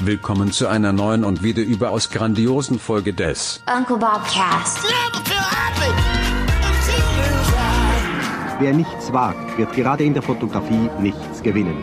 Willkommen 0.00 0.52
zu 0.52 0.66
einer 0.68 0.92
neuen 0.92 1.24
und 1.24 1.42
wieder 1.42 1.62
überaus 1.62 2.10
grandiosen 2.10 2.78
Folge 2.78 3.12
des 3.12 3.62
Uncle 3.72 3.98
Bob 3.98 4.22
Cast. 4.32 4.78
Wer 8.58 8.72
nichts 8.72 9.12
wagt, 9.12 9.56
wird 9.58 9.72
gerade 9.74 10.02
in 10.02 10.14
der 10.14 10.22
Fotografie 10.22 10.90
nichts 10.98 11.42
gewinnen. 11.42 11.76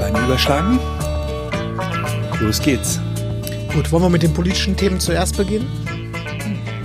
Beine 0.00 0.24
überschlagen. 0.24 0.78
Los 2.40 2.62
geht's. 2.62 3.00
Gut, 3.74 3.92
wollen 3.92 4.02
wir 4.02 4.08
mit 4.08 4.22
den 4.22 4.34
politischen 4.34 4.76
Themen 4.76 4.98
zuerst 4.98 5.36
beginnen? 5.36 5.66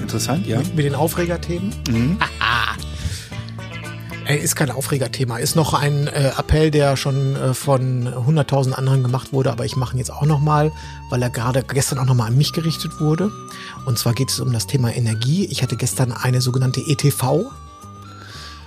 Interessant, 0.02 0.46
ja. 0.46 0.62
Mit 0.76 0.86
den 0.86 0.96
Aufregerthemen? 0.96 1.74
Mhm. 1.90 2.18
Ist 4.28 4.56
kein 4.56 4.72
Aufregerthema. 4.72 5.38
Ist 5.38 5.56
noch 5.56 5.74
ein 5.74 6.08
äh, 6.08 6.32
Appell, 6.38 6.72
der 6.72 6.96
schon 6.96 7.36
äh, 7.36 7.54
von 7.54 8.08
100.000 8.08 8.72
anderen 8.72 9.04
gemacht 9.04 9.34
wurde, 9.34 9.52
aber 9.52 9.66
ich 9.66 9.76
mache 9.76 9.96
ihn 9.96 9.98
jetzt 9.98 10.12
auch 10.12 10.26
nochmal, 10.26 10.72
weil 11.10 11.22
er 11.22 11.30
gerade 11.30 11.64
gestern 11.64 12.00
auch 12.00 12.06
nochmal 12.06 12.28
an 12.28 12.38
mich 12.38 12.54
gerichtet 12.54 13.00
wurde. 13.00 13.32
Und 13.86 14.00
zwar 14.00 14.14
geht 14.14 14.30
es 14.30 14.40
um 14.40 14.54
das 14.54 14.66
Thema 14.66 14.96
Energie. 14.96 15.46
Ich 15.52 15.62
hatte 15.62 15.76
gestern 15.76 16.12
eine 16.14 16.42
sogenannte 16.42 16.80
ETV, 16.82 17.52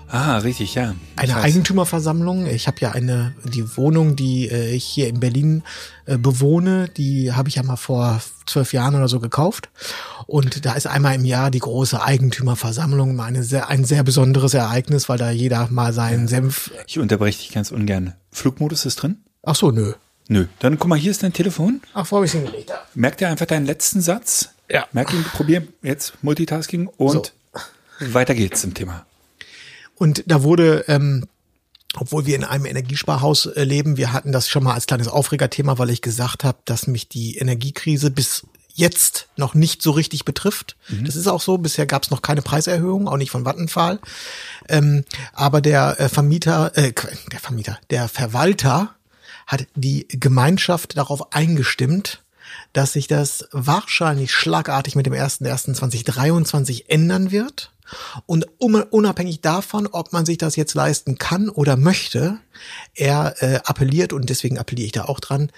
Ah, 0.09 0.39
richtig, 0.39 0.75
ja. 0.75 0.95
Eine 1.17 1.35
weiß. 1.35 1.45
Eigentümerversammlung. 1.45 2.47
Ich 2.47 2.67
habe 2.67 2.77
ja 2.81 2.93
eine 2.93 3.35
die 3.45 3.77
Wohnung, 3.77 4.15
die 4.15 4.49
äh, 4.49 4.75
ich 4.75 4.85
hier 4.85 5.09
in 5.09 5.21
Berlin 5.21 5.63
äh, 6.07 6.17
bewohne, 6.17 6.89
die 6.97 7.33
habe 7.33 7.49
ich 7.49 7.57
ja 7.57 7.63
mal 7.63 7.77
vor 7.77 8.21
zwölf 8.47 8.73
Jahren 8.73 8.95
oder 8.95 9.09
so 9.09 9.19
gekauft. 9.19 9.69
Und 10.27 10.65
da 10.65 10.75
ist 10.75 10.87
einmal 10.87 11.15
im 11.15 11.25
Jahr 11.25 11.51
die 11.51 11.59
große 11.59 12.01
Eigentümerversammlung, 12.03 13.21
eine 13.21 13.43
sehr, 13.43 13.69
ein 13.69 13.85
sehr 13.85 14.05
besonderes 14.05 14.55
Ereignis, 14.55 15.09
weil 15.09 15.19
da 15.19 15.31
jeder 15.31 15.69
mal 15.71 15.93
seinen 15.93 16.29
Senf. 16.29 16.71
Ich 16.87 16.99
unterbreche 16.99 17.39
dich 17.39 17.53
ganz 17.53 17.71
ungern. 17.71 18.15
Flugmodus 18.31 18.87
ist 18.87 18.97
drin? 18.97 19.19
Ach 19.43 19.57
so, 19.57 19.71
nö. 19.71 19.95
Nö. 20.29 20.47
Dann 20.59 20.79
guck 20.79 20.89
mal, 20.89 20.99
hier 20.99 21.11
ist 21.11 21.23
dein 21.23 21.33
Telefon. 21.33 21.81
Ach, 21.95 22.11
wo 22.11 22.17
habe 22.17 22.27
ich 22.27 22.33
hingelegt? 22.33 22.73
Merk 22.95 23.17
dir 23.19 23.29
einfach 23.29 23.47
deinen 23.47 23.67
letzten 23.67 24.01
Satz. 24.01 24.51
Ja. 24.69 24.87
Merk 24.93 25.13
ihn, 25.13 25.23
probier 25.23 25.67
jetzt 25.83 26.15
Multitasking 26.23 26.89
und 26.89 27.33
weiter 28.01 28.35
geht's 28.35 28.65
im 28.65 28.75
Thema. 28.75 29.06
Und 29.97 30.25
da 30.27 30.43
wurde, 30.43 30.85
ähm, 30.89 31.27
obwohl 31.97 32.27
wir 32.27 32.37
in 32.37 32.45
einem 32.45 32.67
Energiesparhaus 32.67 33.47
äh, 33.47 33.65
leben, 33.65 33.97
wir 33.97 34.13
hatten 34.13 34.33
das 34.33 34.49
schon 34.49 34.65
mal 34.65 34.75
als 34.75 34.87
kleines 34.87 35.09
Aufregerthema, 35.09 35.79
weil 35.79 35.91
ich 35.91 36.03
gesagt 36.03 36.45
habe, 36.45 36.59
dass 36.65 36.87
mich 36.87 37.09
die 37.09 37.39
Energiekrise 37.39 38.11
bis 38.11 38.47
jetzt 38.77 39.29
noch 39.37 39.55
nicht 39.55 39.83
so 39.83 39.91
richtig 39.91 40.27
betrifft. 40.27 40.77
Das 41.03 41.17
ist 41.17 41.27
auch 41.27 41.41
so. 41.41 41.57
Bisher 41.57 41.87
gab 41.87 42.05
es 42.05 42.11
noch 42.11 42.21
keine 42.21 42.43
Preiserhöhung, 42.43 43.09
auch 43.09 43.17
nicht 43.17 43.31
von 43.31 43.45
Vattenfall. 43.45 43.99
Ähm, 44.69 45.05
aber 45.33 45.63
der 45.63 45.99
äh, 45.99 46.09
Vermieter, 46.11 46.77
äh, 46.77 46.93
der 47.33 47.41
Vermieter, 47.41 47.79
der 47.89 48.07
Verwalter 48.09 48.95
hat 49.47 49.67
die 49.75 50.07
Gemeinschaft 50.09 50.99
darauf 50.99 51.33
eingestimmt, 51.33 52.23
dass 52.75 52.93
sich 52.93 53.07
das 53.07 53.49
wahrscheinlich 53.53 54.33
schlagartig 54.33 54.95
mit 54.95 55.07
dem 55.07 55.15
1.1.2023 55.15 56.85
ändern 56.89 57.31
wird. 57.31 57.73
Und 58.27 58.47
unabhängig 58.59 59.41
davon, 59.41 59.87
ob 59.87 60.13
man 60.13 60.27
sich 60.27 60.39
das 60.39 60.57
jetzt 60.57 60.75
leisten 60.75 61.19
kann 61.19 61.49
oder 61.49 61.77
möchte, 61.77 62.39
er 62.95 63.35
äh, 63.43 63.61
appelliert, 63.65 64.13
und 64.13 64.29
deswegen 64.31 64.59
appelliere 64.59 64.87
ich 64.87 64.93
da 64.93 65.05
auch 65.05 65.21
dran, 65.21 65.51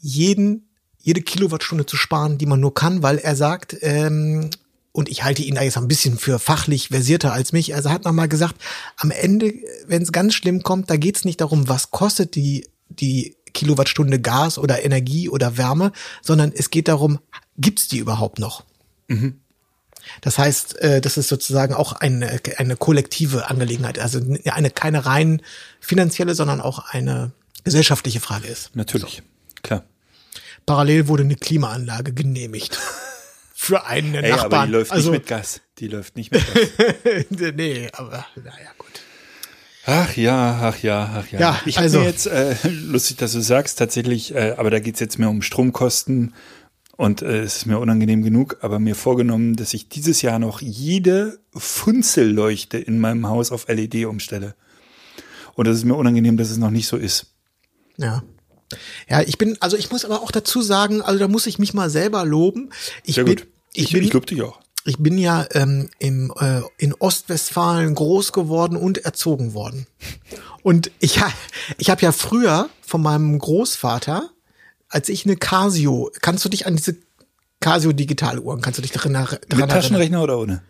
jeden, 0.00 0.68
jede 0.98 1.22
Kilowattstunde 1.22 1.86
zu 1.86 1.96
sparen, 1.96 2.38
die 2.38 2.46
man 2.46 2.60
nur 2.60 2.74
kann, 2.74 3.02
weil 3.02 3.18
er 3.18 3.36
sagt, 3.36 3.76
ähm, 3.80 4.50
und 4.92 5.10
ich 5.10 5.24
halte 5.24 5.42
ihn 5.42 5.56
da 5.56 5.62
jetzt 5.62 5.76
ein 5.76 5.88
bisschen 5.88 6.16
für 6.16 6.38
fachlich 6.38 6.88
versierter 6.88 7.32
als 7.32 7.52
mich. 7.52 7.74
Also 7.74 7.90
hat 7.90 8.04
man 8.04 8.14
mal 8.14 8.28
gesagt, 8.28 8.56
am 8.96 9.10
Ende, 9.10 9.52
wenn 9.86 10.02
es 10.02 10.10
ganz 10.10 10.34
schlimm 10.34 10.62
kommt, 10.62 10.88
da 10.88 10.96
geht 10.96 11.16
es 11.16 11.24
nicht 11.26 11.42
darum, 11.42 11.68
was 11.68 11.90
kostet 11.90 12.34
die, 12.34 12.66
die 12.88 13.36
Kilowattstunde 13.52 14.20
Gas 14.20 14.58
oder 14.58 14.84
Energie 14.84 15.28
oder 15.28 15.58
Wärme, 15.58 15.92
sondern 16.22 16.50
es 16.54 16.70
geht 16.70 16.88
darum, 16.88 17.18
gibt's 17.58 17.88
die 17.88 17.98
überhaupt 17.98 18.38
noch? 18.38 18.64
Das 20.20 20.38
heißt, 20.38 20.80
äh, 20.80 21.00
das 21.00 21.16
ist 21.16 21.28
sozusagen 21.28 21.74
auch 21.74 21.92
eine, 21.92 22.40
eine 22.56 22.76
kollektive 22.76 23.48
Angelegenheit, 23.50 23.98
also 23.98 24.20
eine 24.44 24.70
keine 24.70 25.06
rein 25.06 25.42
finanzielle, 25.80 26.34
sondern 26.34 26.60
auch 26.60 26.90
eine 26.90 27.32
gesellschaftliche 27.64 28.20
Frage 28.20 28.46
ist. 28.48 28.74
Natürlich. 28.74 29.22
Klar. 29.62 29.84
Parallel 30.66 31.08
wurde 31.08 31.24
eine 31.24 31.36
Klimaanlage 31.36 32.12
genehmigt. 32.12 32.78
Für 33.58 33.86
einen 33.86 34.14
Ey, 34.14 34.30
Nachbarn. 34.30 34.52
aber 34.52 34.66
die 34.66 34.72
läuft 34.72 34.92
also, 34.92 35.10
nicht 35.10 35.20
mit 35.20 35.28
Gas. 35.28 35.60
Die 35.78 35.88
läuft 35.88 36.16
nicht 36.16 36.30
mit 36.30 36.44
Gas. 36.46 37.24
nee, 37.56 37.88
aber 37.92 38.26
naja, 38.36 38.70
gut. 38.78 39.00
Ach 39.86 40.16
ja, 40.16 40.60
ach 40.62 40.82
ja, 40.82 41.10
ach 41.16 41.32
ja. 41.32 41.40
Ja, 41.40 41.60
ich 41.64 41.78
also- 41.78 42.00
mir 42.00 42.06
jetzt, 42.06 42.26
äh, 42.26 42.54
lustig, 42.68 43.16
dass 43.16 43.32
du 43.32 43.40
sagst, 43.40 43.78
tatsächlich, 43.78 44.34
äh, 44.34 44.54
aber 44.56 44.70
da 44.70 44.78
geht's 44.80 45.00
jetzt 45.00 45.18
mehr 45.18 45.30
um 45.30 45.42
Stromkosten 45.42 46.34
und 46.96 47.22
äh, 47.22 47.42
es 47.42 47.58
ist 47.58 47.66
mir 47.66 47.78
unangenehm 47.78 48.22
genug, 48.22 48.58
aber 48.62 48.78
mir 48.78 48.94
vorgenommen, 48.94 49.56
dass 49.56 49.74
ich 49.74 49.88
dieses 49.88 50.22
Jahr 50.22 50.38
noch 50.38 50.60
jede 50.62 51.38
Funzelleuchte 51.54 52.78
in 52.78 52.98
meinem 52.98 53.26
Haus 53.28 53.52
auf 53.52 53.68
LED 53.68 54.06
umstelle. 54.06 54.54
Und 55.54 55.66
es 55.68 55.78
ist 55.78 55.84
mir 55.84 55.94
unangenehm, 55.94 56.36
dass 56.36 56.50
es 56.50 56.58
noch 56.58 56.70
nicht 56.70 56.86
so 56.86 56.96
ist. 56.96 57.26
Ja. 57.96 58.22
Ja, 59.08 59.22
ich 59.22 59.38
bin, 59.38 59.56
also 59.60 59.76
ich 59.76 59.90
muss 59.90 60.04
aber 60.04 60.22
auch 60.22 60.30
dazu 60.30 60.60
sagen, 60.60 61.00
also 61.00 61.18
da 61.18 61.28
muss 61.28 61.46
ich 61.46 61.58
mich 61.58 61.72
mal 61.72 61.88
selber 61.88 62.24
loben. 62.24 62.70
Ich 63.04 63.14
Sehr 63.14 63.24
bin, 63.24 63.36
gut. 63.36 63.46
Ich, 63.72 63.84
Ich, 63.84 63.92
bin, 63.92 64.02
ich 64.02 64.12
lobe 64.12 64.26
dich 64.26 64.42
auch. 64.42 64.60
ich 64.84 64.98
bin 64.98 65.18
ja 65.18 65.46
ähm, 65.52 65.90
im, 65.98 66.32
äh, 66.38 66.62
in 66.78 66.94
Ostwestfalen 66.94 67.94
groß 67.94 68.32
geworden 68.32 68.76
und 68.76 68.98
erzogen 68.98 69.54
worden. 69.54 69.86
Und 70.62 70.90
ich, 70.98 71.20
ich 71.78 71.90
habe 71.90 72.02
ja 72.02 72.12
früher 72.12 72.68
von 72.80 73.02
meinem 73.02 73.38
Großvater, 73.38 74.30
als 74.88 75.08
ich 75.08 75.24
eine 75.24 75.36
Casio, 75.36 76.10
kannst 76.20 76.44
du 76.44 76.48
dich 76.48 76.66
an 76.66 76.76
diese 76.76 76.96
Casio 77.60 77.92
Digitaluhren, 77.92 78.60
kannst 78.60 78.78
du 78.78 78.82
dich 78.82 78.92
daran, 78.92 79.12
daran 79.12 79.38
Mit 79.42 79.52
erinnern? 79.52 79.68
Taschenrechner 79.68 80.22
oder 80.22 80.38
ohne? 80.38 80.62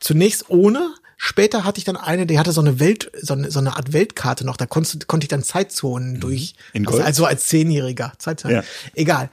Zunächst 0.00 0.48
ohne, 0.48 0.94
später 1.16 1.64
hatte 1.64 1.78
ich 1.78 1.84
dann 1.84 1.96
eine, 1.96 2.26
die 2.26 2.38
hatte 2.38 2.52
so 2.52 2.60
eine 2.60 2.80
Welt, 2.80 3.10
so 3.20 3.34
eine, 3.34 3.50
so 3.50 3.58
eine 3.58 3.76
Art 3.76 3.92
Weltkarte 3.92 4.44
noch, 4.46 4.56
da 4.56 4.66
konntest, 4.66 5.06
konnte 5.06 5.24
ich 5.24 5.28
dann 5.28 5.42
Zeitzonen 5.42 6.20
durch, 6.20 6.54
Mhm. 6.72 6.84
In 6.84 6.88
also, 6.88 7.02
also 7.02 7.24
als 7.26 7.46
Zehnjähriger, 7.46 8.12
Zeitzonen. 8.18 8.56
Ja. 8.56 8.64
Egal. 8.94 9.30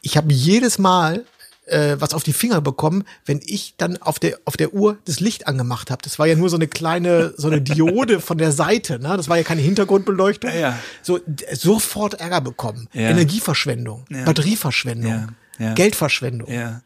Ich 0.00 0.16
habe 0.16 0.32
jedes 0.32 0.78
Mal 0.78 1.24
äh, 1.70 1.96
was 2.00 2.14
auf 2.14 2.22
die 2.22 2.32
Finger 2.32 2.60
bekommen, 2.60 3.04
wenn 3.24 3.40
ich 3.44 3.74
dann 3.76 3.96
auf 3.98 4.18
der 4.18 4.38
auf 4.44 4.56
der 4.56 4.74
Uhr 4.74 4.98
das 5.04 5.20
Licht 5.20 5.46
angemacht 5.46 5.90
habe. 5.90 6.02
Das 6.02 6.18
war 6.18 6.26
ja 6.26 6.34
nur 6.36 6.48
so 6.50 6.56
eine 6.56 6.68
kleine 6.68 7.32
so 7.36 7.48
eine 7.48 7.60
Diode 7.62 8.20
von 8.20 8.38
der 8.38 8.52
Seite, 8.52 8.98
ne? 8.98 9.16
Das 9.16 9.28
war 9.28 9.36
ja 9.36 9.42
keine 9.42 9.60
Hintergrundbeleuchtung. 9.62 10.50
Ja, 10.50 10.58
ja. 10.58 10.78
So 11.02 11.20
sofort 11.52 12.14
Ärger 12.14 12.40
bekommen, 12.40 12.88
Ja. 12.92 13.08
Energieverschwendung, 13.10 14.04
Ja. 14.10 14.24
Batterieverschwendung, 14.24 15.28
Ja. 15.58 15.74
Geldverschwendung. 15.74 16.50
Ja. 16.50 16.82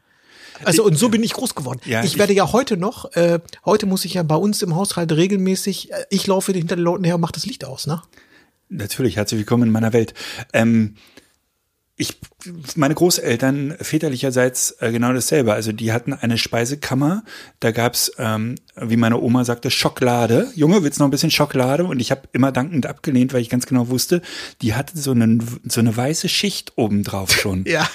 Also 0.65 0.85
und 0.85 0.97
so 0.97 1.09
bin 1.09 1.23
ich 1.25 1.33
groß 1.33 1.55
geworden. 1.57 1.81
Ja, 1.85 2.01
ich 2.05 2.13
ich- 2.13 2.19
werde 2.19 2.33
ja 2.33 2.53
heute 2.53 2.77
noch, 2.77 3.13
äh, 3.17 3.41
heute 3.65 3.87
muss 3.87 4.05
ich 4.05 4.15
ja 4.15 4.23
bei 4.23 4.37
uns 4.37 4.63
im 4.63 4.77
Haushalt 4.77 5.11
regelmäßig, 5.13 5.91
äh, 5.93 6.05
ich 6.11 6.27
laufe 6.29 6.53
hinter 6.53 6.77
den 6.77 6.85
Leuten 6.85 7.03
her 7.05 7.17
und 7.17 7.21
mache 7.21 7.33
das 7.33 7.45
Licht 7.47 7.65
aus, 7.65 7.87
ne? 7.89 8.01
Natürlich, 8.69 9.17
herzlich 9.17 9.39
willkommen 9.41 9.65
in 9.65 9.71
meiner 9.73 9.93
Welt. 9.93 10.15
Ähm, 10.53 10.95
ich, 11.97 12.19
meine 12.75 12.95
Großeltern 12.95 13.77
väterlicherseits 13.81 14.73
äh, 14.81 14.91
genau 14.91 15.13
dasselbe. 15.13 15.53
Also 15.55 15.71
die 15.71 15.93
hatten 15.93 16.13
eine 16.13 16.39
Speisekammer, 16.39 17.23
da 17.61 17.71
gab's, 17.71 18.11
ähm, 18.19 18.57
wie 18.75 18.97
meine 18.97 19.21
Oma 19.21 19.45
sagte, 19.45 19.71
Schokolade. 19.71 20.51
Junge, 20.57 20.83
willst 20.83 20.99
du 20.99 21.03
noch 21.03 21.09
ein 21.09 21.13
bisschen 21.13 21.31
Schokolade? 21.31 21.85
Und 21.85 22.01
ich 22.01 22.11
habe 22.11 22.23
immer 22.33 22.51
dankend 22.51 22.87
abgelehnt, 22.87 23.33
weil 23.33 23.43
ich 23.43 23.51
ganz 23.51 23.67
genau 23.67 23.89
wusste, 23.89 24.23
die 24.61 24.75
hatte 24.75 24.99
so, 24.99 25.13
einen, 25.13 25.61
so 25.69 25.81
eine 25.81 25.97
weiße 25.97 26.29
Schicht 26.29 26.73
obendrauf 26.77 27.33
schon. 27.33 27.65
Ja. 27.75 27.89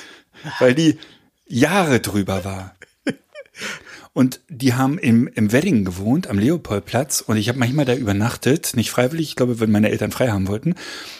weil 0.59 0.73
die 0.73 0.97
Jahre 1.45 1.99
drüber 1.99 2.45
war. 2.45 2.75
Und 4.19 4.41
die 4.49 4.73
haben 4.73 4.97
im, 4.97 5.29
im 5.33 5.53
Wedding 5.53 5.85
gewohnt, 5.85 6.27
am 6.27 6.37
Leopoldplatz. 6.37 7.21
Und 7.21 7.37
ich 7.37 7.47
habe 7.47 7.57
manchmal 7.57 7.85
da 7.85 7.95
übernachtet, 7.95 8.75
nicht 8.75 8.91
freiwillig, 8.91 9.29
ich 9.29 9.35
glaube, 9.37 9.61
weil 9.61 9.69
meine 9.69 9.89
Eltern 9.91 10.11
frei 10.11 10.27
haben 10.27 10.49
wollten. 10.49 10.75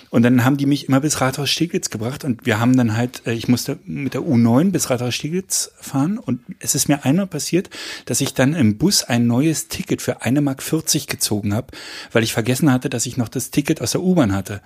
Und 0.10 0.24
dann 0.24 0.44
haben 0.44 0.58
die 0.58 0.66
mich 0.66 0.90
immer 0.90 1.00
bis 1.00 1.22
Rathaus 1.22 1.50
Steglitz 1.50 1.90
gebracht. 1.92 2.26
Und 2.26 2.46
wir 2.46 2.60
haben 2.60 2.76
dann 2.76 2.98
halt, 2.98 3.26
äh, 3.26 3.32
ich 3.32 3.48
musste 3.48 3.80
mit 3.86 4.16
der 4.16 4.24
U9 4.24 4.72
bis 4.72 4.90
Rathaus 4.90 5.16
Steglitz 5.16 5.72
fahren. 5.80 6.18
Und 6.18 6.42
es 6.60 6.76
ist 6.76 6.90
mir 6.90 7.06
einmal 7.06 7.28
passiert, 7.28 7.70
dass 8.04 8.20
ich 8.20 8.34
dann 8.34 8.54
im 8.54 8.78
Bus 8.78 9.06
ein 9.06 9.28
neues 9.28 9.70
Ticket 9.70 10.02
für 10.02 10.24
eine 10.24 10.42
Mark 10.42 10.62
40 10.62 11.08
gezogen 11.08 11.54
habe, 11.54 11.68
weil 12.12 12.24
ich 12.24 12.34
vergessen 12.34 12.70
hatte, 12.70 12.90
dass 12.90 13.06
ich 13.06 13.16
noch 13.16 13.30
das 13.30 13.50
Ticket 13.50 13.80
aus 13.80 13.92
der 13.92 14.02
U-Bahn 14.02 14.34
hatte. 14.34 14.62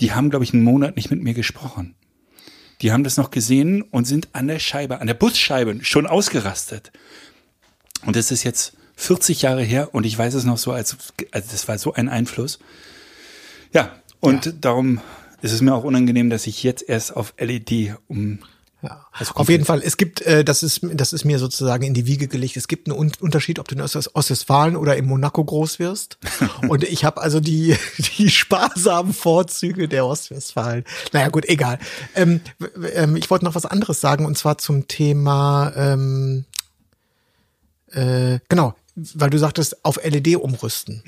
Die 0.00 0.12
haben, 0.14 0.30
glaube 0.30 0.46
ich, 0.46 0.54
einen 0.54 0.64
Monat 0.64 0.96
nicht 0.96 1.10
mit 1.10 1.22
mir 1.22 1.34
gesprochen. 1.34 1.94
Die 2.80 2.90
haben 2.90 3.04
das 3.04 3.18
noch 3.18 3.30
gesehen 3.30 3.82
und 3.82 4.06
sind 4.06 4.30
an 4.32 4.48
der 4.48 4.60
Scheibe, 4.60 5.02
an 5.02 5.08
der 5.08 5.12
Busscheibe 5.12 5.80
schon 5.82 6.06
ausgerastet. 6.06 6.90
Und 8.06 8.16
das 8.16 8.30
ist 8.30 8.44
jetzt 8.44 8.72
40 8.96 9.42
Jahre 9.42 9.62
her 9.62 9.90
und 9.94 10.04
ich 10.06 10.16
weiß 10.16 10.34
es 10.34 10.44
noch 10.44 10.58
so, 10.58 10.72
als, 10.72 10.96
also 11.30 11.48
das 11.50 11.68
war 11.68 11.78
so 11.78 11.92
ein 11.94 12.08
Einfluss. 12.08 12.58
Ja, 13.72 13.94
und 14.20 14.54
darum 14.60 15.00
ist 15.42 15.52
es 15.52 15.60
mir 15.62 15.74
auch 15.74 15.84
unangenehm, 15.84 16.28
dass 16.30 16.46
ich 16.46 16.62
jetzt 16.62 16.86
erst 16.86 17.16
auf 17.16 17.32
LED 17.38 17.94
um, 18.08 18.40
Ja. 18.82 19.06
Also 19.12 19.34
Auf 19.34 19.48
jeden 19.48 19.64
Fall, 19.64 19.82
es 19.82 19.96
gibt, 19.96 20.22
äh, 20.22 20.44
das 20.44 20.62
ist, 20.62 20.80
das 20.94 21.12
ist 21.12 21.24
mir 21.24 21.38
sozusagen 21.38 21.84
in 21.84 21.94
die 21.94 22.06
Wiege 22.06 22.28
gelegt. 22.28 22.56
Es 22.56 22.68
gibt 22.68 22.88
einen 22.88 22.98
Un 22.98 23.12
Unterschied, 23.20 23.58
ob 23.58 23.68
du 23.68 23.74
in 23.74 23.80
Ost- 23.82 24.14
Ostwestfalen 24.14 24.76
oder 24.76 24.96
in 24.96 25.06
Monaco 25.06 25.44
groß 25.44 25.78
wirst. 25.78 26.18
Und 26.68 26.84
ich 26.84 27.04
habe 27.04 27.20
also 27.22 27.40
die, 27.40 27.76
die 28.18 28.28
sparsamen 28.30 29.12
Vorzüge 29.14 29.88
der 29.88 30.04
Ostwestfalen. 30.06 30.84
Naja, 31.12 31.28
gut, 31.28 31.46
egal. 31.46 31.78
Ähm, 32.14 32.40
ähm, 32.94 33.16
ich 33.16 33.30
wollte 33.30 33.44
noch 33.44 33.54
was 33.54 33.66
anderes 33.66 34.00
sagen 34.00 34.24
und 34.26 34.36
zwar 34.36 34.58
zum 34.58 34.88
Thema, 34.88 35.72
ähm, 35.76 36.44
äh, 37.92 38.38
genau, 38.48 38.74
weil 39.14 39.30
du 39.30 39.38
sagtest, 39.38 39.84
auf 39.84 39.98
LED 40.04 40.36
umrüsten. 40.36 41.02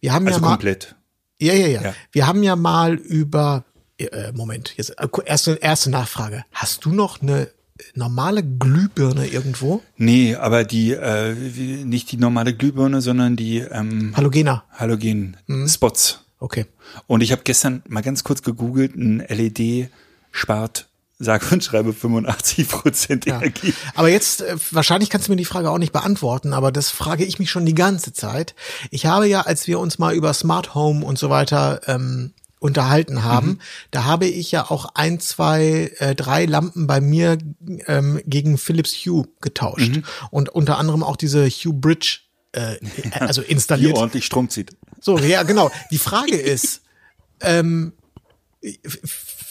Wir 0.00 0.12
haben 0.12 0.26
Also 0.26 0.38
ja 0.38 0.42
mal, 0.42 0.50
komplett. 0.52 0.94
ja, 1.40 1.52
ja, 1.54 1.66
ja, 1.66 1.82
Ja. 1.82 1.94
Wir 2.12 2.26
haben 2.26 2.42
ja 2.42 2.56
mal 2.56 2.94
über 2.94 3.64
äh, 3.98 4.32
Moment, 4.32 4.74
jetzt 4.76 4.90
äh, 4.98 5.08
erste 5.24 5.52
erste 5.54 5.90
Nachfrage. 5.90 6.44
Hast 6.52 6.84
du 6.84 6.90
noch 6.92 7.22
eine 7.22 7.48
normale 7.94 8.42
Glühbirne 8.42 9.26
irgendwo? 9.26 9.82
Nee, 9.96 10.36
aber 10.36 10.64
die, 10.64 10.92
äh, 10.92 11.34
nicht 11.34 12.10
die 12.12 12.16
normale 12.16 12.54
Glühbirne, 12.54 13.00
sondern 13.00 13.36
die 13.36 13.58
ähm, 13.58 14.12
Halogena. 14.16 14.64
Halogen-Spots. 14.72 16.20
Okay. 16.38 16.66
Und 17.06 17.22
ich 17.22 17.32
habe 17.32 17.42
gestern 17.44 17.82
mal 17.88 18.02
ganz 18.02 18.24
kurz 18.24 18.42
gegoogelt, 18.42 18.94
ein 18.96 19.20
LED 19.28 19.88
spart, 20.30 20.88
sag 21.18 21.50
und 21.52 21.62
schreibe 21.62 21.92
85 21.92 22.68
Prozent 22.68 23.26
Ja. 23.26 23.36
Energie. 23.36 23.72
Aber 23.94 24.08
jetzt, 24.08 24.42
äh, 24.42 24.56
wahrscheinlich 24.70 25.10
kannst 25.10 25.28
du 25.28 25.32
mir 25.32 25.36
die 25.36 25.44
Frage 25.44 25.70
auch 25.70 25.78
nicht 25.78 25.92
beantworten, 25.92 26.52
aber 26.52 26.72
das 26.72 26.90
frage 26.90 27.24
ich 27.24 27.38
mich 27.38 27.50
schon 27.50 27.66
die 27.66 27.74
ganze 27.74 28.12
Zeit. 28.12 28.54
Ich 28.90 29.06
habe 29.06 29.26
ja, 29.26 29.42
als 29.42 29.66
wir 29.66 29.78
uns 29.78 29.98
mal 29.98 30.14
über 30.14 30.34
Smart 30.34 30.74
Home 30.74 31.04
und 31.04 31.18
so 31.18 31.30
weiter 31.30 31.80
ähm, 31.86 32.32
unterhalten 32.58 33.22
haben, 33.24 33.58
da 33.90 34.04
habe 34.04 34.26
ich 34.26 34.50
ja 34.50 34.70
auch 34.70 34.86
ein, 34.94 35.20
zwei, 35.20 35.92
äh, 35.98 36.14
drei 36.14 36.46
Lampen 36.46 36.86
bei 36.86 37.00
mir 37.00 37.36
ähm, 37.86 38.20
gegen 38.24 38.56
Philips 38.58 38.94
Hue 39.04 39.26
getauscht. 39.42 40.00
Und 40.30 40.48
unter 40.48 40.78
anderem 40.78 41.02
auch 41.02 41.16
diese 41.16 41.46
Hue 41.48 41.74
Bridge 41.74 42.20
äh, 42.52 42.76
also 43.20 43.42
Die 43.42 43.52
installiert. 43.52 43.96
ordentlich 43.96 44.24
Strom 44.24 44.48
zieht. 44.48 44.70
So, 45.00 45.18
ja, 45.18 45.42
genau. 45.42 45.70
Die 45.90 45.98
Frage 45.98 46.36
ist, 46.36 46.80
ähm, 47.40 47.92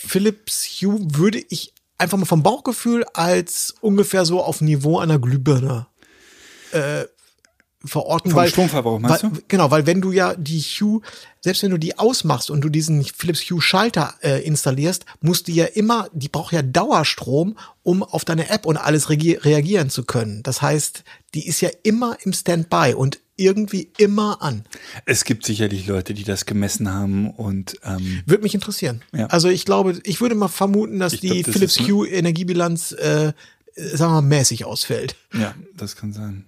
Philips 0.05 0.81
Hue 0.81 0.99
würde 0.99 1.43
ich 1.49 1.73
einfach 1.97 2.17
mal 2.17 2.25
vom 2.25 2.43
Bauchgefühl 2.43 3.05
als 3.13 3.73
ungefähr 3.81 4.25
so 4.25 4.43
auf 4.43 4.61
Niveau 4.61 4.99
einer 4.99 5.19
Glühbirne 5.19 5.87
äh, 6.71 7.05
verorten. 7.85 8.31
Vom 8.31 8.39
weil, 8.39 8.49
Stromverbrauch, 8.49 8.99
meinst 8.99 9.23
weil, 9.23 9.31
du? 9.31 9.41
Genau, 9.47 9.71
weil 9.71 9.85
wenn 9.85 10.01
du 10.01 10.11
ja 10.11 10.35
die 10.35 10.59
Hue, 10.59 11.01
selbst 11.41 11.63
wenn 11.63 11.71
du 11.71 11.77
die 11.77 11.97
ausmachst 11.97 12.49
und 12.49 12.61
du 12.61 12.69
diesen 12.69 13.03
Philips 13.03 13.41
Hue 13.49 13.61
Schalter 13.61 14.15
äh, 14.21 14.43
installierst, 14.43 15.05
musst 15.21 15.47
du 15.47 15.51
ja 15.51 15.65
immer, 15.65 16.09
die 16.13 16.29
braucht 16.29 16.53
ja 16.53 16.61
Dauerstrom, 16.61 17.57
um 17.83 18.03
auf 18.03 18.25
deine 18.25 18.49
App 18.49 18.65
und 18.65 18.77
alles 18.77 19.07
reagi- 19.09 19.43
reagieren 19.43 19.89
zu 19.89 20.03
können. 20.03 20.43
Das 20.43 20.61
heißt, 20.61 21.03
die 21.33 21.47
ist 21.47 21.61
ja 21.61 21.69
immer 21.83 22.17
im 22.23 22.33
Standby 22.33 22.93
und 22.95 23.19
irgendwie 23.35 23.91
immer 23.97 24.41
an. 24.41 24.63
Es 25.05 25.23
gibt 25.23 25.45
sicherlich 25.45 25.87
Leute, 25.87 26.13
die 26.13 26.23
das 26.23 26.45
gemessen 26.45 26.91
haben 26.93 27.31
und 27.31 27.75
ähm, 27.83 28.21
Würde 28.25 28.43
mich 28.43 28.53
interessieren. 28.55 29.01
Ja. 29.13 29.25
Also 29.27 29.49
ich 29.49 29.65
glaube, 29.65 29.99
ich 30.03 30.21
würde 30.21 30.35
mal 30.35 30.47
vermuten, 30.49 30.99
dass 30.99 31.13
Ich 31.13 31.21
die 31.21 31.27
glaub, 31.29 31.45
das 31.45 31.53
Philips 31.53 31.77
ist 31.77 31.81
ne- 31.87 31.93
Hue 31.93 32.07
Energiebilanz, 32.09 32.91
äh, 32.93 33.33
sagen 33.75 34.13
wir 34.13 34.21
mal, 34.21 34.21
mäßig 34.21 34.65
ausfällt. 34.65 35.15
ja, 35.33 35.55
das 35.75 35.95
kann 35.95 36.13
sein. 36.13 36.45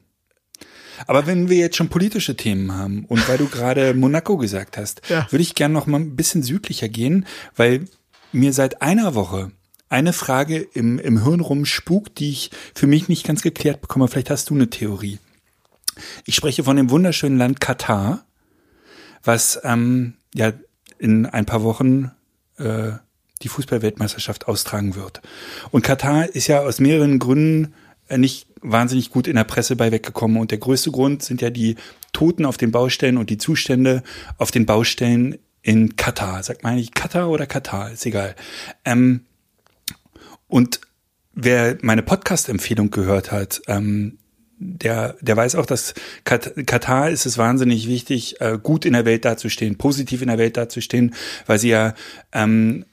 Aber 1.07 1.27
wenn 1.27 1.49
wir 1.49 1.57
jetzt 1.57 1.75
schon 1.75 1.89
politische 1.89 2.37
Themen 2.37 2.71
haben 2.71 3.03
und 3.05 3.27
weil 3.27 3.37
du 3.37 3.47
gerade 3.47 3.93
Monaco 3.95 4.37
gesagt 4.37 4.77
hast, 4.77 5.01
Ja. 5.09 5.27
würde 5.31 5.41
ich 5.43 5.55
gerne 5.55 5.73
noch 5.73 5.87
mal 5.87 5.99
ein 5.99 6.15
bisschen 6.15 6.41
südlicher 6.43 6.87
gehen, 6.87 7.25
weil 7.55 7.87
mir 8.31 8.53
seit 8.53 8.81
einer 8.81 9.15
Woche 9.15 9.51
eine 9.89 10.13
Frage 10.13 10.57
im, 10.73 10.99
im 10.99 11.23
Hirn 11.23 11.39
rumspukt, 11.41 12.19
die 12.19 12.29
ich 12.31 12.51
für 12.73 12.87
mich 12.87 13.07
nicht 13.09 13.25
ganz 13.25 13.41
geklärt 13.41 13.81
bekomme. 13.81 14.07
Vielleicht 14.07 14.29
hast 14.29 14.49
du 14.49 14.53
eine 14.55 14.69
Theorie. 14.69 15.19
Ich 16.25 16.35
spreche 16.35 16.63
von 16.63 16.77
dem 16.77 16.89
wunderschönen 16.89 17.37
Land 17.37 17.59
Katar, 17.59 18.25
was 19.23 19.59
ähm, 19.63 20.15
ja 20.33 20.53
in 20.97 21.25
ein 21.25 21.45
paar 21.45 21.63
Wochen 21.63 22.11
äh, 22.57 22.93
die 23.41 23.49
Fußballweltmeisterschaft 23.49 24.47
austragen 24.47 24.95
wird. 24.95 25.21
Und 25.71 25.83
Katar 25.83 26.27
ist 26.27 26.47
ja 26.47 26.61
aus 26.61 26.79
mehreren 26.79 27.19
Gründen 27.19 27.73
äh, 28.07 28.17
nicht 28.17 28.47
wahnsinnig 28.61 29.09
gut 29.11 29.27
in 29.27 29.35
der 29.35 29.43
Presse 29.43 29.75
bei 29.75 29.91
weggekommen. 29.91 30.37
Und 30.37 30.51
der 30.51 30.57
größte 30.57 30.91
Grund 30.91 31.23
sind 31.23 31.41
ja 31.41 31.49
die 31.49 31.75
Toten 32.13 32.45
auf 32.45 32.57
den 32.57 32.71
Baustellen 32.71 33.17
und 33.17 33.29
die 33.29 33.37
Zustände 33.37 34.03
auf 34.37 34.51
den 34.51 34.65
Baustellen 34.65 35.37
in 35.61 35.95
Katar. 35.95 36.41
Sagt 36.43 36.63
man 36.63 36.73
eigentlich 36.73 36.93
Katar 36.93 37.29
oder 37.29 37.45
Katar? 37.45 37.91
Ist 37.91 38.05
egal. 38.05 38.35
Ähm, 38.85 39.25
und 40.47 40.79
wer 41.33 41.77
meine 41.81 42.03
Podcast-Empfehlung 42.03 42.91
gehört 42.91 43.31
hat, 43.31 43.61
ähm, 43.67 44.17
der, 44.57 45.15
der 45.21 45.35
weiß 45.37 45.55
auch, 45.55 45.65
dass 45.65 45.93
Kat 46.23 46.53
Katar 46.65 47.09
ist 47.09 47.25
es 47.25 47.37
wahnsinnig 47.37 47.87
wichtig, 47.87 48.39
äh, 48.41 48.57
gut 48.61 48.85
in 48.85 48.93
der 48.93 49.05
Welt 49.05 49.25
dazustehen, 49.25 49.77
positiv 49.77 50.21
in 50.21 50.29
der 50.29 50.37
Welt 50.37 50.55
dazustehen, 50.57 51.13
weil 51.45 51.59
sie 51.59 51.69
ja 51.69 51.93
ähm, 52.31 52.85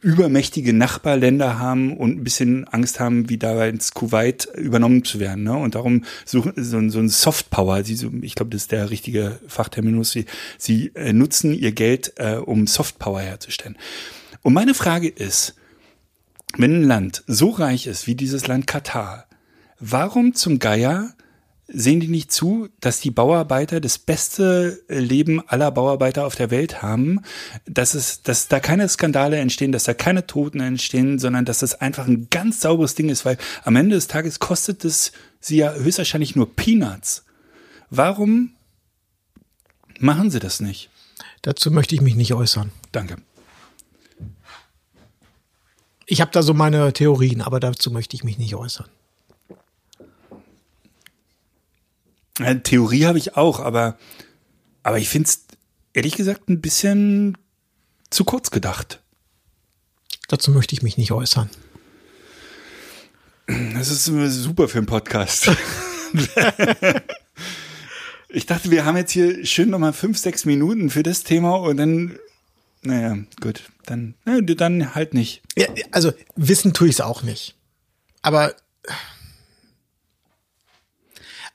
übermächtige 0.00 0.72
Nachbarländer 0.72 1.58
haben 1.58 1.96
und 1.96 2.16
ein 2.18 2.24
bisschen 2.24 2.66
Angst 2.68 3.00
haben, 3.00 3.28
wie 3.28 3.36
da 3.36 3.66
ins 3.66 3.92
Kuwait 3.92 4.48
übernommen 4.56 5.04
zu 5.04 5.20
werden. 5.20 5.44
Ne? 5.44 5.54
Und 5.56 5.74
darum 5.74 6.04
suchen 6.24 6.52
so, 6.56 6.78
ein- 6.78 6.90
so 6.90 6.98
ein 6.98 7.08
Softpower, 7.10 7.84
sie 7.84 7.94
ich 8.22 8.34
glaube, 8.34 8.50
das 8.50 8.62
ist 8.62 8.72
der 8.72 8.90
richtige 8.90 9.38
Fachterminus, 9.46 10.10
sie, 10.10 10.24
sie 10.58 10.90
äh, 10.94 11.12
nutzen 11.12 11.52
ihr 11.52 11.72
Geld, 11.72 12.14
äh, 12.16 12.36
um 12.36 12.66
Softpower 12.66 13.20
herzustellen. 13.20 13.76
Und 14.42 14.54
meine 14.54 14.74
Frage 14.74 15.08
ist, 15.08 15.54
wenn 16.56 16.80
ein 16.80 16.84
Land 16.84 17.22
so 17.26 17.50
reich 17.50 17.86
ist 17.86 18.06
wie 18.06 18.14
dieses 18.14 18.46
Land 18.46 18.66
Katar, 18.66 19.26
warum 19.90 20.34
zum 20.34 20.58
Geier 20.58 21.14
sehen 21.66 22.00
die 22.00 22.08
nicht 22.08 22.32
zu, 22.32 22.68
dass 22.80 23.00
die 23.00 23.10
Bauarbeiter 23.10 23.80
das 23.80 23.98
beste 23.98 24.82
Leben 24.88 25.46
aller 25.46 25.70
Bauarbeiter 25.70 26.26
auf 26.26 26.36
der 26.36 26.50
Welt 26.50 26.82
haben, 26.82 27.20
dass 27.66 27.94
es, 27.94 28.22
dass 28.22 28.48
da 28.48 28.60
keine 28.60 28.88
Skandale 28.88 29.38
entstehen, 29.38 29.72
dass 29.72 29.84
da 29.84 29.94
keine 29.94 30.26
Toten 30.26 30.60
entstehen, 30.60 31.18
sondern 31.18 31.44
dass 31.44 31.60
das 31.60 31.80
einfach 31.80 32.06
ein 32.06 32.28
ganz 32.30 32.60
sauberes 32.60 32.94
Ding 32.94 33.08
ist, 33.08 33.24
weil 33.24 33.38
am 33.64 33.76
Ende 33.76 33.96
des 33.96 34.08
Tages 34.08 34.38
kostet 34.40 34.84
es 34.84 35.12
sie 35.40 35.56
ja 35.56 35.72
höchstwahrscheinlich 35.72 36.36
nur 36.36 36.54
Peanuts. 36.54 37.24
Warum 37.90 38.50
machen 39.98 40.30
sie 40.30 40.38
das 40.38 40.60
nicht? 40.60 40.90
Dazu 41.42 41.70
möchte 41.70 41.94
ich 41.94 42.00
mich 42.00 42.14
nicht 42.14 42.34
äußern. 42.34 42.72
Danke. 42.92 43.16
Ich 46.06 46.20
habe 46.20 46.30
da 46.30 46.42
so 46.42 46.52
meine 46.54 46.92
Theorien, 46.92 47.40
aber 47.40 47.60
dazu 47.60 47.90
möchte 47.90 48.16
ich 48.16 48.24
mich 48.24 48.38
nicht 48.38 48.54
äußern. 48.54 48.88
Äh, 49.48 49.54
Theorie 52.34 53.06
habe 53.06 53.18
ich 53.18 53.36
auch, 53.36 53.60
aber, 53.60 53.96
aber 54.82 54.98
ich 54.98 55.08
finde 55.08 55.28
es 55.28 55.44
ehrlich 55.92 56.16
gesagt 56.16 56.48
ein 56.48 56.60
bisschen 56.60 57.38
zu 58.10 58.24
kurz 58.24 58.50
gedacht. 58.50 59.00
Dazu 60.28 60.50
möchte 60.50 60.74
ich 60.74 60.82
mich 60.82 60.96
nicht 60.96 61.12
äußern. 61.12 61.48
Das 63.46 63.90
ist 63.90 64.06
super 64.06 64.68
für 64.68 64.78
einen 64.78 64.86
Podcast. 64.86 65.50
ich 68.28 68.46
dachte, 68.46 68.70
wir 68.70 68.84
haben 68.84 68.96
jetzt 68.96 69.12
hier 69.12 69.44
schön 69.44 69.70
nochmal 69.70 69.92
fünf, 69.92 70.18
sechs 70.18 70.44
Minuten 70.44 70.90
für 70.90 71.02
das 71.02 71.24
Thema 71.24 71.56
und 71.56 71.76
dann, 71.76 72.18
naja, 72.82 73.18
gut, 73.40 73.64
dann, 73.84 74.14
na, 74.24 74.40
dann 74.40 74.94
halt 74.94 75.12
nicht. 75.14 75.42
Ja, 75.56 75.66
also 75.90 76.12
wissen 76.36 76.72
tue 76.72 76.88
ich 76.88 76.94
es 76.94 77.00
auch 77.00 77.22
nicht. 77.22 77.54
Aber 78.22 78.54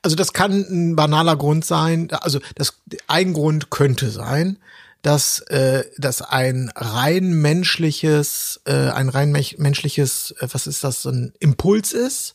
also 0.02 0.16
das 0.16 0.32
kann 0.32 0.52
ein 0.52 0.96
banaler 0.96 1.36
Grund 1.36 1.64
sein. 1.64 2.08
Also 2.10 2.40
das 2.54 2.78
ein 3.06 3.32
Grund 3.32 3.70
könnte 3.70 4.10
sein, 4.10 4.58
dass 5.02 5.40
äh, 5.40 5.84
dass 5.98 6.22
ein 6.22 6.70
rein 6.74 7.32
menschliches, 7.34 8.60
äh, 8.64 8.72
ein 8.72 9.08
rein 9.08 9.32
menschliches, 9.32 10.34
äh, 10.40 10.48
was 10.52 10.66
ist 10.66 10.84
das, 10.84 11.02
so 11.02 11.10
ein 11.10 11.32
Impuls 11.38 11.92
ist, 11.92 12.34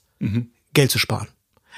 Geld 0.74 0.92
zu 0.92 1.00
sparen. 1.00 1.28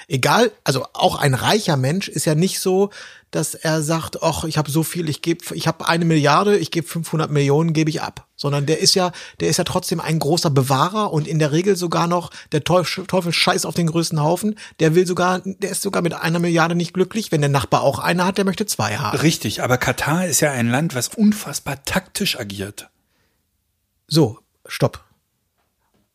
Egal, 0.10 0.52
also 0.64 0.86
auch 0.94 1.18
ein 1.18 1.34
reicher 1.34 1.76
Mensch 1.76 2.08
ist 2.08 2.24
ja 2.24 2.34
nicht 2.34 2.62
so, 2.62 2.92
dass 3.32 3.56
er 3.56 3.82
sagt, 3.82 4.24
ach, 4.24 4.46
ich 4.46 4.58
habe 4.58 4.72
so 4.72 4.84
viel, 4.84 5.10
ich 5.10 5.22
gebe, 5.22 5.54
ich 5.54 5.68
habe 5.68 5.86
eine 5.86 6.06
Milliarde, 6.06 6.58
ich 6.58 6.72
gebe 6.72 6.88
500 6.88 7.30
Millionen, 7.30 7.74
gebe 7.74 7.90
ich 7.90 8.02
ab, 8.02 8.26
sondern 8.38 8.66
der 8.66 8.80
ist 8.80 8.96
ja, 8.96 9.12
der 9.42 9.50
ist 9.50 9.58
ja 9.58 9.66
trotzdem 9.66 10.00
ein 10.00 10.20
großer 10.20 10.50
Bewahrer 10.50 11.12
und 11.12 11.28
in 11.28 11.40
der 11.40 11.52
Regel 11.52 11.76
sogar 11.76 12.08
noch 12.08 12.32
der 12.54 12.64
Teufel, 12.64 13.06
Teufel 13.06 13.34
scheiß 13.34 13.66
auf 13.66 13.76
den 13.76 13.88
größten 13.88 14.24
Haufen. 14.24 14.56
Der 14.80 14.96
will 14.96 15.06
sogar, 15.06 15.42
der 15.44 15.72
ist 15.72 15.82
sogar 15.82 16.02
mit 16.02 16.14
einer 16.14 16.40
Milliarde 16.40 16.76
nicht 16.76 16.94
glücklich, 16.94 17.34
wenn 17.34 17.42
der 17.42 17.50
Nachbar 17.50 17.82
auch 17.82 18.00
eine 18.00 18.26
hat, 18.26 18.38
der 18.38 18.46
möchte 18.46 18.66
zwei 18.66 18.96
haben. 18.96 19.18
Richtig, 19.18 19.62
aber 19.62 19.78
Katar 19.78 20.26
ist 20.26 20.40
ja 20.40 20.52
ein 20.52 20.70
Land, 20.70 20.96
was 20.96 21.10
unfassbar 21.10 21.84
taktisch 21.84 22.40
agiert. 22.40 22.90
So, 24.08 24.40
stopp. 24.66 25.07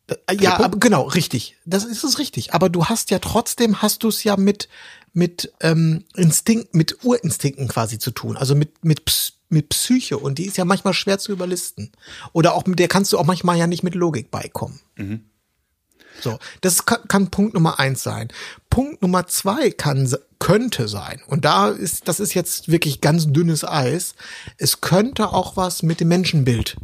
Äh, 0.07 0.35
Ja, 0.35 0.59
aber 0.59 0.77
genau, 0.77 1.03
richtig. 1.03 1.57
Das 1.65 1.85
ist 1.85 2.03
es 2.03 2.19
richtig. 2.19 2.53
Aber 2.53 2.69
du 2.69 2.85
hast 2.85 3.11
ja 3.11 3.19
trotzdem, 3.19 3.81
hast 3.81 4.03
du 4.03 4.09
es 4.09 4.23
ja 4.23 4.37
mit, 4.37 4.69
mit 5.13 5.53
ähm, 5.61 6.05
Instinkt, 6.15 6.75
mit 6.75 7.03
Urinstinkten 7.03 7.67
quasi 7.67 7.99
zu 7.99 8.11
tun. 8.11 8.35
Also 8.37 8.55
mit, 8.55 8.83
mit, 8.83 9.01
mit 9.49 9.69
Psyche. 9.69 10.17
Und 10.17 10.37
die 10.39 10.45
ist 10.45 10.57
ja 10.57 10.65
manchmal 10.65 10.93
schwer 10.93 11.19
zu 11.19 11.31
überlisten. 11.31 11.91
Oder 12.33 12.53
auch 12.53 12.65
mit 12.65 12.79
der 12.79 12.87
kannst 12.87 13.13
du 13.13 13.17
auch 13.17 13.25
manchmal 13.25 13.57
ja 13.57 13.67
nicht 13.67 13.83
mit 13.83 13.95
Logik 13.95 14.31
beikommen. 14.31 14.79
So, 16.19 16.39
das 16.61 16.85
kann, 16.85 17.07
kann 17.07 17.31
Punkt 17.31 17.53
Nummer 17.53 17.79
eins 17.79 18.03
sein. 18.03 18.29
Punkt 18.69 19.01
Nummer 19.01 19.27
zwei 19.27 19.71
kann 19.71 20.11
könnte 20.39 20.89
sein 20.89 21.21
und 21.27 21.45
da 21.45 21.69
ist 21.69 22.07
das 22.09 22.19
ist 22.19 22.33
jetzt 22.33 22.69
wirklich 22.69 22.99
ganz 23.01 23.31
dünnes 23.31 23.63
Eis. 23.63 24.15
Es 24.57 24.81
könnte 24.81 25.29
auch 25.29 25.55
was 25.55 25.83
mit 25.83 25.99
dem 26.01 26.09
Menschenbild 26.09 26.75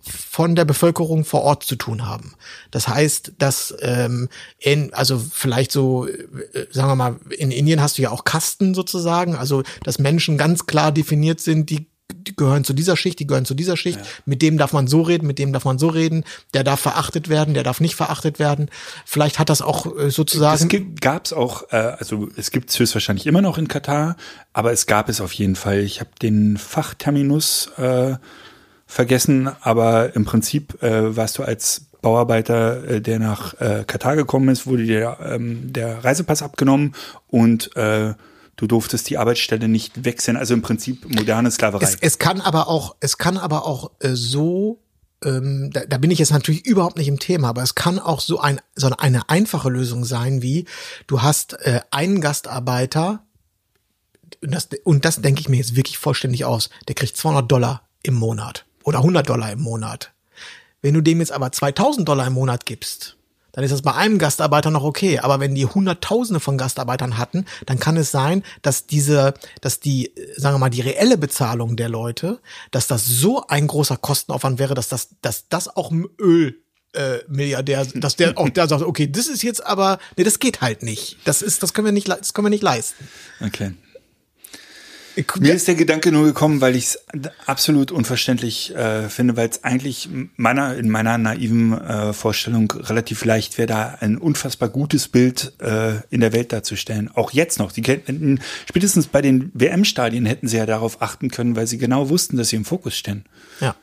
von 0.00 0.54
der 0.54 0.64
Bevölkerung 0.64 1.24
vor 1.24 1.42
Ort 1.42 1.64
zu 1.64 1.76
tun 1.76 2.06
haben. 2.06 2.34
Das 2.70 2.88
heißt, 2.88 3.32
dass 3.38 3.74
ähm, 3.80 4.28
in, 4.58 4.92
also 4.92 5.18
vielleicht 5.18 5.72
so, 5.72 6.06
äh, 6.06 6.26
sagen 6.70 6.88
wir 6.88 6.96
mal, 6.96 7.16
in 7.30 7.50
Indien 7.50 7.80
hast 7.80 7.98
du 7.98 8.02
ja 8.02 8.10
auch 8.10 8.24
Kasten 8.24 8.74
sozusagen, 8.74 9.34
also 9.34 9.62
dass 9.82 9.98
Menschen 9.98 10.36
ganz 10.36 10.66
klar 10.66 10.92
definiert 10.92 11.40
sind, 11.40 11.70
die 11.70 11.86
die 12.12 12.36
gehören 12.36 12.64
zu 12.64 12.72
dieser 12.72 12.96
Schicht, 12.96 13.18
die 13.18 13.26
gehören 13.26 13.44
zu 13.44 13.54
dieser 13.54 13.76
Schicht. 13.76 13.98
Ja. 13.98 14.06
Mit 14.26 14.42
dem 14.42 14.58
darf 14.58 14.72
man 14.72 14.86
so 14.86 15.02
reden, 15.02 15.26
mit 15.26 15.38
dem 15.38 15.52
darf 15.52 15.64
man 15.64 15.78
so 15.78 15.88
reden. 15.88 16.24
Der 16.52 16.64
darf 16.64 16.80
verachtet 16.80 17.28
werden, 17.28 17.54
der 17.54 17.62
darf 17.62 17.80
nicht 17.80 17.94
verachtet 17.94 18.38
werden. 18.38 18.70
Vielleicht 19.04 19.38
hat 19.38 19.48
das 19.48 19.62
auch 19.62 19.96
äh, 19.98 20.10
sozusagen. 20.10 20.68
Es 20.70 21.00
gab 21.00 21.26
es 21.26 21.32
auch, 21.32 21.70
äh, 21.72 21.76
also 21.76 22.28
es 22.36 22.50
gibt 22.50 22.70
es 22.70 22.78
höchstwahrscheinlich 22.78 23.26
immer 23.26 23.42
noch 23.42 23.58
in 23.58 23.68
Katar, 23.68 24.16
aber 24.52 24.72
es 24.72 24.86
gab 24.86 25.08
es 25.08 25.20
auf 25.20 25.32
jeden 25.32 25.56
Fall. 25.56 25.80
Ich 25.80 26.00
habe 26.00 26.10
den 26.20 26.56
Fachterminus 26.58 27.70
äh, 27.78 28.16
vergessen, 28.86 29.50
aber 29.60 30.14
im 30.14 30.24
Prinzip 30.24 30.82
äh, 30.82 31.16
warst 31.16 31.38
du 31.38 31.42
als 31.42 31.86
Bauarbeiter, 32.02 32.84
äh, 32.84 33.00
der 33.00 33.18
nach 33.18 33.58
äh, 33.60 33.84
Katar 33.86 34.14
gekommen 34.14 34.50
ist, 34.50 34.66
wurde 34.66 34.84
dir 34.84 35.16
ähm, 35.24 35.72
der 35.72 36.04
Reisepass 36.04 36.42
abgenommen 36.42 36.94
und 37.28 37.74
äh, 37.76 38.12
du 38.56 38.66
durftest 38.66 39.08
die 39.10 39.18
Arbeitsstelle 39.18 39.68
nicht 39.68 40.04
wechseln. 40.04 40.36
Also 40.36 40.54
im 40.54 40.62
Prinzip 40.62 41.08
moderne 41.14 41.50
Sklaverei. 41.50 41.84
Es, 41.84 41.96
es 42.00 42.18
kann 42.18 42.40
aber 42.40 42.68
auch, 42.68 42.96
es 43.00 43.18
kann 43.18 43.36
aber 43.36 43.66
auch 43.66 43.90
äh, 44.00 44.14
so 44.14 44.80
ähm, 45.24 45.70
da, 45.72 45.84
da 45.86 45.98
bin 45.98 46.10
ich 46.10 46.18
jetzt 46.18 46.32
natürlich 46.32 46.66
überhaupt 46.66 46.98
nicht 46.98 47.08
im 47.08 47.18
Thema, 47.18 47.48
aber 47.48 47.62
es 47.62 47.74
kann 47.74 47.98
auch 47.98 48.20
so, 48.20 48.40
ein, 48.40 48.60
so 48.74 48.90
eine 48.90 49.28
einfache 49.28 49.70
Lösung 49.70 50.04
sein, 50.04 50.42
wie 50.42 50.66
du 51.06 51.22
hast 51.22 51.54
äh, 51.54 51.80
einen 51.90 52.20
Gastarbeiter, 52.20 53.22
und 54.42 54.54
das, 54.54 54.68
und 54.84 55.04
das 55.04 55.22
denke 55.22 55.40
ich 55.40 55.48
mir 55.48 55.56
jetzt 55.56 55.76
wirklich 55.76 55.98
vollständig 55.98 56.44
aus, 56.44 56.70
der 56.88 56.94
kriegt 56.94 57.16
200 57.16 57.50
Dollar 57.50 57.88
im 58.02 58.14
Monat 58.14 58.66
oder 58.82 58.98
100 58.98 59.28
Dollar 59.28 59.52
im 59.52 59.60
Monat. 59.60 60.12
Wenn 60.82 60.94
du 60.94 61.00
dem 61.00 61.20
jetzt 61.20 61.32
aber 61.32 61.50
2000 61.50 62.06
Dollar 62.06 62.26
im 62.26 62.34
Monat 62.34 62.66
gibst, 62.66 63.16
dann 63.54 63.64
ist 63.64 63.70
das 63.70 63.82
bei 63.82 63.94
einem 63.94 64.18
Gastarbeiter 64.18 64.70
noch 64.70 64.84
okay. 64.84 65.20
Aber 65.20 65.40
wenn 65.40 65.54
die 65.54 65.66
Hunderttausende 65.66 66.40
von 66.40 66.58
Gastarbeitern 66.58 67.16
hatten, 67.16 67.46
dann 67.66 67.78
kann 67.78 67.96
es 67.96 68.10
sein, 68.10 68.42
dass 68.62 68.86
diese, 68.86 69.34
dass 69.60 69.80
die, 69.80 70.12
sagen 70.36 70.56
wir 70.56 70.58
mal, 70.58 70.70
die 70.70 70.80
reelle 70.80 71.16
Bezahlung 71.16 71.76
der 71.76 71.88
Leute, 71.88 72.40
dass 72.72 72.88
das 72.88 73.06
so 73.06 73.46
ein 73.46 73.66
großer 73.66 73.96
Kostenaufwand 73.96 74.58
wäre, 74.58 74.74
dass 74.74 74.88
das, 74.88 75.10
dass 75.22 75.48
das 75.48 75.74
auch 75.74 75.92
Öl 76.20 76.56
äh, 76.94 77.18
Milliardär, 77.28 77.86
dass 77.94 78.16
der 78.16 78.38
auch 78.38 78.48
der 78.48 78.68
sagt, 78.68 78.82
okay, 78.82 79.10
das 79.10 79.26
ist 79.26 79.42
jetzt 79.42 79.64
aber, 79.64 79.98
nee, 80.16 80.24
das 80.24 80.38
geht 80.38 80.60
halt 80.60 80.82
nicht. 80.82 81.18
Das 81.24 81.42
ist, 81.42 81.62
das 81.62 81.74
können 81.74 81.86
wir 81.86 81.92
nicht, 81.92 82.08
das 82.08 82.34
können 82.34 82.46
wir 82.46 82.50
nicht 82.50 82.62
leisten. 82.62 83.08
Okay. 83.40 83.74
Mir 85.38 85.54
ist 85.54 85.68
der 85.68 85.76
Gedanke 85.76 86.10
nur 86.10 86.24
gekommen, 86.24 86.60
weil 86.60 86.74
ich 86.74 86.86
es 86.86 86.98
absolut 87.46 87.92
unverständlich 87.92 88.74
äh, 88.74 89.08
finde, 89.08 89.36
weil 89.36 89.48
es 89.48 89.62
eigentlich 89.62 90.08
meiner 90.36 90.76
in 90.76 90.90
meiner 90.90 91.18
naiven 91.18 91.72
äh, 91.72 92.12
Vorstellung 92.12 92.70
relativ 92.72 93.24
leicht 93.24 93.56
wäre, 93.56 93.66
da 93.66 93.98
ein 94.00 94.18
unfassbar 94.18 94.68
gutes 94.68 95.08
Bild 95.08 95.52
äh, 95.60 96.00
in 96.10 96.20
der 96.20 96.32
Welt 96.32 96.52
darzustellen. 96.52 97.10
Auch 97.14 97.30
jetzt 97.30 97.58
noch. 97.58 97.70
Die 97.70 97.82
hätten, 97.82 98.40
spätestens 98.68 99.06
bei 99.06 99.22
den 99.22 99.50
WM-Stadien 99.54 100.26
hätten 100.26 100.48
sie 100.48 100.56
ja 100.56 100.66
darauf 100.66 101.00
achten 101.00 101.30
können, 101.30 101.54
weil 101.54 101.66
sie 101.66 101.78
genau 101.78 102.08
wussten, 102.08 102.36
dass 102.36 102.48
sie 102.48 102.56
im 102.56 102.64
Fokus 102.64 102.96
stehen. 102.96 103.24
Ja. 103.60 103.76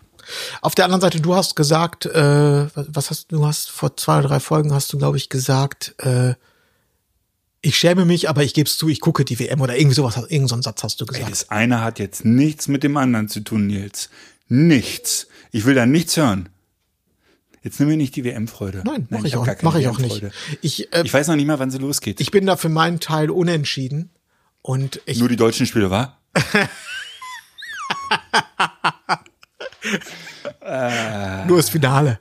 Auf 0.61 0.75
der 0.75 0.85
anderen 0.85 1.01
Seite, 1.01 1.21
du 1.21 1.35
hast 1.35 1.55
gesagt, 1.55 2.05
äh, 2.05 2.67
was 2.75 3.09
hast 3.09 3.31
du 3.31 3.45
hast 3.45 3.71
vor 3.71 3.95
zwei 3.97 4.19
oder 4.19 4.29
drei 4.29 4.39
Folgen 4.39 4.73
hast 4.73 4.91
du 4.91 4.97
glaube 4.97 5.17
ich 5.17 5.29
gesagt. 5.29 5.95
Äh, 5.99 6.33
ich 7.61 7.77
schäme 7.77 8.05
mich, 8.05 8.29
aber 8.29 8.43
ich 8.43 8.53
gebe 8.53 8.67
es 8.67 8.77
zu, 8.77 8.89
ich 8.89 9.01
gucke 9.01 9.23
die 9.23 9.39
WM 9.39 9.61
oder 9.61 9.77
irgendwie 9.77 9.95
sowas, 9.95 10.17
irgendeinen 10.17 10.47
so 10.47 10.61
Satz 10.61 10.83
hast 10.83 10.99
du 10.99 11.05
gesagt. 11.05 11.25
Ey, 11.25 11.29
das 11.29 11.49
eine 11.49 11.81
hat 11.81 11.99
jetzt 11.99 12.25
nichts 12.25 12.67
mit 12.67 12.83
dem 12.83 12.97
anderen 12.97 13.29
zu 13.29 13.41
tun, 13.41 13.67
Nils. 13.67 14.09
Nichts. 14.47 15.27
Ich 15.51 15.65
will 15.65 15.75
da 15.75 15.85
nichts 15.85 16.17
hören. 16.17 16.49
Jetzt 17.63 17.79
nimm 17.79 17.89
mir 17.89 17.97
nicht 17.97 18.15
die 18.15 18.23
WM-Freude. 18.23 18.81
Nein, 18.83 19.05
mach 19.09 19.19
Nein, 19.19 19.27
ich, 19.27 19.37
auch, 19.37 19.47
mach 19.61 19.75
ich 19.75 19.87
auch 19.87 19.99
nicht. 19.99 20.23
Ich, 20.61 20.91
äh, 20.93 21.03
ich 21.03 21.13
weiß 21.13 21.27
noch 21.27 21.35
nicht 21.35 21.45
mal, 21.45 21.59
wann 21.59 21.69
sie 21.69 21.77
losgeht. 21.77 22.19
Ich 22.19 22.31
bin 22.31 22.47
da 22.47 22.57
für 22.57 22.69
meinen 22.69 22.99
Teil 22.99 23.29
unentschieden. 23.29 24.09
Und 24.63 24.99
ich 25.05 25.19
Nur 25.19 25.29
die 25.29 25.35
deutschen 25.35 25.67
Spiele, 25.67 25.91
war? 25.91 26.19
Nur 31.47 31.57
das 31.57 31.69
Finale. 31.69 32.19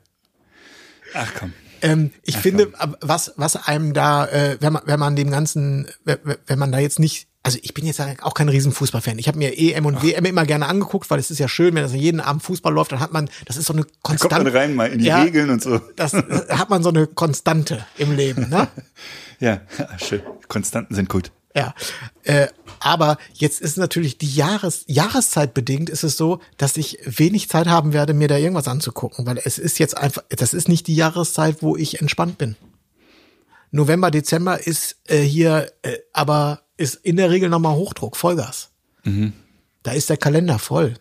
Ach 1.14 1.32
komm. 1.38 1.54
Ähm, 1.82 2.10
ich 2.22 2.36
Ach, 2.36 2.42
finde, 2.42 2.72
was, 3.00 3.32
was 3.36 3.56
einem 3.56 3.92
da, 3.92 4.26
äh, 4.26 4.56
wenn 4.60 4.72
man, 4.72 4.82
wenn 4.84 5.00
man 5.00 5.16
dem 5.16 5.30
Ganzen, 5.30 5.88
wenn 6.04 6.58
man 6.58 6.72
da 6.72 6.78
jetzt 6.78 6.98
nicht 6.98 7.28
also 7.42 7.58
ich 7.62 7.72
bin 7.72 7.86
jetzt 7.86 8.00
auch 8.20 8.34
kein 8.34 8.50
Riesenfußballfan. 8.50 9.18
Ich 9.18 9.26
habe 9.26 9.38
mir 9.38 9.56
EM 9.56 9.86
und 9.86 9.96
Ach. 9.96 10.02
WM 10.02 10.26
immer 10.26 10.44
gerne 10.44 10.66
angeguckt, 10.66 11.10
weil 11.10 11.18
es 11.18 11.30
ist 11.30 11.38
ja 11.38 11.48
schön, 11.48 11.74
wenn 11.74 11.82
das 11.82 11.94
jeden 11.94 12.20
Abend 12.20 12.42
Fußball 12.42 12.72
läuft, 12.72 12.92
dann 12.92 13.00
hat 13.00 13.12
man, 13.12 13.30
das 13.46 13.56
ist 13.56 13.66
so 13.66 13.72
eine 13.72 13.86
Konstante. 14.02 14.28
Da 14.28 14.42
kommt 14.42 14.52
man 14.52 14.62
rein 14.62 14.74
mal 14.74 14.92
in 14.92 14.98
die 14.98 15.06
ja, 15.06 15.22
Regeln 15.22 15.48
und 15.48 15.62
so. 15.62 15.80
Das 15.96 16.12
hat 16.12 16.68
man 16.68 16.82
so 16.82 16.90
eine 16.90 17.06
Konstante 17.06 17.86
im 17.96 18.14
Leben, 18.14 18.50
ne? 18.50 18.68
ja, 19.40 19.62
schön. 19.96 20.20
Konstanten 20.48 20.94
sind 20.94 21.08
gut. 21.08 21.32
Ja, 21.54 21.74
äh, 22.22 22.46
aber 22.78 23.18
jetzt 23.34 23.60
ist 23.60 23.76
natürlich 23.76 24.18
die 24.18 24.32
Jahres 24.32 24.84
Jahreszeit 24.86 25.52
bedingt 25.52 25.90
ist 25.90 26.04
es 26.04 26.16
so, 26.16 26.40
dass 26.56 26.76
ich 26.76 26.98
wenig 27.04 27.48
Zeit 27.48 27.66
haben 27.66 27.92
werde, 27.92 28.14
mir 28.14 28.28
da 28.28 28.36
irgendwas 28.36 28.68
anzugucken, 28.68 29.26
weil 29.26 29.40
es 29.44 29.58
ist 29.58 29.78
jetzt 29.78 29.96
einfach, 29.96 30.22
das 30.28 30.54
ist 30.54 30.68
nicht 30.68 30.86
die 30.86 30.94
Jahreszeit, 30.94 31.60
wo 31.60 31.76
ich 31.76 32.00
entspannt 32.00 32.38
bin. 32.38 32.54
November, 33.72 34.10
Dezember 34.10 34.64
ist 34.64 34.96
äh, 35.08 35.20
hier, 35.22 35.72
äh, 35.82 35.98
aber 36.12 36.62
ist 36.76 36.94
in 36.94 37.16
der 37.16 37.30
Regel 37.30 37.48
nochmal 37.48 37.74
Hochdruck, 37.74 38.16
Vollgas. 38.16 38.70
Mhm. 39.04 39.32
Da 39.82 39.92
ist 39.92 40.08
der 40.08 40.16
Kalender 40.16 40.58
voll. 40.58 40.94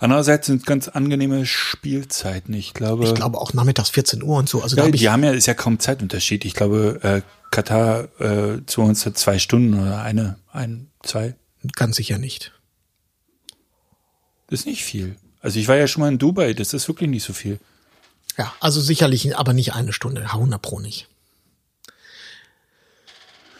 Andererseits 0.00 0.46
sind 0.46 0.66
ganz 0.66 0.88
angenehme 0.88 1.46
Spielzeiten. 1.46 2.54
Ich 2.54 2.74
glaube. 2.74 3.04
Ich 3.04 3.14
glaube 3.14 3.38
auch 3.40 3.54
nachmittags 3.54 3.90
14 3.90 4.22
Uhr 4.22 4.36
und 4.38 4.48
so. 4.48 4.62
Also 4.62 4.76
ja, 4.76 4.88
die 4.88 5.08
haben 5.08 5.24
ja 5.24 5.32
ist 5.32 5.46
ja 5.46 5.54
kaum 5.54 5.78
Zeitunterschied. 5.78 6.44
Ich 6.44 6.54
glaube, 6.54 7.00
äh, 7.02 7.22
Katar 7.54 8.08
äh, 8.20 8.66
zu 8.66 8.82
uns 8.82 9.08
zwei 9.14 9.38
Stunden 9.38 9.80
oder 9.80 10.02
eine, 10.02 10.38
ein, 10.52 10.90
zwei. 11.04 11.36
Ganz 11.76 11.96
sicher 11.96 12.18
nicht. 12.18 12.52
Das 14.48 14.60
ist 14.60 14.66
nicht 14.66 14.84
viel. 14.84 15.16
Also 15.40 15.60
ich 15.60 15.68
war 15.68 15.76
ja 15.76 15.86
schon 15.86 16.00
mal 16.00 16.08
in 16.08 16.18
Dubai, 16.18 16.52
das 16.52 16.74
ist 16.74 16.88
wirklich 16.88 17.08
nicht 17.08 17.22
so 17.22 17.32
viel. 17.32 17.60
Ja, 18.36 18.52
also 18.58 18.80
sicherlich, 18.80 19.36
aber 19.36 19.52
nicht 19.52 19.72
eine 19.72 19.92
Stunde, 19.92 20.22
100 20.22 20.60
pro 20.60 20.80
nicht. 20.80 21.08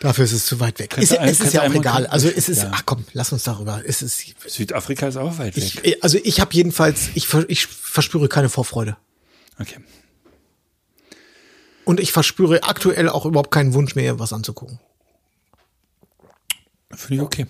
Dafür 0.00 0.24
ist 0.24 0.32
es 0.32 0.44
zu 0.44 0.58
weit 0.58 0.80
weg. 0.80 0.98
Ist, 0.98 1.16
ein, 1.16 1.28
es 1.28 1.40
ist 1.40 1.54
ja 1.54 1.62
auch 1.62 1.72
egal. 1.72 2.06
Also 2.08 2.28
es 2.28 2.48
ist, 2.48 2.64
ja. 2.64 2.72
ach 2.74 2.82
komm, 2.84 3.04
lass 3.12 3.32
uns 3.32 3.44
darüber. 3.44 3.80
Es 3.86 4.02
ist, 4.02 4.34
Südafrika 4.46 5.06
ist 5.06 5.16
auch 5.16 5.38
weit 5.38 5.56
weg. 5.56 5.80
Ich, 5.82 6.02
also 6.02 6.18
ich 6.22 6.40
habe 6.40 6.52
jedenfalls, 6.52 7.10
ich, 7.14 7.32
ich 7.48 7.66
verspüre 7.66 8.28
keine 8.28 8.48
Vorfreude. 8.48 8.96
Okay. 9.60 9.76
Und 11.84 12.00
ich 12.00 12.12
verspüre 12.12 12.62
aktuell 12.62 13.08
auch 13.08 13.26
überhaupt 13.26 13.50
keinen 13.50 13.74
Wunsch 13.74 13.94
mehr, 13.94 14.18
was 14.18 14.32
anzugucken. 14.32 14.80
Finde 16.90 17.14
ich 17.16 17.20
okay. 17.20 17.46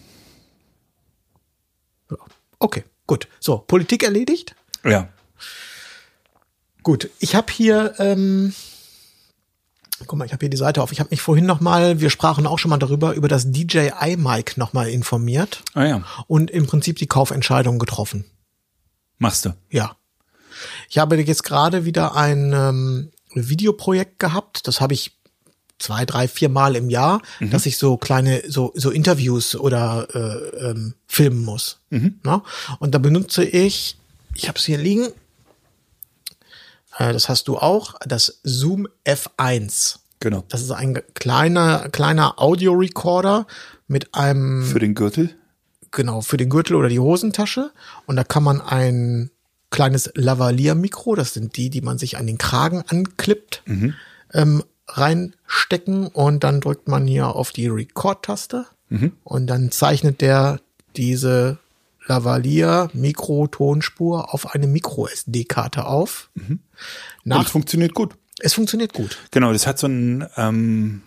Okay, 2.58 2.84
gut. 3.06 3.28
So, 3.40 3.58
Politik 3.58 4.02
erledigt? 4.02 4.54
Ja. 4.84 5.08
Gut, 6.82 7.10
ich 7.18 7.34
habe 7.34 7.52
hier, 7.52 7.94
ähm, 7.98 8.54
guck 10.06 10.18
mal, 10.18 10.24
ich 10.24 10.32
habe 10.32 10.40
hier 10.40 10.50
die 10.50 10.56
Seite 10.56 10.82
auf. 10.82 10.92
Ich 10.92 11.00
habe 11.00 11.10
mich 11.10 11.22
vorhin 11.22 11.46
noch 11.46 11.60
mal, 11.60 12.00
wir 12.00 12.10
sprachen 12.10 12.46
auch 12.46 12.58
schon 12.58 12.70
mal 12.70 12.78
darüber, 12.78 13.14
über 13.14 13.28
das 13.28 13.50
DJI 13.50 14.16
Mic 14.18 14.56
noch 14.56 14.72
mal 14.72 14.88
informiert. 14.88 15.62
Ah 15.74 15.84
ja. 15.84 16.04
Und 16.26 16.50
im 16.50 16.66
Prinzip 16.66 16.96
die 16.96 17.06
Kaufentscheidung 17.06 17.78
getroffen. 17.78 18.24
Machst 19.18 19.46
du? 19.46 19.54
Ja. 19.70 19.96
Ich 20.88 20.98
habe 20.98 21.16
jetzt 21.16 21.44
gerade 21.44 21.84
wieder 21.84 22.14
ein 22.16 22.52
ähm, 22.52 23.10
Videoprojekt 23.34 24.18
gehabt. 24.18 24.66
Das 24.66 24.80
habe 24.80 24.94
ich 24.94 25.12
zwei, 25.78 26.04
drei, 26.04 26.28
vier 26.28 26.48
Mal 26.48 26.76
im 26.76 26.88
Jahr, 26.88 27.20
mhm. 27.40 27.50
dass 27.50 27.66
ich 27.66 27.76
so 27.76 27.96
kleine, 27.96 28.42
so, 28.48 28.72
so 28.74 28.90
Interviews 28.90 29.54
oder 29.56 30.08
äh, 30.14 30.70
ähm, 30.70 30.94
filmen 31.06 31.44
muss. 31.44 31.80
Mhm. 31.90 32.20
Na? 32.22 32.42
Und 32.78 32.94
da 32.94 32.98
benutze 32.98 33.44
ich, 33.44 33.96
ich 34.34 34.48
habe 34.48 34.58
es 34.58 34.64
hier 34.64 34.78
liegen, 34.78 35.08
äh, 36.98 37.12
das 37.12 37.28
hast 37.28 37.48
du 37.48 37.58
auch, 37.58 37.94
das 38.06 38.40
Zoom 38.44 38.88
F1. 39.04 39.96
Genau. 40.20 40.44
Das 40.48 40.62
ist 40.62 40.70
ein 40.70 41.02
kleiner, 41.14 41.88
kleiner 41.90 42.40
Audio-Recorder 42.40 43.46
mit 43.88 44.14
einem. 44.14 44.64
Für 44.64 44.78
den 44.78 44.94
Gürtel? 44.94 45.34
Genau, 45.90 46.22
für 46.22 46.36
den 46.36 46.50
Gürtel 46.50 46.76
oder 46.76 46.88
die 46.88 46.98
Hosentasche. 46.98 47.70
Und 48.06 48.16
da 48.16 48.24
kann 48.24 48.42
man 48.42 48.60
ein 48.60 49.30
kleines 49.74 50.10
Lavalier-Mikro, 50.14 51.16
das 51.16 51.34
sind 51.34 51.56
die, 51.56 51.68
die 51.68 51.80
man 51.80 51.98
sich 51.98 52.16
an 52.16 52.28
den 52.28 52.38
Kragen 52.38 52.84
anklippt, 52.86 53.62
mhm. 53.66 53.94
ähm, 54.32 54.62
reinstecken 54.86 56.06
und 56.06 56.44
dann 56.44 56.60
drückt 56.60 56.86
man 56.86 57.08
hier 57.08 57.34
auf 57.34 57.50
die 57.50 57.66
Record-Taste 57.66 58.66
mhm. 58.88 59.12
und 59.24 59.48
dann 59.48 59.72
zeichnet 59.72 60.20
der 60.20 60.60
diese 60.94 61.58
Lavalier 62.06 62.88
Mikro-Tonspur 62.92 64.32
auf 64.32 64.54
eine 64.54 64.68
Micro-SD-Karte 64.68 65.86
auf. 65.86 66.30
Mhm. 66.34 66.60
Nach, 67.24 67.38
und 67.38 67.46
es 67.46 67.50
funktioniert 67.50 67.94
gut. 67.94 68.14
Es 68.38 68.54
funktioniert 68.54 68.92
gut. 68.92 69.18
Genau, 69.32 69.52
das 69.52 69.66
hat 69.66 69.80
so 69.80 69.88
einen 69.88 70.24
ähm, 70.36 71.02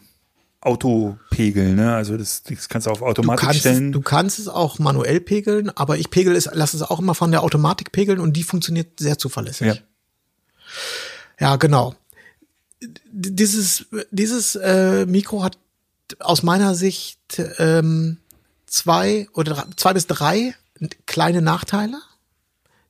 Autopegel, 0.67 1.73
ne? 1.73 1.95
Also 1.95 2.17
das, 2.17 2.43
das 2.43 2.69
kannst 2.69 2.87
du 2.87 2.91
auf 2.91 2.99
Du 2.99 3.05
Automatik 3.05 3.45
kannst, 3.45 3.55
es, 3.55 3.61
stellen. 3.61 3.91
du 3.91 4.01
kannst 4.01 4.37
es 4.39 4.47
auch 4.47 4.77
manuell 4.79 5.19
pegeln, 5.19 5.71
aber 5.75 5.97
ich 5.97 6.09
pegel 6.09 6.35
es, 6.35 6.49
lasse 6.53 6.77
es 6.77 6.83
auch 6.83 6.99
immer 6.99 7.15
von 7.15 7.31
der 7.31 7.41
Automatik 7.43 7.91
pegeln 7.91 8.19
und 8.19 8.33
die 8.33 8.43
funktioniert 8.43 8.99
sehr 8.99 9.17
zuverlässig. 9.17 9.67
ja. 9.67 9.75
Ja, 11.39 11.55
genau. 11.55 11.95
Dieses, 13.11 13.85
dieses 14.11 14.55
äh, 14.55 15.05
Mikro 15.05 15.43
hat 15.43 15.57
aus 16.19 16.43
meiner 16.43 16.75
Sicht 16.75 17.19
ähm, 17.57 18.17
zwei 18.65 19.27
oder 19.33 19.67
zwei 19.75 19.93
bis 19.93 20.07
drei 20.07 20.55
kleine 21.05 21.41
Nachteile, 21.41 21.99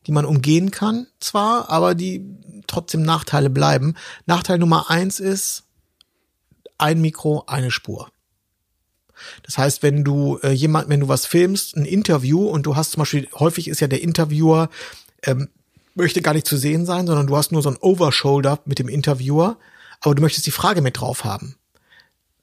die 0.05 0.11
man 0.11 0.25
umgehen 0.25 0.71
kann, 0.71 1.07
zwar, 1.19 1.69
aber 1.69 1.95
die 1.95 2.25
trotzdem 2.67 3.01
Nachteile 3.01 3.49
bleiben. 3.49 3.95
Nachteil 4.25 4.59
Nummer 4.59 4.89
eins 4.89 5.19
ist 5.19 5.63
ein 6.77 7.01
Mikro, 7.01 7.43
eine 7.47 7.71
Spur. 7.71 8.11
Das 9.43 9.57
heißt, 9.57 9.81
wenn 9.81 10.03
du 10.03 10.37
äh, 10.43 10.51
jemand, 10.51 10.89
wenn 10.89 10.99
du 10.99 11.07
was 11.07 11.25
filmst, 11.25 11.75
ein 11.75 11.85
Interview 11.85 12.47
und 12.47 12.63
du 12.63 12.75
hast 12.75 12.91
zum 12.91 13.01
Beispiel, 13.01 13.27
häufig 13.33 13.67
ist 13.67 13.79
ja 13.79 13.87
der 13.87 14.01
Interviewer 14.01 14.69
ähm, 15.23 15.49
möchte 15.97 16.21
gar 16.21 16.33
nicht 16.33 16.47
zu 16.47 16.57
sehen 16.57 16.85
sein, 16.85 17.07
sondern 17.07 17.27
du 17.27 17.35
hast 17.35 17.51
nur 17.51 17.61
so 17.61 17.69
ein 17.69 17.77
Overshoulder 17.77 18.59
mit 18.65 18.79
dem 18.79 18.87
Interviewer, 18.87 19.57
aber 20.01 20.15
du 20.15 20.21
möchtest 20.21 20.45
die 20.45 20.51
Frage 20.51 20.81
mit 20.81 20.99
drauf 20.99 21.23
haben. 21.25 21.55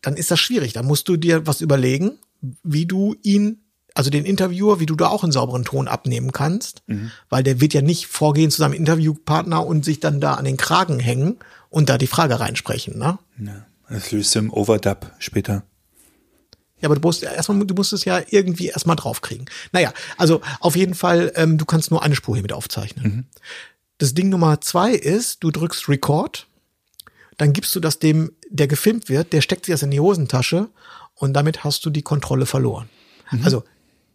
Dann 0.02 0.16
ist 0.16 0.30
das 0.30 0.40
schwierig. 0.40 0.72
Dann 0.72 0.86
musst 0.86 1.08
du 1.08 1.16
dir 1.16 1.46
was 1.46 1.60
überlegen, 1.60 2.18
wie 2.62 2.84
du 2.84 3.14
ihn, 3.22 3.62
also 3.94 4.10
den 4.10 4.24
Interviewer, 4.24 4.80
wie 4.80 4.86
du 4.86 4.96
da 4.96 5.08
auch 5.08 5.22
einen 5.22 5.32
sauberen 5.32 5.64
Ton 5.64 5.88
abnehmen 5.88 6.32
kannst, 6.32 6.82
weil 7.30 7.42
der 7.42 7.60
wird 7.60 7.74
ja 7.74 7.80
nicht 7.80 8.08
vorgehen 8.08 8.50
zu 8.50 8.58
seinem 8.58 8.74
Interviewpartner 8.74 9.64
und 9.64 9.84
sich 9.84 10.00
dann 10.00 10.20
da 10.20 10.34
an 10.34 10.44
den 10.44 10.56
Kragen 10.56 10.98
hängen 10.98 11.38
und 11.70 11.88
da 11.88 11.96
die 11.96 12.08
Frage 12.08 12.40
reinsprechen, 12.40 12.98
ne? 12.98 13.18
ja. 13.38 13.66
Das 13.88 14.12
löst 14.12 14.34
im 14.36 14.52
Overdub 14.52 15.10
später. 15.18 15.64
Ja, 16.80 16.88
aber 16.88 16.96
du 16.96 17.00
musst 17.06 17.22
erstmal, 17.22 17.64
du 17.64 17.74
musst 17.74 17.92
es 17.92 18.04
ja 18.04 18.20
irgendwie 18.28 18.68
erstmal 18.68 18.96
draufkriegen. 18.96 19.46
Naja, 19.72 19.92
also 20.16 20.40
auf 20.60 20.76
jeden 20.76 20.94
Fall, 20.94 21.32
ähm, 21.36 21.56
du 21.56 21.64
kannst 21.64 21.90
nur 21.90 22.02
eine 22.02 22.14
Spur 22.14 22.34
hier 22.34 22.42
mit 22.42 22.52
aufzeichnen. 22.52 23.30
Das 23.98 24.14
Ding 24.14 24.28
Nummer 24.28 24.60
zwei 24.60 24.92
ist, 24.92 25.42
du 25.44 25.50
drückst 25.50 25.88
Record, 25.88 26.46
dann 27.36 27.52
gibst 27.52 27.74
du 27.74 27.80
das 27.80 27.98
dem, 27.98 28.32
der 28.50 28.68
gefilmt 28.68 29.08
wird, 29.08 29.32
der 29.32 29.40
steckt 29.40 29.66
sich 29.66 29.72
das 29.72 29.82
in 29.82 29.90
die 29.90 30.00
Hosentasche 30.00 30.68
und 31.14 31.32
damit 31.32 31.64
hast 31.64 31.84
du 31.86 31.90
die 31.90 32.02
Kontrolle 32.02 32.46
verloren. 32.46 32.88
Also 33.42 33.64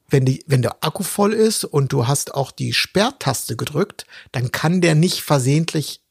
wenn, 0.10 0.26
die, 0.26 0.44
wenn 0.48 0.62
der 0.62 0.84
Akku 0.84 1.04
voll 1.04 1.34
ist 1.34 1.64
und 1.64 1.92
du 1.92 2.08
hast 2.08 2.34
auch 2.34 2.52
die 2.52 2.74
Sperrtaste 2.74 3.56
gedrückt, 3.56 4.06
dann 4.32 4.52
kann 4.52 4.82
der 4.82 4.96
nicht 4.96 5.22
versehentlich 5.22 6.02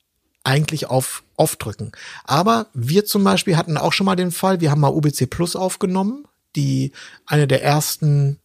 eigentlich 0.48 0.86
auf 0.86 1.22
off 1.36 1.56
drücken. 1.56 1.92
Aber 2.24 2.66
wir 2.74 3.04
zum 3.04 3.22
Beispiel 3.22 3.56
hatten 3.56 3.76
auch 3.76 3.92
schon 3.92 4.06
mal 4.06 4.16
den 4.16 4.32
Fall, 4.32 4.60
wir 4.60 4.70
haben 4.70 4.80
mal 4.80 4.88
UBC 4.92 5.26
Plus 5.30 5.54
aufgenommen, 5.56 6.24
die 6.56 6.92
eine 7.26 7.46
der 7.46 7.62
ersten 7.62 8.38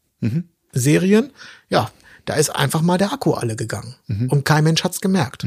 Serien. 0.74 1.32
Ja, 1.70 1.90
da 2.26 2.36
ist 2.36 2.50
einfach 2.50 2.82
mal 2.82 2.98
der 2.98 3.12
Akku 3.14 3.34
alle 3.34 3.56
gegangen 3.56 3.96
und 4.30 4.46
kein 4.46 4.64
Mensch 4.64 4.84
hat's 4.84 5.02
gemerkt. 5.02 5.46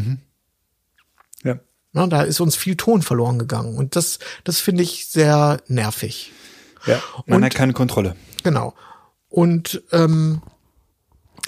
Ja. 1.44 1.58
Na, 1.92 2.06
da 2.06 2.22
ist 2.22 2.40
uns 2.40 2.56
viel 2.56 2.76
Ton 2.76 3.02
verloren 3.02 3.38
gegangen 3.38 3.76
und 3.76 3.96
das, 3.96 4.18
das 4.44 4.60
finde 4.60 4.82
ich 4.82 5.06
sehr 5.06 5.58
nervig. 5.68 6.32
Ja. 6.86 7.00
Man 7.26 7.38
Und- 7.38 7.44
hat 7.44 7.54
keine 7.54 7.72
Kontrolle. 7.72 8.16
Genau. 8.42 8.75
Und 9.28 9.82
ähm, 9.92 10.40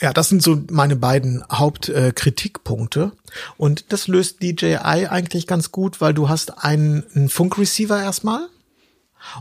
ja, 0.01 0.13
das 0.13 0.29
sind 0.29 0.43
so 0.43 0.61
meine 0.71 0.97
beiden 0.97 1.45
Hauptkritikpunkte. 1.51 3.13
Äh, 3.13 3.31
und 3.57 3.93
das 3.93 4.09
löst 4.09 4.43
DJI 4.43 5.07
eigentlich 5.09 5.47
ganz 5.47 5.73
gut, 5.73 6.01
weil 6.01 6.15
du 6.15 6.29
hast 6.29 6.65
einen, 6.65 7.05
einen 7.15 7.29
Funkreceiver 7.29 8.01
erstmal. 8.01 8.49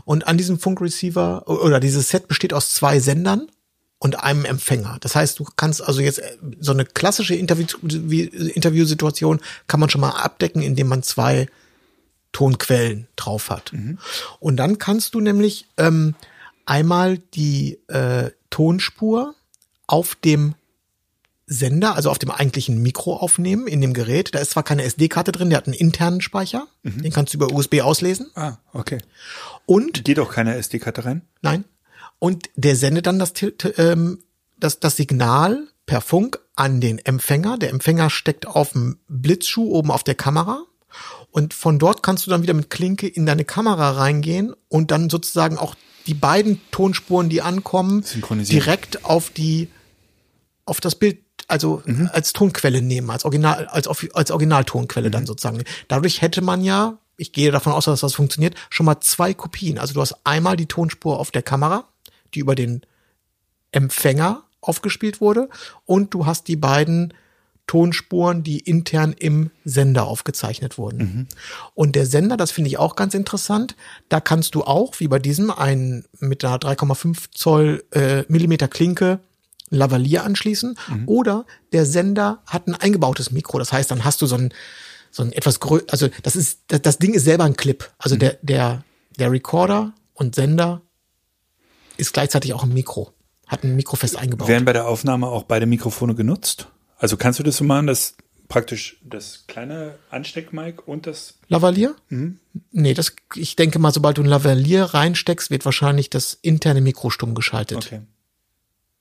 Und 0.04 0.26
an 0.26 0.36
diesem 0.36 0.58
Funkreceiver 0.58 1.48
oder 1.48 1.80
dieses 1.80 2.08
Set 2.08 2.28
besteht 2.28 2.52
aus 2.52 2.74
zwei 2.74 2.98
Sendern 2.98 3.48
und 3.98 4.22
einem 4.22 4.44
Empfänger. 4.44 4.98
Das 5.00 5.14
heißt, 5.14 5.38
du 5.38 5.44
kannst 5.56 5.82
also 5.82 6.00
jetzt 6.00 6.18
äh, 6.18 6.36
so 6.60 6.72
eine 6.72 6.84
klassische 6.84 7.34
Interview, 7.34 7.66
Interviewsituation 7.86 9.40
kann 9.66 9.80
man 9.80 9.90
schon 9.90 10.00
mal 10.00 10.10
abdecken, 10.10 10.62
indem 10.62 10.88
man 10.88 11.02
zwei 11.02 11.48
Tonquellen 12.32 13.08
drauf 13.16 13.50
hat. 13.50 13.72
Und 14.38 14.56
dann 14.56 14.78
kannst 14.78 15.14
du 15.14 15.20
nämlich 15.20 15.66
ähm, 15.76 16.14
einmal 16.66 17.18
die 17.18 17.78
äh, 17.88 18.30
Tonspur 18.50 19.34
auf 19.88 20.14
dem 20.14 20.54
Sender, 21.46 21.96
also 21.96 22.10
auf 22.10 22.18
dem 22.18 22.30
eigentlichen 22.30 22.80
Mikro 22.82 23.16
aufnehmen 23.16 23.66
in 23.66 23.80
dem 23.80 23.94
Gerät. 23.94 24.34
Da 24.34 24.38
ist 24.38 24.50
zwar 24.50 24.62
keine 24.62 24.84
SD-Karte 24.84 25.32
drin, 25.32 25.48
der 25.48 25.56
hat 25.56 25.66
einen 25.66 25.74
internen 25.74 26.20
Speicher, 26.20 26.68
den 26.84 27.12
kannst 27.12 27.32
du 27.34 27.38
über 27.38 27.52
USB 27.52 27.80
auslesen. 27.80 28.30
Ah, 28.34 28.58
okay. 28.72 28.98
Und 29.66 30.04
Geht 30.04 30.20
auch 30.20 30.30
keine 30.30 30.54
SD-Karte 30.56 31.04
rein? 31.04 31.22
Nein. 31.42 31.64
Und 32.18 32.50
der 32.56 32.76
sendet 32.76 33.06
dann 33.06 33.18
das, 33.18 33.32
ähm, 33.76 34.22
das, 34.58 34.78
das 34.78 34.96
Signal 34.96 35.66
per 35.86 36.00
Funk 36.00 36.38
an 36.54 36.80
den 36.80 36.98
Empfänger. 36.98 37.56
Der 37.56 37.70
Empfänger 37.70 38.10
steckt 38.10 38.46
auf 38.46 38.72
dem 38.72 38.98
Blitzschuh 39.08 39.72
oben 39.72 39.90
auf 39.90 40.04
der 40.04 40.14
Kamera. 40.14 40.64
Und 41.30 41.54
von 41.54 41.78
dort 41.78 42.02
kannst 42.02 42.26
du 42.26 42.30
dann 42.30 42.42
wieder 42.42 42.54
mit 42.54 42.70
Klinke 42.70 43.06
in 43.06 43.26
deine 43.26 43.44
Kamera 43.44 43.92
reingehen 43.92 44.54
und 44.68 44.90
dann 44.90 45.10
sozusagen 45.10 45.58
auch 45.58 45.74
die 46.06 46.14
beiden 46.14 46.60
Tonspuren, 46.70 47.28
die 47.28 47.42
ankommen, 47.42 48.04
direkt 48.30 49.04
auf 49.04 49.30
die, 49.30 49.68
auf 50.68 50.80
das 50.80 50.94
Bild, 50.94 51.18
also 51.46 51.82
als 52.12 52.32
Tonquelle 52.32 52.82
nehmen, 52.82 53.10
als 53.10 53.24
Original, 53.24 53.66
als, 53.66 53.88
als 54.14 54.30
Originaltonquelle 54.30 55.10
dann 55.10 55.26
sozusagen. 55.26 55.62
Dadurch 55.88 56.22
hätte 56.22 56.42
man 56.42 56.62
ja, 56.62 56.98
ich 57.16 57.32
gehe 57.32 57.50
davon 57.50 57.72
aus, 57.72 57.86
dass 57.86 58.00
das 58.00 58.14
funktioniert, 58.14 58.54
schon 58.70 58.86
mal 58.86 59.00
zwei 59.00 59.34
Kopien. 59.34 59.78
Also 59.78 59.94
du 59.94 60.00
hast 60.00 60.16
einmal 60.24 60.56
die 60.56 60.66
Tonspur 60.66 61.18
auf 61.18 61.30
der 61.30 61.42
Kamera, 61.42 61.88
die 62.34 62.40
über 62.40 62.54
den 62.54 62.82
Empfänger 63.72 64.42
aufgespielt 64.60 65.20
wurde, 65.20 65.48
und 65.84 66.14
du 66.14 66.26
hast 66.26 66.48
die 66.48 66.56
beiden 66.56 67.14
Tonspuren, 67.68 68.42
die 68.42 68.58
intern 68.58 69.14
im 69.16 69.50
Sender 69.64 70.06
aufgezeichnet 70.06 70.78
wurden. 70.78 71.28
Und 71.74 71.94
der 71.94 72.06
Sender, 72.06 72.36
das 72.36 72.50
finde 72.50 72.68
ich 72.68 72.78
auch 72.78 72.96
ganz 72.96 73.14
interessant, 73.14 73.76
da 74.08 74.20
kannst 74.20 74.54
du 74.54 74.64
auch, 74.64 74.98
wie 74.98 75.06
bei 75.06 75.18
diesem, 75.18 75.50
einen 75.50 76.04
mit 76.18 76.44
einer 76.44 76.56
3,5 76.56 77.26
Zoll 77.32 77.84
äh, 77.92 78.24
Millimeter 78.28 78.68
Klinke 78.68 79.20
Lavalier 79.70 80.24
anschließen. 80.24 80.78
Oder 81.06 81.46
der 81.72 81.84
Sender 81.86 82.42
hat 82.46 82.66
ein 82.66 82.74
eingebautes 82.74 83.30
Mikro. 83.30 83.58
Das 83.58 83.72
heißt, 83.72 83.90
dann 83.90 84.04
hast 84.04 84.22
du 84.22 84.26
so 84.26 84.36
ein, 84.36 84.52
so 85.10 85.22
ein 85.22 85.32
etwas 85.32 85.60
grö 85.60 85.80
also 85.90 86.08
das 86.22 86.36
ist, 86.36 86.60
das, 86.68 86.82
das 86.82 86.98
Ding 86.98 87.14
ist 87.14 87.24
selber 87.24 87.44
ein 87.44 87.56
Clip. 87.56 87.90
Also 87.98 88.16
der, 88.16 88.38
der, 88.42 88.84
der 89.18 89.32
Recorder 89.32 89.92
und 90.14 90.34
Sender 90.34 90.82
ist 91.96 92.12
gleichzeitig 92.12 92.54
auch 92.54 92.62
ein 92.62 92.72
Mikro. 92.72 93.12
Hat 93.46 93.64
ein 93.64 93.76
Mikro 93.76 93.96
fest 93.96 94.16
eingebaut. 94.16 94.48
Werden 94.48 94.64
bei 94.64 94.72
der 94.72 94.86
Aufnahme 94.86 95.26
auch 95.28 95.44
beide 95.44 95.66
Mikrofone 95.66 96.14
genutzt? 96.14 96.68
Also 96.98 97.16
kannst 97.16 97.38
du 97.38 97.42
das 97.42 97.56
so 97.56 97.64
machen, 97.64 97.86
dass 97.86 98.16
praktisch 98.48 98.98
das 99.02 99.44
kleine 99.46 99.98
Ansteckmic 100.10 100.86
und 100.88 101.06
das 101.06 101.34
Lavalier? 101.48 101.94
Nee, 102.72 102.94
das, 102.94 103.14
ich 103.34 103.56
denke 103.56 103.78
mal, 103.78 103.92
sobald 103.92 104.18
du 104.18 104.22
ein 104.22 104.26
Lavalier 104.26 104.84
reinsteckst, 104.84 105.50
wird 105.50 105.64
wahrscheinlich 105.64 106.10
das 106.10 106.34
interne 106.34 106.80
Mikro 106.80 107.10
stumm 107.10 107.34
geschaltet. 107.34 107.78
Okay. 107.78 108.00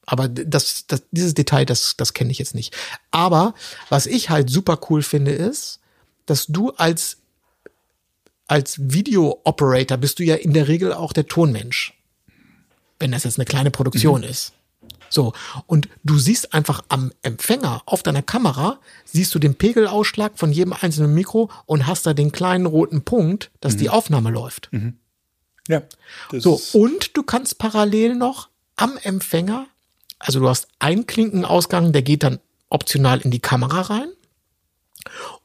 Aber 0.08 0.30
das, 0.30 0.88
das, 0.88 1.04
dieses 1.12 1.34
Detail, 1.36 1.66
das, 1.66 1.96
das 1.98 2.14
kenne 2.14 2.32
ich 2.32 2.40
jetzt 2.40 2.56
nicht. 2.56 2.76
Aber 3.12 3.54
was 3.90 4.08
ich 4.08 4.30
halt 4.30 4.50
super 4.50 4.80
cool 4.90 5.04
finde, 5.04 5.32
ist, 5.32 5.80
dass 6.26 6.48
du 6.48 6.72
als, 6.72 7.18
als 8.48 8.78
Video-Operator 8.80 9.98
bist 9.98 10.20
du 10.20 10.24
ja 10.24 10.36
in 10.36 10.54
der 10.54 10.68
Regel 10.68 10.94
auch 10.94 11.14
der 11.14 11.28
Tonmensch. 11.28 11.94
Wenn 13.00 13.12
das 13.12 13.26
jetzt 13.26 13.38
eine 13.38 13.46
kleine 13.46 13.70
Produktion 13.70 14.24
ist. 14.24 14.54
So. 15.10 15.34
Und 15.68 15.90
du 16.04 16.18
siehst 16.18 16.54
einfach 16.54 16.84
am 16.90 17.12
Empfänger 17.22 17.82
auf 17.86 18.02
deiner 18.02 18.22
Kamera, 18.22 18.80
siehst 19.06 19.36
du 19.36 19.40
den 19.40 19.56
Pegelausschlag 19.56 20.40
von 20.40 20.52
jedem 20.52 20.74
einzelnen 20.74 21.14
Mikro 21.14 21.50
und 21.66 21.86
hast 21.86 22.06
da 22.06 22.14
den 22.14 22.32
kleinen 22.32 22.66
roten 22.66 23.04
Punkt, 23.04 23.52
dass 23.60 23.78
die 23.78 23.90
Aufnahme 23.90 24.32
läuft. 24.32 24.70
Ja. 25.68 25.84
Das 26.32 26.44
So, 26.44 26.62
und 26.74 27.16
du 27.16 27.24
kannst 27.24 27.58
parallel 27.58 28.16
noch 28.16 28.50
am 28.78 28.98
Empfänger, 29.02 29.68
also 30.20 30.40
du 30.40 30.50
hast 30.50 30.68
einen 30.80 31.08
Klinkenausgang, 31.08 31.92
der 31.94 32.02
geht 32.02 32.24
dann 32.24 32.40
optional 32.70 33.22
in 33.22 33.32
die 33.32 33.40
Kamera 33.40 33.82
rein 33.82 34.10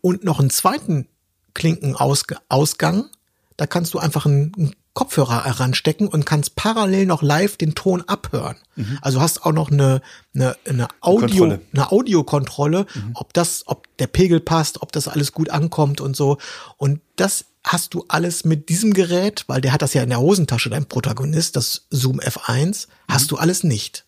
und 0.01 0.25
noch 0.25 0.41
einen 0.41 0.51
zweiten 0.51 1.09
Klinkenausgang, 1.55 3.11
da 3.57 3.67
kannst 3.67 3.95
du 3.95 3.99
einfach 3.99 4.27
einen, 4.27 4.75
Kopfhörer 4.95 5.47
heranstecken 5.47 6.07
und 6.07 6.27
kannst 6.27 6.55
parallel 6.55 7.07
noch 7.07 7.23
live 7.23 7.57
den 7.57 7.75
Ton 7.75 8.03
abhören. 8.03 8.57
Also 9.01 9.23
hast 9.23 9.45
auch 9.45 9.53
noch 9.53 9.71
eine, 9.71 10.03
eine, 10.35 10.55
eine 10.69 10.89
Audio, 11.01 11.29
Kontrolle. 11.29 11.61
eine 11.73 11.93
Audiokontrolle, 11.93 12.87
ob 13.15 13.33
das, 13.33 13.63
ob 13.67 13.87
der 13.97 14.07
Pegel 14.07 14.41
passt, 14.41 14.83
ob 14.83 14.93
das 14.93 15.09
alles 15.09 15.33
gut 15.33 15.49
ankommt 15.49 16.03
und 16.03 16.15
so. 16.15 16.37
Und 16.77 17.01
das 17.17 17.47
hast 17.65 17.95
du 17.95 18.05
alles 18.09 18.45
mit 18.45 18.69
diesem 18.69 18.93
Gerät, 18.93 19.45
weil 19.47 19.63
der 19.63 19.73
hat 19.73 19.81
das 19.81 19.95
ja 19.95 20.03
in 20.03 20.11
der 20.11 20.21
Hosentasche, 20.21 20.69
dein 20.69 20.85
Protagonist, 20.85 21.57
das 21.57 21.87
Zoom 21.89 22.21
F1, 22.21 22.89
hast 23.09 23.31
du 23.31 23.37
alles 23.39 23.65
nicht. 23.65 24.05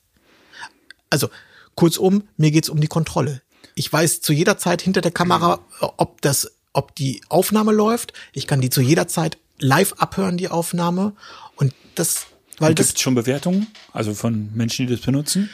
Also, 1.15 1.29
kurzum, 1.77 2.25
mir 2.37 2.51
geht's 2.51 2.69
um 2.69 2.81
die 2.81 2.89
Kontrolle. 2.89 3.41
Ich 3.77 3.93
weiß 3.93 4.21
zu 4.21 4.33
jeder 4.33 4.59
Zeit 4.59 4.83
hinter 4.83 5.01
der 5.01 5.13
Kamera, 5.13 5.61
ob 5.97 6.21
das 6.23 6.51
ob 6.73 6.93
die 6.97 7.23
Aufnahme 7.29 7.71
läuft. 7.71 8.15
Ich 8.33 8.49
kann 8.49 8.61
die 8.61 8.69
zu 8.69 8.81
jeder 8.81 9.07
Zeit 9.07 9.39
live 9.61 9.93
abhören, 9.99 10.37
die 10.37 10.49
Aufnahme. 10.49 11.13
Und 11.55 11.73
das, 11.95 12.27
weil 12.59 12.75
Gibt 12.75 12.81
es 12.81 13.01
schon 13.01 13.15
Bewertungen? 13.15 13.69
Also 13.93 14.13
von 14.13 14.51
Menschen, 14.55 14.89
die 14.89 14.97
das 14.97 15.05
benutzen? 15.05 15.51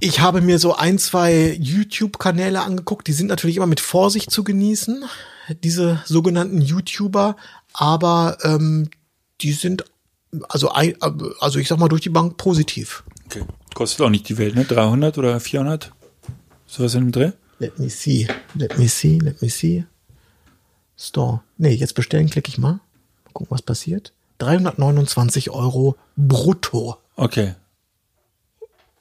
ich 0.00 0.20
habe 0.20 0.40
mir 0.40 0.58
so 0.58 0.74
ein, 0.74 0.98
zwei 0.98 1.56
YouTube-Kanäle 1.60 2.60
angeguckt. 2.60 3.06
Die 3.06 3.12
sind 3.12 3.28
natürlich 3.28 3.56
immer 3.56 3.66
mit 3.66 3.80
Vorsicht 3.80 4.30
zu 4.30 4.44
genießen, 4.44 5.04
diese 5.62 6.02
sogenannten 6.04 6.60
YouTuber. 6.60 7.36
Aber 7.72 8.38
ähm, 8.42 8.90
die 9.40 9.52
sind, 9.52 9.84
also, 10.48 10.68
also 10.68 11.58
ich 11.58 11.68
sag 11.68 11.78
mal 11.78 11.88
durch 11.88 12.02
die 12.02 12.10
Bank 12.10 12.36
positiv. 12.36 13.04
Okay. 13.26 13.44
Kostet 13.74 14.00
auch 14.02 14.10
nicht 14.10 14.28
die 14.28 14.38
Welt, 14.38 14.54
ne? 14.54 14.64
300 14.64 15.18
oder 15.18 15.38
400? 15.40 15.92
Sowas 16.66 16.94
in 16.94 17.00
dem 17.00 17.12
Dreh? 17.12 17.32
Let 17.58 17.78
me 17.78 17.88
see, 17.88 18.26
let 18.54 18.78
me 18.78 18.88
see, 18.88 19.18
let 19.18 19.40
me 19.42 19.48
see. 19.48 19.84
Store. 20.96 21.42
Nee, 21.58 21.74
jetzt 21.74 21.94
bestellen 21.94 22.30
klicke 22.30 22.48
ich 22.48 22.58
mal. 22.58 22.72
Mal 22.72 22.80
gucken, 23.32 23.50
was 23.50 23.62
passiert. 23.62 24.12
329 24.38 25.50
Euro 25.50 25.96
brutto. 26.16 26.96
Okay. 27.16 27.54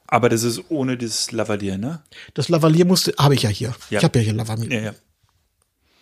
Aber 0.08 0.30
das 0.30 0.44
ist 0.44 0.62
ohne 0.70 0.98
das 0.98 1.32
Lavalier, 1.32 1.78
ne? 1.78 2.02
Das 2.34 2.50
Lavalier 2.50 2.86
musste, 2.86 3.14
habe 3.18 3.34
ich 3.34 3.44
ja 3.44 3.50
hier. 3.50 3.76
Ja. 3.90 4.00
Ich 4.00 4.04
habe 4.04 4.20
ja 4.20 4.26
hier 4.26 4.34
Lavalier. 4.34 4.72
Ja, 4.72 4.82
ja. 4.82 4.94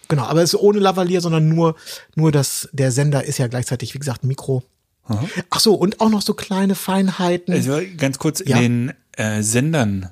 Genau, 0.09 0.23
aber 0.23 0.41
es 0.41 0.53
ist 0.53 0.59
ohne 0.59 0.79
Lavalier, 0.79 1.21
sondern 1.21 1.47
nur, 1.47 1.75
nur 2.15 2.33
das, 2.33 2.67
der 2.73 2.91
Sender 2.91 3.23
ist 3.23 3.37
ja 3.37 3.47
gleichzeitig, 3.47 3.93
wie 3.93 3.99
gesagt, 3.99 4.25
Mikro. 4.25 4.63
Ach 5.49 5.59
so, 5.59 5.75
und 5.75 5.99
auch 5.99 6.09
noch 6.09 6.21
so 6.21 6.33
kleine 6.33 6.75
Feinheiten. 6.75 7.53
Also 7.53 7.79
ganz 7.97 8.17
kurz, 8.19 8.41
Ja. 8.45 8.57
in 8.57 8.87
den 8.87 8.93
äh, 9.17 9.41
Sendern 9.43 10.09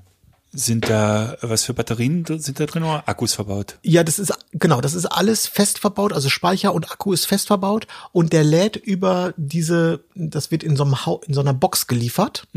sind 0.51 0.89
da, 0.89 1.37
was 1.41 1.63
für 1.63 1.73
Batterien 1.75 2.25
sind 2.25 2.59
da 2.59 2.65
drin 2.65 2.81
oder 2.83 3.07
Akkus 3.07 3.35
verbaut? 3.35 3.77
Ja, 3.83 4.03
das 4.03 4.17
ist 4.17 4.33
genau, 4.51 4.81
das 4.81 4.95
ist 4.95 5.05
alles 5.05 5.45
fest 5.45 5.77
verbaut, 5.77 6.11
also 6.11 6.27
Speicher 6.27 6.73
und 6.73 6.91
Akku 6.91 7.13
ist 7.13 7.25
fest 7.25 7.47
verbaut 7.47 7.85
und 8.13 8.33
der 8.33 8.43
lädt 8.43 8.75
über 8.75 9.33
diese, 9.37 10.03
das 10.15 10.49
wird 10.49 10.63
in 10.63 10.75
so 10.75 10.83
einem 10.83 11.05
Hau, 11.05 11.21
in 11.27 11.35
so 11.35 11.41
einer 11.41 11.53
Box 11.53 11.85
geliefert 11.85 12.47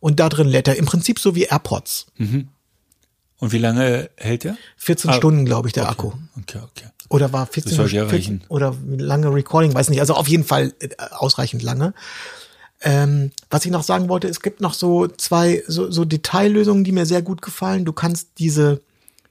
und 0.00 0.20
da 0.20 0.28
drin 0.28 0.46
lädt 0.46 0.68
er 0.68 0.76
im 0.76 0.84
Prinzip 0.84 1.18
so 1.18 1.34
wie 1.34 1.44
AirPods. 1.44 2.06
Und 3.42 3.50
wie 3.50 3.58
lange 3.58 4.08
hält 4.16 4.44
der? 4.44 4.56
14 4.76 5.10
Ah, 5.10 5.14
Stunden, 5.14 5.44
glaube 5.44 5.66
ich, 5.66 5.72
der 5.74 5.88
Akku. 5.88 6.12
Okay, 6.38 6.60
okay. 6.62 6.86
Oder 7.08 7.32
war 7.32 7.44
14 7.46 7.70
Das 7.70 7.76
sollte 7.76 7.96
ja 7.96 8.06
14 8.08 8.34
reichen. 8.36 8.44
oder 8.48 8.76
lange 8.86 9.34
Recording, 9.34 9.74
weiß 9.74 9.90
nicht. 9.90 9.98
Also 9.98 10.14
auf 10.14 10.28
jeden 10.28 10.44
Fall 10.44 10.72
äh, 10.78 10.90
ausreichend 11.10 11.60
lange. 11.60 11.92
Ähm, 12.82 13.32
was 13.50 13.64
ich 13.64 13.72
noch 13.72 13.82
sagen 13.82 14.08
wollte, 14.08 14.28
es 14.28 14.42
gibt 14.42 14.60
noch 14.60 14.74
so 14.74 15.08
zwei 15.08 15.64
so, 15.66 15.90
so 15.90 16.04
Detaillösungen, 16.04 16.84
die 16.84 16.92
mir 16.92 17.04
sehr 17.04 17.20
gut 17.22 17.42
gefallen. 17.42 17.84
Du 17.84 17.92
kannst 17.92 18.28
diese 18.38 18.80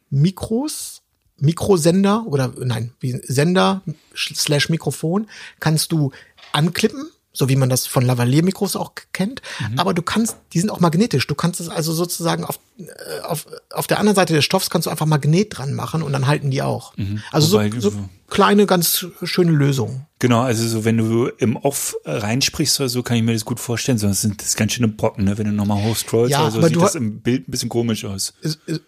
Mikros, 0.09 1.03
Mikrosender 1.39 2.25
oder 2.27 2.53
nein, 2.59 2.91
wie 2.99 3.13
Sender 3.25 3.81
slash 4.13 4.67
Mikrofon 4.67 5.27
kannst 5.61 5.93
du 5.93 6.11
anklippen, 6.51 7.09
so 7.33 7.47
wie 7.49 7.55
man 7.55 7.69
das 7.69 7.87
von 7.87 8.03
Lavalier-Mikros 8.05 8.75
auch 8.75 8.91
kennt. 9.13 9.41
Mhm. 9.71 9.79
Aber 9.79 9.93
du 9.93 10.01
kannst, 10.01 10.35
die 10.53 10.59
sind 10.59 10.69
auch 10.69 10.79
magnetisch. 10.79 11.27
Du 11.27 11.35
kannst 11.35 11.59
es 11.59 11.69
also 11.69 11.93
sozusagen 11.93 12.43
auf, 12.43 12.59
äh, 12.77 13.21
auf, 13.23 13.47
auf 13.71 13.87
der 13.87 13.99
anderen 13.99 14.15
Seite 14.15 14.33
des 14.33 14.43
Stoffs 14.43 14.69
kannst 14.69 14.85
du 14.85 14.89
einfach 14.89 15.05
Magnet 15.05 15.57
dran 15.57 15.73
machen 15.73 16.03
und 16.03 16.11
dann 16.13 16.27
halten 16.27 16.51
die 16.51 16.61
auch. 16.61 16.93
Also 17.31 17.53
Wobei, 17.53 17.71
so, 17.71 17.89
so 17.91 17.93
kleine, 18.27 18.65
ganz 18.65 19.05
schöne 19.23 19.51
Lösungen. 19.51 20.07
Genau, 20.19 20.41
also 20.41 20.67
so 20.67 20.85
wenn 20.85 20.97
du 20.97 21.27
im 21.27 21.55
Off 21.55 21.95
reinsprichst 22.05 22.79
oder 22.79 22.89
so, 22.89 23.01
kann 23.03 23.17
ich 23.17 23.23
mir 23.23 23.33
das 23.33 23.45
gut 23.45 23.59
vorstellen, 23.59 23.97
sonst 23.97 24.21
sind 24.21 24.41
das 24.41 24.55
ganz 24.55 24.73
schöne 24.73 24.87
Brocken, 24.87 25.23
ne? 25.25 25.37
Wenn 25.37 25.47
du 25.47 25.51
nochmal 25.53 25.83
hochscrollst 25.83 26.31
Ja, 26.31 26.43
oder 26.43 26.51
so, 26.51 26.57
aber 26.59 26.67
sieht 26.67 26.75
du 26.75 26.81
das 26.81 26.95
im 26.95 27.21
Bild 27.21 27.47
ein 27.47 27.51
bisschen 27.51 27.69
komisch 27.69 28.05
aus. 28.05 28.33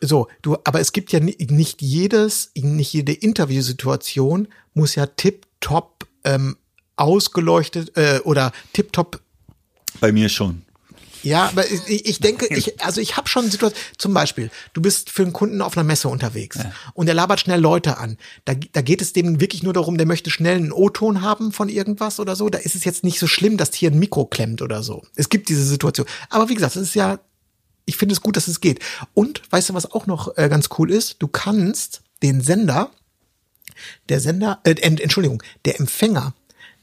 So, 0.02 0.28
du, 0.42 0.58
aber 0.64 0.80
es 0.80 0.92
gibt 0.92 1.12
ja 1.12 1.20
ni- 1.20 1.38
nicht 1.50 1.82
jedes, 1.82 2.52
nicht 2.56 2.94
jede 2.94 3.14
Interviewsituation 3.14 4.48
muss 4.74 4.96
ja 4.96 5.06
tipptopp 5.08 6.08
ähm, 6.24 6.58
ausgeleuchtet 6.96 7.96
äh, 7.98 8.20
oder 8.24 8.52
tipptopp 8.74 9.22
Bei 10.00 10.12
mir 10.12 10.30
schon. 10.30 10.64
Ja, 11.24 11.46
aber 11.48 11.66
ich, 11.72 12.06
ich 12.06 12.20
denke, 12.20 12.54
ich, 12.54 12.84
also 12.84 13.00
ich 13.00 13.16
habe 13.16 13.30
schon 13.30 13.50
Situationen, 13.50 13.88
zum 13.98 14.14
Beispiel, 14.14 14.52
du 14.74 14.82
bist 14.82 15.10
für 15.10 15.22
einen 15.22 15.32
Kunden 15.32 15.62
auf 15.62 15.78
einer 15.78 15.86
Messe 15.86 16.10
unterwegs 16.10 16.60
und 16.96 17.06
der 17.06 17.16
labert 17.16 17.40
schnell 17.40 17.62
Leute 17.62 17.98
an. 17.98 18.18
Da, 18.44 18.56
da 18.74 18.82
geht 18.82 19.02
es 19.02 19.14
dem 19.14 19.40
wirklich 19.40 19.64
nur 19.64 19.72
darum, 19.72 19.98
der 19.98 20.06
möchte 20.06 20.30
schnell 20.30 20.58
einen 20.58 20.74
O-Ton 20.74 21.22
haben 21.22 21.54
von 21.54 21.70
irgendwas 21.70 22.20
oder 22.20 22.36
so. 22.36 22.50
Da 22.50 22.58
ist 22.58 22.76
es 22.76 22.84
jetzt 22.84 23.06
nicht 23.06 23.20
so 23.20 23.28
schlimm, 23.28 23.56
dass 23.56 23.74
hier 23.74 23.90
ein 23.92 24.00
Mikro 24.00 24.26
klemmt 24.26 24.62
oder 24.62 24.84
so. 24.84 25.02
Es 25.16 25.30
gibt 25.30 25.48
diese 25.48 25.64
Situation. 25.64 26.08
Aber 26.30 26.50
wie 26.50 26.56
gesagt, 26.56 26.76
es 26.76 26.82
ist 26.90 26.96
ja, 26.96 27.20
ich 27.86 27.96
finde 27.96 28.12
es 28.12 28.22
gut, 28.22 28.36
dass 28.36 28.50
es 28.50 28.60
geht. 28.60 28.82
Und 29.14 29.44
weißt 29.50 29.70
du, 29.70 29.74
was 29.76 29.90
auch 29.90 30.08
noch 30.08 30.38
äh, 30.38 30.50
ganz 30.50 30.68
cool 30.78 30.92
ist? 30.92 31.16
Du 31.20 31.30
kannst 31.30 32.02
den 32.22 32.42
Sender, 32.42 32.92
der 34.10 34.20
Sender, 34.20 34.60
äh, 34.66 34.72
Ent- 34.72 35.00
Entschuldigung, 35.00 35.42
der 35.64 35.80
Empfänger, 35.80 36.34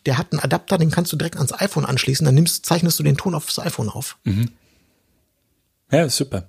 der 0.07 0.19
hat 0.19 0.33
einen 0.33 0.41
Adapter, 0.41 0.79
den 0.79 0.91
kannst 0.91 1.13
du 1.13 1.17
direkt 1.17 1.37
ans 1.37 1.53
iPhone 1.53 1.85
anschließen, 1.85 2.25
dann 2.25 2.35
nimmst, 2.35 2.67
zeichnest 2.67 2.99
du 2.99 3.03
den 3.03 3.17
Ton 3.17 3.35
aufs 3.35 3.59
iPhone 3.59 3.89
auf. 3.89 4.17
Ja, 5.91 6.05
ist 6.05 6.17
super. 6.17 6.49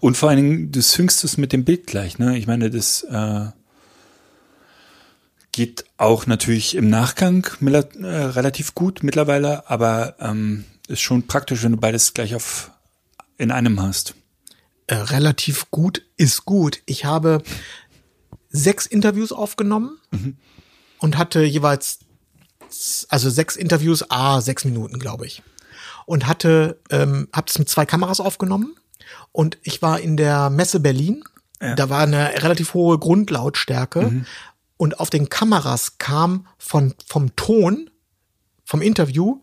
Und 0.00 0.16
vor 0.16 0.28
allen 0.28 0.36
Dingen, 0.36 0.72
du 0.72 0.82
synkst 0.82 1.24
es 1.24 1.36
mit 1.36 1.52
dem 1.52 1.64
Bild 1.64 1.86
gleich, 1.86 2.18
ne? 2.18 2.36
Ich 2.36 2.46
meine, 2.46 2.70
das 2.70 3.02
äh, 3.04 3.46
geht 5.52 5.84
auch 5.96 6.26
natürlich 6.26 6.74
im 6.74 6.90
Nachgang 6.90 7.46
äh, 7.62 8.06
relativ 8.06 8.74
gut 8.74 9.02
mittlerweile, 9.02 9.70
aber 9.70 10.16
ähm, 10.18 10.64
ist 10.88 11.00
schon 11.00 11.26
praktisch, 11.26 11.62
wenn 11.62 11.72
du 11.72 11.78
beides 11.78 12.12
gleich 12.12 12.34
auf 12.34 12.72
in 13.38 13.50
einem 13.50 13.80
hast. 13.80 14.14
äh, 14.86 14.94
relativ 14.96 15.70
gut 15.70 16.02
ist 16.16 16.44
gut. 16.44 16.82
Ich 16.86 17.04
habe 17.04 17.42
sechs 18.50 18.86
Interviews 18.86 19.32
aufgenommen 19.32 19.98
und 20.98 21.18
hatte 21.18 21.42
jeweils, 21.42 22.00
also 23.08 23.30
sechs 23.30 23.56
Interviews, 23.56 24.04
ah, 24.10 24.40
sechs 24.40 24.64
Minuten, 24.64 24.98
glaube 24.98 25.26
ich. 25.26 25.42
Und 26.06 26.26
hatte, 26.26 26.80
ähm, 26.90 27.28
habe 27.32 27.46
es 27.48 27.58
mit 27.58 27.68
zwei 27.68 27.86
Kameras 27.86 28.20
aufgenommen 28.20 28.74
und 29.32 29.58
ich 29.62 29.82
war 29.82 30.00
in 30.00 30.16
der 30.16 30.50
Messe 30.50 30.80
Berlin. 30.80 31.24
Da 31.76 31.88
war 31.88 32.00
eine 32.00 32.42
relativ 32.42 32.74
hohe 32.74 32.98
Grundlautstärke 32.98 34.24
und 34.76 35.00
auf 35.00 35.08
den 35.08 35.30
Kameras 35.30 35.96
kam 35.96 36.46
von, 36.58 36.94
vom 37.06 37.34
Ton, 37.36 37.88
vom 38.64 38.82
Interview 38.82 39.40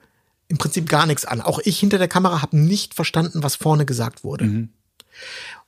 im 0.48 0.58
Prinzip 0.58 0.88
gar 0.88 1.08
nichts 1.08 1.26
an. 1.26 1.42
Auch 1.42 1.60
ich 1.64 1.80
hinter 1.80 1.98
der 1.98 2.10
Kamera 2.10 2.42
habe 2.42 2.58
nicht 2.58 2.94
verstanden, 2.94 3.42
was 3.42 3.56
vorne 3.56 3.86
gesagt 3.86 4.24
wurde. 4.24 4.46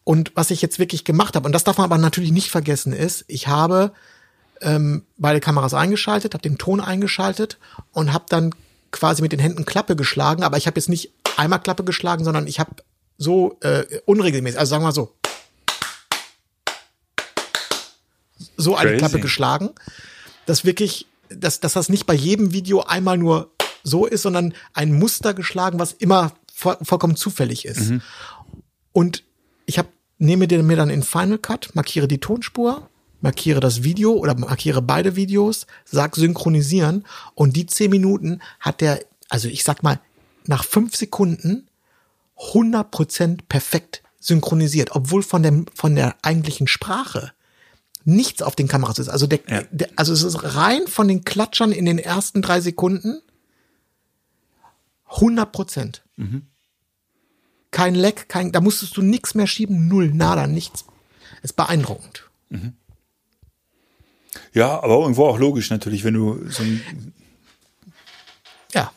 Und 0.03 0.31
was 0.35 0.51
ich 0.51 0.61
jetzt 0.61 0.79
wirklich 0.79 1.05
gemacht 1.05 1.35
habe, 1.35 1.45
und 1.45 1.53
das 1.53 1.63
darf 1.63 1.77
man 1.77 1.85
aber 1.85 1.97
natürlich 1.97 2.31
nicht 2.31 2.51
vergessen, 2.51 2.93
ist, 2.93 3.23
ich 3.27 3.47
habe 3.47 3.93
ähm, 4.63 5.05
beide 5.17 5.39
Kameras 5.39 5.73
eingeschaltet, 5.73 6.33
habe 6.33 6.41
den 6.41 6.57
Ton 6.57 6.81
eingeschaltet 6.81 7.59
und 7.91 8.13
habe 8.13 8.25
dann 8.29 8.55
quasi 8.91 9.21
mit 9.21 9.31
den 9.31 9.39
Händen 9.39 9.65
Klappe 9.65 9.95
geschlagen, 9.95 10.43
aber 10.43 10.57
ich 10.57 10.67
habe 10.67 10.79
jetzt 10.79 10.89
nicht 10.89 11.11
einmal 11.37 11.59
Klappe 11.59 11.83
geschlagen, 11.83 12.23
sondern 12.23 12.47
ich 12.47 12.59
habe 12.59 12.71
so 13.17 13.57
äh, 13.61 13.83
unregelmäßig, 14.05 14.59
also 14.59 14.69
sagen 14.69 14.83
wir 14.83 14.87
mal 14.87 14.93
so, 14.93 15.13
so 18.57 18.75
eine 18.75 18.91
Crazy. 18.91 18.99
Klappe 18.99 19.19
geschlagen, 19.19 19.69
dass 20.45 20.65
wirklich, 20.65 21.07
dass, 21.29 21.59
dass 21.59 21.73
das 21.73 21.89
nicht 21.89 22.05
bei 22.05 22.13
jedem 22.13 22.53
Video 22.53 22.81
einmal 22.81 23.17
nur 23.17 23.51
so 23.83 24.05
ist, 24.05 24.21
sondern 24.21 24.53
ein 24.73 24.93
Muster 24.93 25.33
geschlagen, 25.33 25.79
was 25.79 25.91
immer 25.93 26.33
voll, 26.53 26.77
vollkommen 26.81 27.15
zufällig 27.15 27.65
ist. 27.65 27.93
Und 28.91 29.23
ich 29.65 29.77
habe 29.77 29.89
nehme 30.19 30.47
den 30.47 30.65
mir 30.65 30.77
dann 30.77 30.89
in 30.89 31.03
Final 31.03 31.37
Cut, 31.37 31.71
markiere 31.73 32.07
die 32.07 32.19
Tonspur, 32.19 32.89
markiere 33.23 33.61
das 33.61 33.83
Video 33.83 34.11
oder 34.13 34.35
markiere 34.37 34.81
beide 34.81 35.15
Videos, 35.15 35.65
sag 35.85 36.15
synchronisieren 36.15 37.05
und 37.35 37.55
die 37.55 37.65
zehn 37.65 37.89
Minuten 37.89 38.41
hat 38.59 38.81
der, 38.81 38.99
also 39.29 39.47
ich 39.47 39.63
sag 39.63 39.81
mal, 39.81 39.99
nach 40.45 40.65
fünf 40.65 40.95
Sekunden 40.95 41.67
100% 42.37 43.39
perfekt 43.47 44.03
synchronisiert, 44.19 44.91
obwohl 44.91 45.23
von 45.23 45.41
dem 45.41 45.65
von 45.73 45.95
der 45.95 46.15
eigentlichen 46.21 46.67
Sprache 46.67 47.31
nichts 48.03 48.41
auf 48.41 48.55
den 48.57 48.67
Kameras 48.67 48.99
ist. 48.99 49.07
Also 49.07 49.25
der, 49.25 49.39
Ja. 49.47 49.63
der 49.71 49.89
also 49.95 50.11
es 50.11 50.23
ist 50.23 50.43
rein 50.55 50.87
von 50.87 51.07
den 51.07 51.23
Klatschern 51.23 51.71
in 51.71 51.85
den 51.85 51.99
ersten 51.99 52.41
drei 52.41 52.59
Sekunden 52.59 53.21
100 55.05 55.49
Prozent. 55.51 56.03
Kein 57.71 57.95
Leck, 57.95 58.27
kein, 58.27 58.51
da 58.51 58.59
musstest 58.59 58.97
du 58.97 59.01
nichts 59.01 59.33
mehr 59.33 59.47
schieben, 59.47 59.87
null, 59.87 60.11
nada, 60.13 60.45
nichts. 60.47 60.85
Ist 61.41 61.55
beeindruckend. 61.55 62.29
Ja, 64.53 64.81
aber 64.83 64.99
irgendwo 64.99 65.25
auch 65.27 65.37
logisch 65.39 65.69
natürlich, 65.69 66.03
wenn 66.03 66.13
du 66.15 66.49
so 66.49 66.63
ein, 66.63 67.13
Ja, 68.73 68.91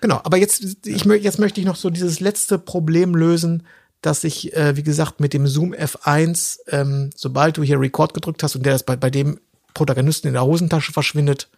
genau. 0.00 0.20
Aber 0.24 0.36
jetzt, 0.36 0.62
ich, 0.86 1.04
jetzt 1.04 1.38
möchte 1.38 1.60
ich 1.60 1.66
noch 1.66 1.76
so 1.76 1.90
dieses 1.90 2.20
letzte 2.20 2.58
Problem 2.58 3.14
lösen, 3.14 3.64
dass 4.00 4.24
ich, 4.24 4.54
äh, 4.54 4.76
wie 4.76 4.82
gesagt, 4.82 5.20
mit 5.20 5.32
dem 5.32 5.46
Zoom 5.46 5.72
F1, 5.74 6.58
ähm, 6.68 7.10
sobald 7.16 7.56
du 7.56 7.62
hier 7.62 7.80
Record 7.80 8.12
gedrückt 8.14 8.42
hast 8.42 8.54
und 8.56 8.64
der 8.66 8.72
das 8.74 8.82
bei, 8.82 8.96
bei 8.96 9.10
dem 9.10 9.38
Protagonisten 9.72 10.28
in 10.28 10.34
der 10.34 10.44
Hosentasche 10.44 10.92
verschwindet, 10.92 11.48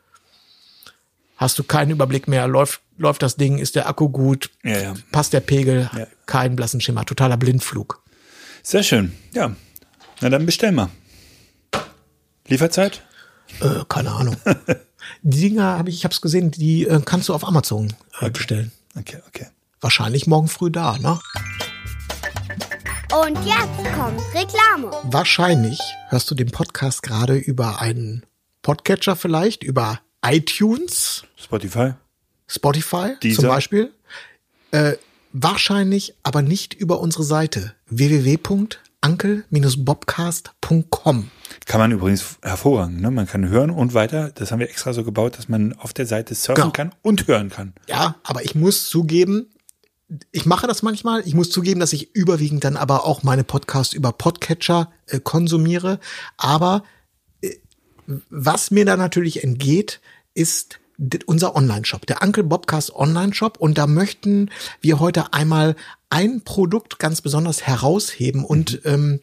hast 1.36 1.58
du 1.58 1.64
keinen 1.64 1.90
Überblick 1.90 2.28
mehr. 2.28 2.46
Läuft, 2.48 2.80
läuft 2.98 3.22
das 3.22 3.36
Ding, 3.36 3.58
ist 3.58 3.74
der 3.74 3.88
Akku 3.88 4.08
gut, 4.08 4.50
Ja, 4.64 4.78
ja. 4.78 4.94
passt 5.12 5.32
der 5.32 5.40
Pegel, 5.40 5.90
Ja. 5.96 6.06
kein 6.26 6.56
blassen 6.56 6.80
Schimmer, 6.80 7.04
totaler 7.04 7.36
Blindflug. 7.36 8.00
Sehr 8.62 8.82
schön. 8.82 9.12
Ja. 9.34 9.54
Na 10.20 10.30
dann 10.30 10.46
bestell 10.46 10.72
mal. 10.72 10.88
Lieferzeit? 12.48 13.02
Äh, 13.60 13.84
keine 13.88 14.12
Ahnung. 14.12 14.36
die 15.22 15.40
Dinger 15.40 15.78
habe 15.78 15.90
ich, 15.90 15.96
ich 15.96 16.04
habe 16.04 16.12
es 16.12 16.20
gesehen, 16.20 16.50
die 16.50 16.86
äh, 16.86 17.00
kannst 17.04 17.28
du 17.28 17.34
auf 17.34 17.46
Amazon 17.46 17.92
äh, 18.20 18.30
bestellen. 18.30 18.72
Okay, 18.98 19.18
okay. 19.28 19.46
Wahrscheinlich 19.80 20.26
morgen 20.26 20.48
früh 20.48 20.70
da, 20.70 20.98
ne? 20.98 21.18
Und 23.22 23.38
jetzt 23.44 23.94
kommt 23.94 24.20
Reklame. 24.34 24.90
Wahrscheinlich 25.04 25.78
hörst 26.08 26.30
du 26.30 26.34
den 26.34 26.50
Podcast 26.50 27.02
gerade 27.02 27.36
über 27.36 27.80
einen 27.80 28.24
Podcatcher 28.62 29.16
vielleicht, 29.16 29.62
über 29.62 30.00
iTunes, 30.24 31.24
Spotify? 31.36 31.94
Spotify 32.48 33.14
Deezer. 33.22 33.42
zum 33.42 33.48
Beispiel. 33.48 33.92
Äh, 34.70 34.94
wahrscheinlich 35.32 36.14
aber 36.22 36.42
nicht 36.42 36.74
über 36.74 37.00
unsere 37.00 37.24
Seite 37.24 37.74
www.ankel-bobcast.com. 39.06 41.30
Kann 41.64 41.80
man 41.80 41.92
übrigens 41.92 42.36
hervorragend, 42.42 43.00
ne? 43.00 43.10
Man 43.10 43.26
kann 43.26 43.48
hören 43.48 43.70
und 43.70 43.94
weiter. 43.94 44.30
Das 44.34 44.52
haben 44.52 44.60
wir 44.60 44.68
extra 44.68 44.92
so 44.92 45.04
gebaut, 45.04 45.38
dass 45.38 45.48
man 45.48 45.72
auf 45.74 45.92
der 45.92 46.06
Seite 46.06 46.34
surfen 46.34 46.62
Genau. 46.62 46.72
kann 46.72 46.94
und 47.02 47.26
hören 47.28 47.50
kann. 47.50 47.74
Ja, 47.88 48.16
aber 48.22 48.44
ich 48.44 48.54
muss 48.54 48.88
zugeben, 48.88 49.46
ich 50.30 50.46
mache 50.46 50.66
das 50.66 50.82
manchmal. 50.82 51.22
Ich 51.26 51.34
muss 51.34 51.50
zugeben, 51.50 51.80
dass 51.80 51.92
ich 51.92 52.14
überwiegend 52.14 52.64
dann 52.64 52.76
aber 52.76 53.04
auch 53.04 53.22
meine 53.22 53.44
Podcasts 53.44 53.94
über 53.94 54.12
Podcatcher 54.12 54.92
äh, 55.06 55.20
konsumiere. 55.20 55.98
Aber 56.36 56.84
äh, 57.40 57.54
was 58.30 58.70
mir 58.70 58.84
da 58.84 58.96
natürlich 58.96 59.42
entgeht, 59.42 60.00
ist 60.34 60.78
unser 61.26 61.54
Online-Shop, 61.56 62.06
der 62.06 62.22
Uncle 62.22 62.44
Bobcast 62.44 62.94
Online-Shop. 62.94 63.58
Und 63.58 63.76
da 63.76 63.86
möchten 63.86 64.50
wir 64.80 64.98
heute 65.00 65.32
einmal 65.34 65.76
ein 66.10 66.42
Produkt 66.42 66.98
ganz 66.98 67.20
besonders 67.20 67.62
herausheben 67.62 68.44
und 68.44 68.80
ähm, 68.84 69.20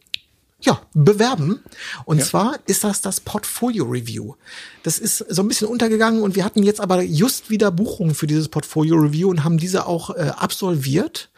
ja, 0.60 0.80
bewerben. 0.94 1.62
Und 2.06 2.22
zwar 2.22 2.58
ist 2.66 2.84
das 2.84 3.02
das 3.02 3.20
Portfolio 3.20 3.84
Review. 3.84 4.34
Das 4.82 4.98
ist 4.98 5.18
so 5.18 5.42
ein 5.42 5.48
bisschen 5.48 5.68
untergegangen 5.68 6.22
und 6.22 6.36
wir 6.36 6.44
hatten 6.44 6.62
jetzt 6.62 6.80
aber 6.80 7.02
just 7.02 7.50
wieder 7.50 7.70
Buchungen 7.70 8.14
für 8.14 8.26
dieses 8.26 8.48
Portfolio 8.48 8.96
Review 8.96 9.28
und 9.28 9.44
haben 9.44 9.58
diese 9.58 9.86
auch 9.86 10.10
äh, 10.10 10.32
absolviert. 10.36 11.30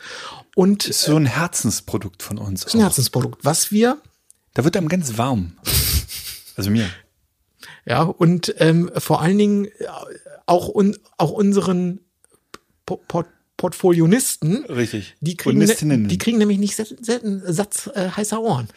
Und 0.54 0.86
Ist 0.86 1.02
so 1.02 1.16
ein 1.16 1.26
Herzensprodukt 1.26 2.22
von 2.22 2.38
uns. 2.38 2.64
ist 2.64 2.74
ein 2.74 2.80
auch. 2.80 2.84
Herzensprodukt, 2.84 3.44
was 3.44 3.72
wir 3.72 3.98
Da 4.54 4.64
wird 4.64 4.76
einem 4.76 4.88
ganz 4.88 5.18
warm. 5.18 5.52
Also 6.56 6.70
mir. 6.70 6.88
Ja, 7.84 8.02
und 8.02 8.54
ähm, 8.58 8.90
vor 8.96 9.20
allen 9.20 9.36
Dingen 9.36 9.64
äh, 9.66 9.70
auch, 10.46 10.74
un, 10.74 10.96
auch 11.18 11.30
unseren 11.30 12.00
po 12.86 12.96
Port 13.08 13.26
Portfolionisten, 13.56 14.64
Richtig. 14.66 15.14
die 15.20 15.36
kriegen, 15.36 15.58
ne, 15.58 16.08
die 16.08 16.18
kriegen 16.18 16.38
nämlich 16.38 16.58
nicht 16.58 16.76
selten, 16.76 17.02
selten 17.02 17.42
Satz 17.52 17.88
äh, 17.94 18.10
heißer 18.10 18.40
Ohren. 18.40 18.68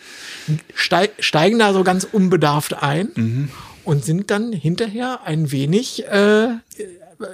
Steig, 0.74 1.12
steigen 1.20 1.60
da 1.60 1.74
so 1.74 1.84
ganz 1.84 2.06
unbedarft 2.10 2.74
ein 2.82 3.10
Mhm. 3.16 3.50
und 3.84 4.06
sind 4.06 4.32
dann 4.32 4.54
hinterher 4.54 5.22
ein 5.26 5.52
wenig, 5.52 6.06
äh, 6.08 6.50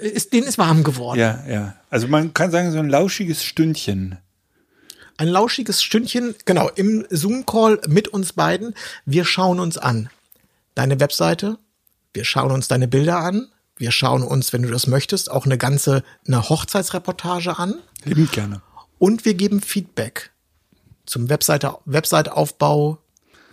ist, 0.01 0.34
denen 0.34 0.47
ist 0.47 0.58
warm 0.58 0.84
geworden. 0.84 1.19
Ja, 1.19 1.43
ja. 1.47 1.75
Also 1.91 2.08
man 2.08 2.34
kann 2.34 2.49
sagen, 2.49 2.71
so 2.71 2.79
ein 2.79 2.89
lauschiges 2.89 3.43
Stündchen. 3.43 4.17
Ein 5.17 5.27
lauschiges 5.27 5.81
Stündchen, 5.84 6.36
genau, 6.45 6.69
im 6.75 7.05
Zoom-Call 7.10 7.81
mit 7.88 8.08
uns 8.08 8.34
beiden. 8.34 8.73
Wir 9.05 9.23
schauen 9.23 9.60
uns 9.60 9.77
an 9.77 10.10
deine 10.73 10.99
Webseite, 10.99 11.58
wir 12.13 12.25
schauen 12.25 12.51
uns 12.51 12.67
deine 12.67 12.88
Bilder 12.88 13.19
an, 13.19 13.47
wir 13.77 13.91
schauen 13.91 14.23
uns, 14.23 14.53
wenn 14.53 14.61
du 14.61 14.69
das 14.71 14.88
möchtest, 14.88 15.29
auch 15.29 15.45
eine 15.45 15.57
ganze 15.57 16.03
eine 16.27 16.49
Hochzeitsreportage 16.49 17.57
an 17.57 17.75
Liebend 18.03 18.31
gerne. 18.31 18.61
und 18.99 19.25
wir 19.25 19.33
geben 19.33 19.61
Feedback 19.61 20.31
zum 21.05 21.29
Webseite, 21.29 21.75
Webseiteaufbau. 21.85 22.99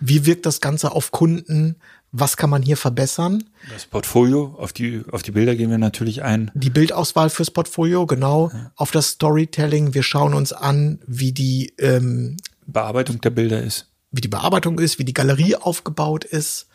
Wie 0.00 0.26
wirkt 0.26 0.46
das 0.46 0.60
Ganze 0.60 0.92
auf 0.92 1.10
Kunden? 1.10 1.76
Was 2.10 2.36
kann 2.36 2.50
man 2.50 2.62
hier 2.62 2.76
verbessern? 2.76 3.44
Das 3.72 3.86
Portfolio, 3.86 4.54
auf 4.58 4.72
die, 4.72 5.02
auf 5.10 5.22
die 5.22 5.30
Bilder 5.30 5.54
gehen 5.54 5.70
wir 5.70 5.78
natürlich 5.78 6.22
ein. 6.22 6.50
Die 6.54 6.70
Bildauswahl 6.70 7.30
fürs 7.30 7.50
Portfolio, 7.50 8.06
genau. 8.06 8.50
Auf 8.76 8.90
das 8.90 9.08
Storytelling. 9.08 9.94
Wir 9.94 10.02
schauen 10.02 10.34
uns 10.34 10.52
an, 10.52 11.00
wie 11.06 11.32
die 11.32 11.72
ähm, 11.78 12.36
Bearbeitung 12.66 13.20
der 13.20 13.30
Bilder 13.30 13.62
ist. 13.62 13.86
wie 14.10 14.20
die 14.20 14.28
Bearbeitung 14.28 14.78
ist, 14.78 14.98
wie 14.98 15.04
die 15.04 15.14
Galerie 15.14 15.56
aufgebaut 15.56 16.24
ist, 16.24 16.66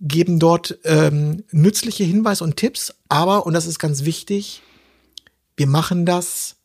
geben 0.00 0.38
dort 0.38 0.78
ähm, 0.84 1.44
nützliche 1.50 2.04
Hinweise 2.04 2.44
und 2.44 2.56
Tipps, 2.56 2.94
aber, 3.08 3.46
und 3.46 3.52
das 3.52 3.66
ist 3.66 3.78
ganz 3.78 4.04
wichtig, 4.04 4.62
wir 5.56 5.66
machen 5.66 6.06
das 6.06 6.56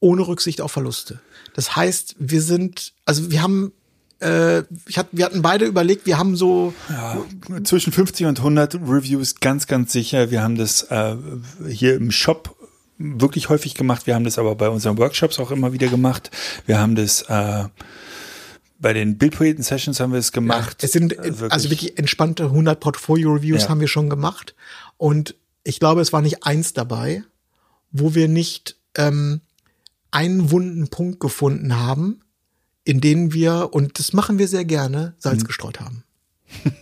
ohne 0.00 0.26
Rücksicht 0.26 0.60
auf 0.60 0.72
Verluste. 0.72 1.20
Das 1.54 1.76
heißt, 1.76 2.16
wir 2.18 2.42
sind, 2.42 2.92
also 3.04 3.30
wir 3.30 3.42
haben, 3.42 3.72
äh, 4.20 4.62
ich 4.88 4.98
hat, 4.98 5.08
wir 5.12 5.24
hatten 5.26 5.42
beide 5.42 5.66
überlegt, 5.66 6.06
wir 6.06 6.18
haben 6.18 6.34
so, 6.34 6.74
Zwischen 7.64 7.92
50 7.92 8.26
und 8.26 8.38
100 8.38 8.74
Reviews, 8.74 9.36
ganz, 9.36 9.66
ganz 9.66 9.92
sicher. 9.92 10.30
Wir 10.30 10.42
haben 10.42 10.56
das 10.56 10.82
äh, 10.84 11.16
hier 11.68 11.94
im 11.94 12.10
Shop 12.10 12.56
wirklich 12.98 13.48
häufig 13.48 13.74
gemacht. 13.74 14.06
Wir 14.06 14.14
haben 14.14 14.24
das 14.24 14.38
aber 14.38 14.54
bei 14.54 14.68
unseren 14.68 14.98
Workshops 14.98 15.38
auch 15.38 15.50
immer 15.50 15.72
wieder 15.72 15.88
gemacht. 15.88 16.30
Wir 16.66 16.78
haben 16.78 16.94
das 16.94 17.22
äh, 17.22 17.64
bei 18.82 18.92
den 18.92 19.16
Bildpoeten-Sessions 19.16 19.98
haben 20.00 20.12
wir 20.12 20.18
es 20.18 20.32
gemacht. 20.32 20.84
es 20.84 20.92
sind 20.92 21.14
Äh, 21.18 21.32
also 21.48 21.70
wirklich 21.70 21.98
entspannte 21.98 22.44
100 22.44 22.78
Portfolio-Reviews 22.80 23.62
Ja. 23.62 23.68
haben 23.70 23.80
wir 23.80 23.88
schon 23.88 24.10
gemacht 24.10 24.54
und 24.98 25.34
ich 25.64 25.80
glaube, 25.80 26.00
es 26.02 26.12
war 26.12 26.20
nicht 26.20 26.44
eins 26.44 26.72
dabei, 26.74 27.22
wo 27.92 28.14
wir 28.14 28.28
nicht 28.28 28.76
ähm, 28.96 29.40
einen 30.10 30.50
wunden 30.50 30.88
Punkt 30.88 31.20
gefunden 31.20 31.78
haben, 31.78 32.20
in 32.84 33.00
denen 33.00 33.32
wir, 33.32 33.70
und 33.72 33.98
das 33.98 34.12
machen 34.12 34.38
wir 34.38 34.48
sehr 34.48 34.64
gerne, 34.64 35.14
Salz 35.18 35.44
gestreut 35.44 35.80
haben. 35.80 36.02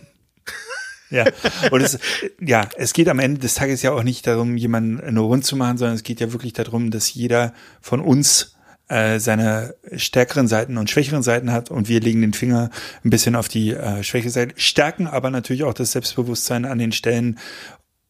Ja, 1.13 1.25
und 1.71 1.81
es, 1.81 1.99
ja, 2.39 2.69
es 2.77 2.93
geht 2.93 3.09
am 3.09 3.19
Ende 3.19 3.41
des 3.41 3.55
Tages 3.55 3.81
ja 3.81 3.91
auch 3.91 4.03
nicht 4.03 4.25
darum, 4.27 4.55
jemanden 4.55 5.13
nur 5.13 5.25
rund 5.25 5.43
zu 5.43 5.57
machen, 5.57 5.77
sondern 5.77 5.95
es 5.97 6.03
geht 6.03 6.21
ja 6.21 6.31
wirklich 6.31 6.53
darum, 6.53 6.89
dass 6.89 7.13
jeder 7.13 7.53
von 7.81 7.99
uns 7.99 8.55
äh, 8.91 9.19
seine 9.19 9.75
stärkeren 9.95 10.49
Seiten 10.49 10.77
und 10.77 10.89
schwächeren 10.89 11.23
Seiten 11.23 11.51
hat 11.51 11.71
und 11.71 11.87
wir 11.87 12.01
legen 12.01 12.19
den 12.19 12.33
Finger 12.33 12.69
ein 13.05 13.09
bisschen 13.09 13.37
auf 13.37 13.47
die 13.47 13.71
äh, 13.71 14.03
schwäche 14.03 14.29
Seite, 14.29 14.53
stärken 14.57 15.07
aber 15.07 15.29
natürlich 15.29 15.63
auch 15.63 15.73
das 15.73 15.93
Selbstbewusstsein 15.93 16.65
an 16.65 16.77
den 16.77 16.91
Stellen, 16.91 17.39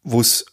wo 0.01 0.21
es 0.21 0.45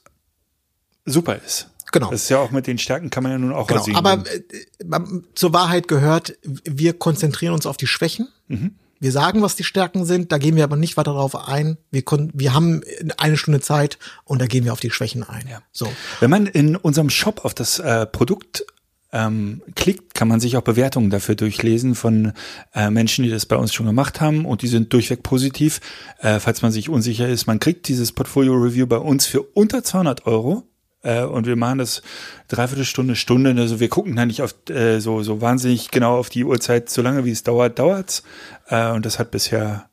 super 1.06 1.36
ist. 1.36 1.70
Genau. 1.92 2.10
Das 2.10 2.24
ist 2.24 2.28
ja 2.28 2.38
auch 2.38 2.50
mit 2.50 2.66
den 2.66 2.76
Stärken 2.76 3.08
kann 3.08 3.22
man 3.22 3.32
ja 3.32 3.38
nun 3.38 3.54
auch 3.54 3.66
Genau, 3.66 3.86
aber 3.94 4.24
äh, 4.26 4.36
äh, 4.36 5.22
zur 5.34 5.54
Wahrheit 5.54 5.88
gehört, 5.88 6.36
wir 6.42 6.92
konzentrieren 6.92 7.54
uns 7.54 7.64
auf 7.64 7.78
die 7.78 7.86
Schwächen. 7.86 8.28
Mhm. 8.48 8.74
Wir 9.00 9.12
sagen, 9.12 9.40
was 9.40 9.56
die 9.56 9.64
Stärken 9.64 10.04
sind, 10.04 10.30
da 10.30 10.36
gehen 10.36 10.56
wir 10.56 10.64
aber 10.64 10.76
nicht 10.76 10.98
weiter 10.98 11.12
darauf 11.14 11.48
ein. 11.48 11.78
Wir, 11.90 12.02
wir 12.34 12.52
haben 12.52 12.82
eine 13.16 13.38
Stunde 13.38 13.60
Zeit 13.60 13.98
und 14.24 14.42
da 14.42 14.46
gehen 14.46 14.64
wir 14.64 14.74
auf 14.74 14.80
die 14.80 14.90
Schwächen 14.90 15.22
ein. 15.22 15.48
Ja. 15.48 15.62
So. 15.72 15.90
Wenn 16.20 16.28
man 16.28 16.46
in 16.46 16.76
unserem 16.76 17.08
Shop 17.08 17.46
auf 17.46 17.54
das 17.54 17.78
äh, 17.78 18.04
Produkt 18.04 18.66
ähm, 19.12 19.62
klickt, 19.74 20.14
kann 20.14 20.28
man 20.28 20.40
sich 20.40 20.56
auch 20.56 20.62
Bewertungen 20.62 21.10
dafür 21.10 21.34
durchlesen 21.34 21.94
von 21.94 22.32
äh, 22.74 22.90
Menschen, 22.90 23.24
die 23.24 23.30
das 23.30 23.46
bei 23.46 23.56
uns 23.56 23.72
schon 23.72 23.86
gemacht 23.86 24.20
haben 24.20 24.44
und 24.44 24.62
die 24.62 24.68
sind 24.68 24.92
durchweg 24.92 25.22
positiv. 25.22 25.80
Äh, 26.20 26.40
falls 26.40 26.62
man 26.62 26.72
sich 26.72 26.88
unsicher 26.88 27.28
ist, 27.28 27.46
man 27.46 27.60
kriegt 27.60 27.88
dieses 27.88 28.12
Portfolio-Review 28.12 28.86
bei 28.86 28.98
uns 28.98 29.26
für 29.26 29.42
unter 29.42 29.82
200 29.82 30.26
Euro. 30.26 30.64
Äh, 31.02 31.22
und 31.24 31.46
wir 31.46 31.56
machen 31.56 31.78
das 31.78 32.02
dreiviertel 32.48 32.84
Stunde, 32.84 33.16
Stunde. 33.16 33.54
Also 33.58 33.80
wir 33.80 33.88
gucken 33.88 34.16
da 34.16 34.26
nicht 34.26 34.42
auf 34.42 34.54
äh, 34.68 35.00
so 35.00 35.22
so 35.22 35.40
wahnsinnig 35.40 35.90
genau 35.90 36.18
auf 36.18 36.28
die 36.28 36.44
Uhrzeit. 36.44 36.90
So 36.90 37.02
lange 37.02 37.24
wie 37.24 37.30
es 37.30 37.44
dauert, 37.44 37.78
dauert's. 37.78 38.24
Äh, 38.68 38.90
und 38.90 39.06
das 39.06 39.18
hat 39.18 39.30
bisher 39.30 39.88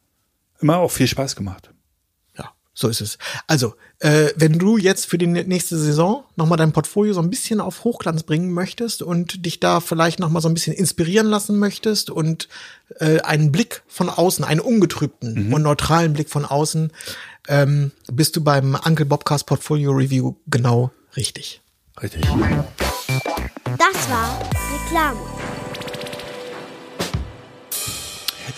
immer 0.60 0.78
auch 0.78 0.92
viel 0.92 1.08
Spaß 1.08 1.36
gemacht. 1.36 1.75
So 2.78 2.90
ist 2.90 3.00
es. 3.00 3.18
Also, 3.48 3.74
äh, 4.00 4.32
wenn 4.36 4.60
du 4.60 4.78
jetzt 4.78 5.06
für 5.06 5.18
die 5.18 5.28
nächste 5.28 5.78
Saison 5.78 6.26
nochmal 6.36 6.58
dein 6.58 6.74
Portfolio 6.74 7.14
so 7.14 7.22
ein 7.22 7.30
bisschen 7.30 7.62
auf 7.62 7.86
Hochglanz 7.86 8.24
bringen 8.24 8.52
möchtest 8.52 9.02
und 9.02 9.46
dich 9.46 9.62
da 9.62 9.80
vielleicht 9.80 10.20
nochmal 10.20 10.42
so 10.42 10.50
ein 10.50 10.54
bisschen 10.54 10.74
inspirieren 10.74 11.28
lassen 11.28 11.58
möchtest 11.58 12.10
und 12.10 12.50
äh, 13.00 13.22
einen 13.22 13.54
Blick 13.54 13.82
von 13.88 14.10
außen, 14.10 14.44
einen 14.44 14.60
ungetrübten 14.60 15.54
und 15.54 15.62
neutralen 15.62 16.12
Blick 16.12 16.30
von 16.30 16.44
außen, 16.44 16.92
ähm, 17.48 17.92
bist 18.12 18.36
du 18.36 18.44
beim 18.44 18.78
Uncle 18.86 19.06
Bobcast 19.06 19.46
Portfolio 19.46 19.92
Review 19.92 20.36
genau 20.48 20.92
richtig. 21.16 21.62
Richtig. 22.02 22.22
Das 23.78 24.10
war 24.10 24.38
Reklame. 24.74 25.55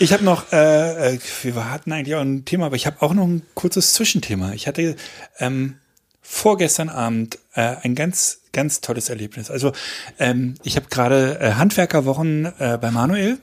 Ich 0.00 0.12
habe 0.12 0.24
noch, 0.24 0.52
äh, 0.52 1.14
äh, 1.14 1.18
wir 1.42 1.70
hatten 1.70 1.90
eigentlich 1.90 2.14
auch 2.14 2.20
ein 2.20 2.44
Thema, 2.44 2.66
aber 2.66 2.76
ich 2.76 2.86
habe 2.86 3.02
auch 3.02 3.14
noch 3.14 3.26
ein 3.26 3.42
kurzes 3.54 3.94
Zwischenthema. 3.94 4.52
Ich 4.52 4.68
hatte 4.68 4.94
ähm, 5.40 5.74
vorgestern 6.22 6.88
Abend 6.88 7.38
äh, 7.54 7.76
ein 7.82 7.96
ganz, 7.96 8.42
ganz 8.52 8.80
tolles 8.80 9.08
Erlebnis. 9.08 9.50
Also 9.50 9.72
ähm, 10.20 10.54
ich 10.62 10.76
habe 10.76 10.86
gerade 10.88 11.40
äh, 11.40 11.52
Handwerkerwochen 11.54 12.52
äh, 12.60 12.78
bei 12.80 12.92
Manuel. 12.92 13.38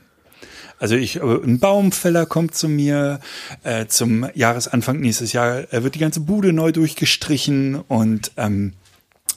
Also 0.80 0.96
ich, 0.96 1.18
äh, 1.18 1.22
ein 1.22 1.60
Baumfäller 1.60 2.26
kommt 2.26 2.56
zu 2.56 2.70
mir 2.70 3.20
äh, 3.64 3.88
zum 3.88 4.30
Jahresanfang 4.34 5.02
nächstes 5.02 5.34
Jahr, 5.34 5.74
äh, 5.74 5.84
wird 5.84 5.96
die 5.96 6.00
ganze 6.00 6.22
Bude 6.22 6.54
neu 6.54 6.72
durchgestrichen 6.72 7.76
und 7.76 8.32
ähm, 8.38 8.74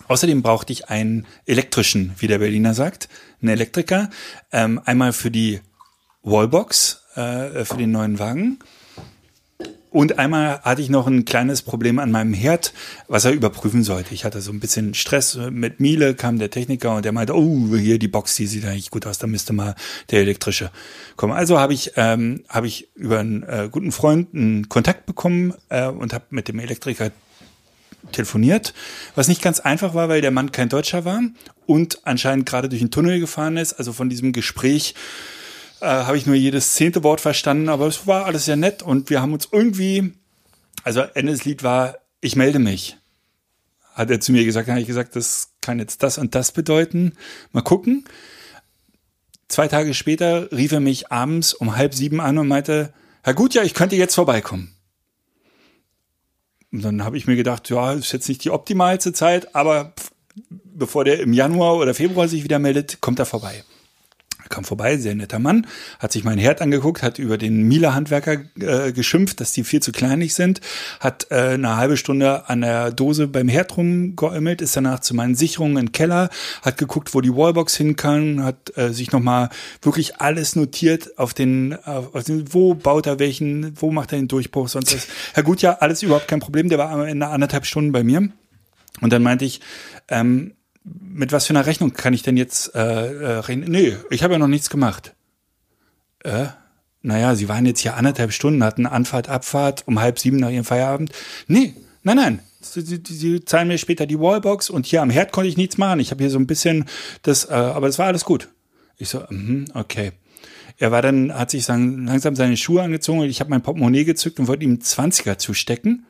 Außerdem 0.06 0.40
brauchte 0.40 0.72
ich 0.72 0.88
einen 0.88 1.26
elektrischen, 1.44 2.14
wie 2.16 2.28
der 2.28 2.38
Berliner 2.38 2.72
sagt, 2.72 3.10
einen 3.42 3.50
Elektriker. 3.50 4.08
Ähm, 4.52 4.80
einmal 4.86 5.12
für 5.12 5.30
die 5.30 5.60
Wallbox, 6.22 7.02
äh, 7.18 7.64
für 7.64 7.76
den 7.76 7.90
neuen 7.90 8.18
Wagen. 8.18 8.58
Und 9.90 10.18
einmal 10.18 10.60
hatte 10.60 10.82
ich 10.82 10.90
noch 10.90 11.06
ein 11.06 11.24
kleines 11.24 11.62
Problem 11.62 11.98
an 11.98 12.10
meinem 12.10 12.34
Herd, 12.34 12.74
was 13.08 13.24
er 13.24 13.32
überprüfen 13.32 13.84
sollte. 13.84 14.12
Ich 14.12 14.24
hatte 14.24 14.42
so 14.42 14.52
ein 14.52 14.60
bisschen 14.60 14.92
Stress 14.92 15.38
mit 15.50 15.80
Miele, 15.80 16.14
kam 16.14 16.38
der 16.38 16.50
Techniker 16.50 16.94
und 16.94 17.04
der 17.04 17.12
meinte, 17.12 17.34
oh, 17.34 17.74
hier 17.74 17.98
die 17.98 18.08
Box, 18.08 18.36
die 18.36 18.46
sieht 18.46 18.66
eigentlich 18.66 18.90
gut 18.90 19.06
aus, 19.06 19.18
da 19.18 19.26
müsste 19.26 19.54
mal 19.54 19.74
der 20.10 20.20
elektrische 20.20 20.70
kommen. 21.16 21.32
Also 21.32 21.58
habe 21.58 21.72
ich, 21.72 21.92
ähm, 21.96 22.44
habe 22.50 22.66
ich 22.66 22.88
über 22.94 23.18
einen 23.18 23.42
äh, 23.44 23.68
guten 23.70 23.90
Freund 23.90 24.34
einen 24.34 24.68
Kontakt 24.68 25.06
bekommen 25.06 25.54
äh, 25.70 25.86
und 25.86 26.12
habe 26.12 26.26
mit 26.30 26.48
dem 26.48 26.58
Elektriker 26.58 27.10
telefoniert, 28.12 28.74
was 29.14 29.28
nicht 29.28 29.42
ganz 29.42 29.58
einfach 29.58 29.94
war, 29.94 30.08
weil 30.08 30.20
der 30.20 30.30
Mann 30.30 30.52
kein 30.52 30.68
Deutscher 30.68 31.04
war 31.04 31.20
und 31.66 32.06
anscheinend 32.06 32.46
gerade 32.46 32.68
durch 32.68 32.80
den 32.80 32.90
Tunnel 32.90 33.20
gefahren 33.20 33.56
ist. 33.56 33.72
Also 33.72 33.92
von 33.92 34.10
diesem 34.10 34.32
Gespräch 34.32 34.94
äh, 35.80 35.86
habe 35.86 36.16
ich 36.16 36.26
nur 36.26 36.34
jedes 36.34 36.74
zehnte 36.74 37.02
Wort 37.02 37.20
verstanden, 37.20 37.68
aber 37.68 37.86
es 37.86 38.06
war 38.06 38.24
alles 38.26 38.44
sehr 38.44 38.56
nett 38.56 38.82
und 38.82 39.10
wir 39.10 39.20
haben 39.20 39.32
uns 39.32 39.48
irgendwie, 39.50 40.12
also 40.84 41.00
Ende 41.00 41.32
des 41.32 41.44
Lied 41.44 41.62
war, 41.62 41.98
ich 42.20 42.36
melde 42.36 42.58
mich. 42.58 42.96
Hat 43.94 44.10
er 44.10 44.20
zu 44.20 44.32
mir 44.32 44.44
gesagt, 44.44 44.68
dann 44.68 44.74
habe 44.74 44.82
ich 44.82 44.86
gesagt, 44.86 45.16
das 45.16 45.50
kann 45.60 45.78
jetzt 45.78 46.02
das 46.02 46.18
und 46.18 46.34
das 46.34 46.52
bedeuten. 46.52 47.14
Mal 47.52 47.62
gucken. 47.62 48.04
Zwei 49.48 49.66
Tage 49.66 49.94
später 49.94 50.52
rief 50.52 50.72
er 50.72 50.80
mich 50.80 51.10
abends 51.10 51.54
um 51.54 51.76
halb 51.76 51.94
sieben 51.94 52.20
an 52.20 52.38
und 52.38 52.48
meinte, 52.48 52.92
Herr 53.22 53.34
Gutjahr, 53.34 53.64
ich 53.64 53.74
könnte 53.74 53.96
jetzt 53.96 54.14
vorbeikommen. 54.14 54.74
Und 56.70 56.82
dann 56.82 57.04
habe 57.04 57.16
ich 57.16 57.26
mir 57.26 57.36
gedacht, 57.36 57.70
ja, 57.70 57.94
ist 57.94 58.12
jetzt 58.12 58.28
nicht 58.28 58.44
die 58.44 58.50
optimalste 58.50 59.12
Zeit, 59.12 59.54
aber 59.54 59.94
bevor 60.50 61.04
der 61.04 61.20
im 61.20 61.32
Januar 61.32 61.76
oder 61.76 61.94
Februar 61.94 62.28
sich 62.28 62.44
wieder 62.44 62.58
meldet, 62.58 63.00
kommt 63.00 63.18
er 63.18 63.26
vorbei. 63.26 63.64
Er 64.48 64.54
kam 64.54 64.64
vorbei, 64.64 64.96
sehr 64.96 65.14
netter 65.14 65.38
Mann, 65.38 65.66
hat 65.98 66.12
sich 66.12 66.24
mein 66.24 66.38
Herd 66.38 66.62
angeguckt, 66.62 67.02
hat 67.02 67.18
über 67.18 67.36
den 67.36 67.64
Miele-Handwerker 67.64 68.38
äh, 68.58 68.92
geschimpft, 68.92 69.40
dass 69.40 69.52
die 69.52 69.62
viel 69.62 69.80
zu 69.80 69.92
kleinlich 69.92 70.34
sind, 70.34 70.62
hat 71.00 71.26
äh, 71.30 71.50
eine 71.50 71.76
halbe 71.76 71.98
Stunde 71.98 72.48
an 72.48 72.62
der 72.62 72.90
Dose 72.90 73.28
beim 73.28 73.48
Herd 73.48 73.76
rumgeäumelt, 73.76 74.62
ist 74.62 74.74
danach 74.74 75.00
zu 75.00 75.14
meinen 75.14 75.34
Sicherungen 75.34 75.76
im 75.76 75.92
Keller, 75.92 76.30
hat 76.62 76.78
geguckt, 76.78 77.12
wo 77.12 77.20
die 77.20 77.34
Wallbox 77.34 77.76
hin 77.76 77.96
kann, 77.96 78.42
hat 78.42 78.74
äh, 78.78 78.90
sich 78.94 79.12
nochmal 79.12 79.50
wirklich 79.82 80.16
alles 80.16 80.56
notiert 80.56 81.18
auf 81.18 81.34
den, 81.34 81.76
auf, 81.84 82.24
den, 82.24 82.46
wo 82.54 82.74
baut 82.74 83.06
er 83.06 83.18
welchen, 83.18 83.74
wo 83.78 83.90
macht 83.90 84.12
er 84.12 84.18
den 84.18 84.28
Durchbruch, 84.28 84.68
sonst 84.68 84.94
was. 84.94 85.08
Herr 85.34 85.42
Gutjahr, 85.42 85.82
alles 85.82 86.02
überhaupt 86.02 86.26
kein 86.26 86.40
Problem, 86.40 86.70
der 86.70 86.78
war 86.78 86.88
am 86.88 87.02
Ende 87.02 87.26
anderthalb 87.26 87.66
Stunden 87.66 87.92
bei 87.92 88.02
mir. 88.02 88.30
Und 89.02 89.12
dann 89.12 89.22
meinte 89.22 89.44
ich, 89.44 89.60
ähm, 90.08 90.54
mit 91.00 91.32
was 91.32 91.46
für 91.46 91.52
einer 91.52 91.66
Rechnung 91.66 91.92
kann 91.92 92.14
ich 92.14 92.22
denn 92.22 92.36
jetzt 92.36 92.74
äh, 92.74 92.80
äh, 92.80 93.26
reden? 93.40 93.70
Nee, 93.70 93.96
ich 94.10 94.22
habe 94.22 94.34
ja 94.34 94.38
noch 94.38 94.48
nichts 94.48 94.70
gemacht. 94.70 95.14
Äh? 96.24 96.46
Naja, 97.02 97.34
Sie 97.34 97.48
waren 97.48 97.66
jetzt 97.66 97.80
hier 97.80 97.96
anderthalb 97.96 98.32
Stunden, 98.32 98.64
hatten 98.64 98.86
Anfahrt, 98.86 99.28
Abfahrt 99.28 99.86
um 99.86 100.00
halb 100.00 100.18
sieben 100.18 100.36
nach 100.38 100.50
Ihrem 100.50 100.64
Feierabend. 100.64 101.12
Nee, 101.46 101.74
nein, 102.02 102.16
nein. 102.16 102.40
Sie, 102.60 102.80
Sie, 102.80 103.00
Sie 103.04 103.44
zahlen 103.44 103.68
mir 103.68 103.78
später 103.78 104.06
die 104.06 104.18
Wallbox 104.18 104.68
und 104.68 104.86
hier 104.86 105.02
am 105.02 105.10
Herd 105.10 105.32
konnte 105.32 105.48
ich 105.48 105.56
nichts 105.56 105.78
machen. 105.78 106.00
Ich 106.00 106.10
habe 106.10 106.22
hier 106.22 106.30
so 106.30 106.38
ein 106.38 106.46
bisschen 106.46 106.86
das, 107.22 107.44
äh, 107.44 107.52
aber 107.52 107.86
es 107.86 107.98
war 107.98 108.06
alles 108.06 108.24
gut. 108.24 108.48
Ich 108.96 109.08
so, 109.08 109.22
mhm, 109.30 109.66
okay. 109.74 110.12
Er 110.76 110.90
war 110.92 111.02
dann, 111.02 111.32
hat 111.32 111.50
sich 111.50 111.64
sagen, 111.64 112.06
langsam 112.06 112.36
seine 112.36 112.56
Schuhe 112.56 112.82
angezogen 112.82 113.20
und 113.20 113.28
ich 113.28 113.40
habe 113.40 113.50
mein 113.50 113.62
Portemonnaie 113.62 114.04
gezückt 114.04 114.38
und 114.38 114.48
wollte 114.48 114.64
ihm 114.64 114.70
einen 114.70 114.80
20er 114.80 115.38
zustecken. 115.38 116.06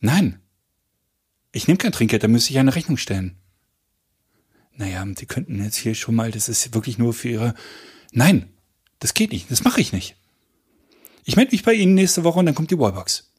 Nein. 0.00 0.40
Ich 1.52 1.68
nehme 1.68 1.78
kein 1.78 1.92
Trinkgeld, 1.92 2.22
da 2.22 2.28
müsste 2.28 2.50
ich 2.50 2.58
eine 2.58 2.74
Rechnung 2.74 2.96
stellen 2.96 3.36
naja, 4.76 5.04
Sie 5.16 5.26
könnten 5.26 5.62
jetzt 5.62 5.76
hier 5.76 5.94
schon 5.94 6.14
mal, 6.14 6.30
das 6.30 6.48
ist 6.48 6.74
wirklich 6.74 6.98
nur 6.98 7.12
für 7.14 7.28
Ihre. 7.28 7.54
Nein, 8.12 8.48
das 8.98 9.14
geht 9.14 9.32
nicht, 9.32 9.50
das 9.50 9.64
mache 9.64 9.80
ich 9.80 9.92
nicht. 9.92 10.16
Ich 11.24 11.36
melde 11.36 11.52
mich 11.52 11.62
bei 11.62 11.72
Ihnen 11.72 11.94
nächste 11.94 12.24
Woche 12.24 12.38
und 12.38 12.46
dann 12.46 12.54
kommt 12.54 12.70
die 12.70 12.78
Wallbox. 12.78 13.30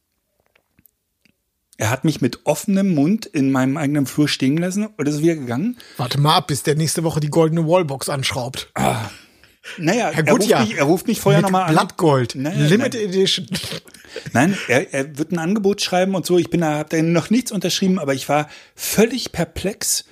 Er 1.78 1.90
hat 1.90 2.06
mich 2.06 2.22
mit 2.22 2.46
offenem 2.46 2.96
Mund 2.96 3.26
in 3.26 3.52
meinem 3.52 3.76
eigenen 3.76 4.06
Flur 4.06 4.30
stehen 4.30 4.58
lassen 4.58 4.86
und 4.86 5.08
ist 5.08 5.22
wieder 5.22 5.36
gegangen. 5.36 5.78
Warte 5.98 6.20
mal 6.20 6.38
ab, 6.38 6.48
bis 6.48 6.64
der 6.64 6.76
nächste 6.76 7.04
Woche 7.04 7.20
die 7.20 7.30
goldene 7.30 7.68
Wallbox 7.68 8.08
anschraubt. 8.08 8.72
Ah. 8.76 9.10
Naja, 9.78 10.12
Herr 10.12 10.26
er, 10.26 10.34
ruft 10.34 10.48
mich, 10.48 10.78
er 10.78 10.84
ruft 10.84 11.08
mich 11.08 11.20
vorher 11.20 11.42
nochmal 11.42 11.64
an. 11.64 11.74
Blattgold. 11.74 12.36
Naja, 12.36 12.68
Limited 12.68 12.94
nein. 12.94 13.10
Edition. 13.10 13.48
Nein, 14.32 14.58
er, 14.68 14.94
er 14.94 15.18
wird 15.18 15.32
ein 15.32 15.40
Angebot 15.40 15.82
schreiben 15.82 16.16
und 16.16 16.26
so. 16.26 16.38
Ich 16.38 16.50
bin 16.50 16.62
da, 16.62 16.78
hab 16.78 16.90
da 16.92 17.02
noch 17.02 17.30
nichts 17.30 17.52
unterschrieben, 17.52 18.00
aber 18.00 18.14
ich 18.14 18.30
war 18.30 18.48
völlig 18.76 19.32
perplex 19.32 20.06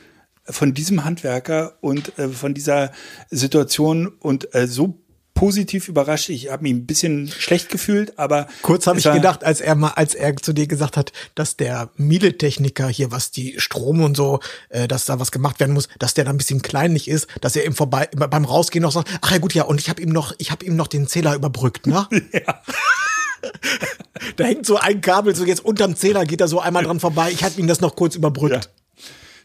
von 0.46 0.74
diesem 0.74 1.06
Handwerker 1.06 1.78
und 1.82 2.18
äh, 2.18 2.30
von 2.30 2.54
dieser 2.54 2.92
Situation 3.30 4.08
und 4.08 4.54
äh, 4.54 4.68
so 4.68 5.00
positiv 5.34 5.88
überrascht. 5.88 6.30
Ich 6.30 6.52
habe 6.52 6.64
mich 6.64 6.74
ein 6.74 6.86
bisschen 6.86 7.28
schlecht 7.28 7.70
gefühlt, 7.70 8.18
aber 8.20 8.48
Kurz 8.62 8.88
habe 8.88 9.00
ich 9.00 9.12
gedacht, 9.12 9.44
als 9.44 9.62
er 9.62 9.76
mal, 9.76 9.90
als 9.90 10.14
er 10.14 10.36
zu 10.38 10.54
dir 10.54 10.68
gesagt 10.68 10.96
hat, 10.96 11.12
dass 11.36 11.58
der 11.58 11.90
Miele-Techniker 11.98 12.88
hier, 12.88 13.12
was 13.12 13.32
die 13.32 13.60
Strom 13.60 14.02
und 14.02 14.16
so, 14.16 14.40
äh, 14.70 14.88
dass 14.88 15.06
da 15.06 15.20
was 15.20 15.32
gemacht 15.32 15.60
werden 15.60 15.74
muss, 15.74 15.90
dass 16.00 16.14
der 16.14 16.26
da 16.26 16.32
ein 16.32 16.38
bisschen 16.38 16.62
kleinlich 16.62 17.08
ist, 17.08 17.28
dass 17.42 17.56
er 17.56 17.66
ihm 17.66 17.74
vorbei 17.74 18.10
beim 18.16 18.46
Rausgehen 18.46 18.84
noch 18.84 18.92
sagt, 18.92 19.10
ach 19.22 19.32
ja 19.32 19.40
gut, 19.40 19.54
ja, 19.54 19.64
und 19.64 19.80
ich 19.80 19.90
habe 19.90 20.02
ihm 20.02 20.10
noch, 20.10 20.34
ich 20.38 20.52
habe 20.52 20.66
ihm 20.66 20.76
noch 20.76 20.88
den 20.88 21.08
Zähler 21.08 21.36
überbrückt, 21.36 21.88
ne? 21.88 22.08
ja. 22.32 22.62
da 24.38 24.44
hängt 24.44 24.66
so 24.66 24.78
ein 24.78 25.02
Kabel, 25.02 25.36
so 25.36 25.46
jetzt 25.46 25.66
unterm 25.66 25.96
Zähler 25.96 26.26
geht 26.26 26.42
er 26.42 26.48
so 26.48 26.60
einmal 26.60 26.84
dran 26.84 27.00
vorbei. 27.00 27.32
Ich 27.32 27.44
habe 27.44 27.60
ihm 27.60 27.68
das 27.68 27.82
noch 27.82 27.96
kurz 27.96 28.16
überbrückt. 28.16 28.70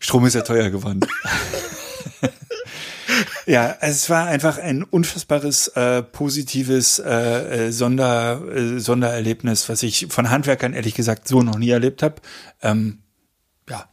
Strom 0.01 0.27
ist 0.27 0.35
ja 0.35 0.43
teuer 0.43 0.71
geworden. 0.71 1.01
ja, 3.47 3.77
es 3.81 4.11
war 4.11 4.27
einfach 4.27 4.59
ein 4.59 4.83
unfassbares 4.83 5.69
äh, 5.69 6.03
positives 6.03 6.99
äh, 6.99 7.67
äh, 7.67 7.73
Sonder, 7.73 8.43
äh, 8.55 8.79
Sondererlebnis, 8.79 9.69
was 9.69 9.83
ich 9.83 10.07
von 10.11 10.31
Handwerkern 10.31 10.75
ehrlich 10.75 10.95
gesagt 10.95 11.29
so 11.29 11.43
noch 11.43 11.59
nie 11.59 11.71
erlebt 11.71 12.03
habe. 12.03 12.17
Ähm, 12.63 12.99
ja, 13.69 13.89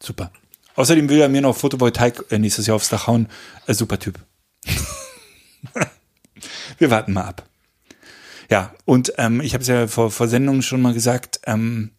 super. 0.00 0.30
Außerdem 0.74 1.08
will 1.08 1.20
er 1.20 1.28
mir 1.28 1.40
noch 1.40 1.56
Photovoltaik 1.56 2.30
äh, 2.30 2.38
nächstes 2.38 2.66
Jahr 2.66 2.76
aufs 2.76 2.90
Dach 2.90 3.06
hauen. 3.06 3.28
Äh, 3.66 3.74
super 3.74 3.98
Typ. 3.98 4.18
Wir 6.78 6.90
warten 6.90 7.14
mal 7.14 7.24
ab. 7.24 7.48
Ja, 8.50 8.74
und 8.84 9.14
ähm, 9.16 9.40
ich 9.40 9.54
habe 9.54 9.62
es 9.62 9.68
ja 9.68 9.86
vor, 9.86 10.10
vor 10.10 10.28
Sendungen 10.28 10.62
schon 10.62 10.82
mal 10.82 10.92
gesagt, 10.92 11.40
ähm, 11.46 11.92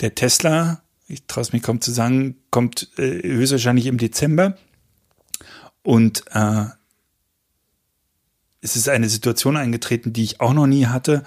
der 0.00 0.14
Tesla, 0.14 0.82
ich 1.08 1.26
traue 1.26 1.42
es 1.42 1.52
mich 1.52 1.62
kaum 1.62 1.80
zu 1.80 1.90
sagen, 1.90 2.36
kommt 2.50 2.90
äh, 2.98 3.22
höchstwahrscheinlich 3.22 3.86
im 3.86 3.98
Dezember. 3.98 4.56
Und 5.82 6.24
äh, 6.32 6.66
es 8.60 8.76
ist 8.76 8.88
eine 8.88 9.08
Situation 9.08 9.56
eingetreten, 9.56 10.12
die 10.12 10.24
ich 10.24 10.40
auch 10.40 10.52
noch 10.52 10.66
nie 10.66 10.86
hatte. 10.86 11.24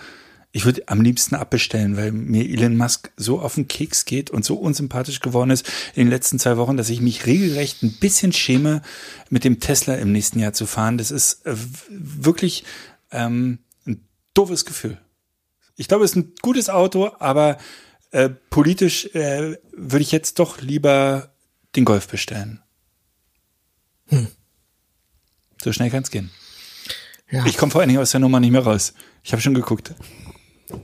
Ich 0.51 0.65
würde 0.65 0.87
am 0.87 1.01
liebsten 1.01 1.33
abbestellen, 1.33 1.97
weil 1.97 2.11
mir 2.11 2.47
Elon 2.47 2.77
Musk 2.77 3.11
so 3.15 3.39
auf 3.39 3.55
den 3.55 3.67
Keks 3.67 4.05
geht 4.05 4.29
und 4.29 4.45
so 4.45 4.55
unsympathisch 4.55 5.21
geworden 5.21 5.49
ist 5.49 5.65
in 5.95 6.05
den 6.05 6.09
letzten 6.09 6.39
zwei 6.39 6.57
Wochen, 6.57 6.77
dass 6.77 6.89
ich 6.89 7.01
mich 7.01 7.25
regelrecht 7.25 7.81
ein 7.81 7.93
bisschen 7.93 8.33
schäme, 8.33 8.81
mit 9.29 9.45
dem 9.45 9.59
Tesla 9.61 9.95
im 9.95 10.11
nächsten 10.11 10.39
Jahr 10.39 10.53
zu 10.53 10.67
fahren. 10.67 10.97
Das 10.97 11.09
ist 11.09 11.45
äh, 11.45 11.55
wirklich 11.89 12.65
ähm, 13.11 13.59
ein 13.87 14.05
doofes 14.33 14.65
Gefühl. 14.65 14.99
Ich 15.77 15.87
glaube, 15.87 16.03
es 16.03 16.11
ist 16.11 16.17
ein 16.17 16.33
gutes 16.41 16.69
Auto, 16.69 17.11
aber 17.17 17.57
äh, 18.11 18.29
politisch 18.49 19.05
äh, 19.15 19.57
würde 19.71 20.03
ich 20.03 20.11
jetzt 20.11 20.39
doch 20.39 20.61
lieber 20.61 21.33
den 21.75 21.85
Golf 21.85 22.07
bestellen. 22.07 22.61
So 25.63 25.71
schnell 25.71 25.89
kann 25.89 26.03
es 26.03 26.11
gehen. 26.11 26.31
Ja. 27.29 27.45
Ich 27.45 27.57
komme 27.57 27.71
vor 27.71 27.81
allen 27.81 27.87
Dingen 27.89 28.01
aus 28.01 28.11
der 28.11 28.19
Nummer 28.19 28.39
nicht 28.39 28.51
mehr 28.51 28.63
raus. 28.63 28.93
Ich 29.23 29.31
habe 29.31 29.41
schon 29.41 29.53
geguckt. 29.53 29.93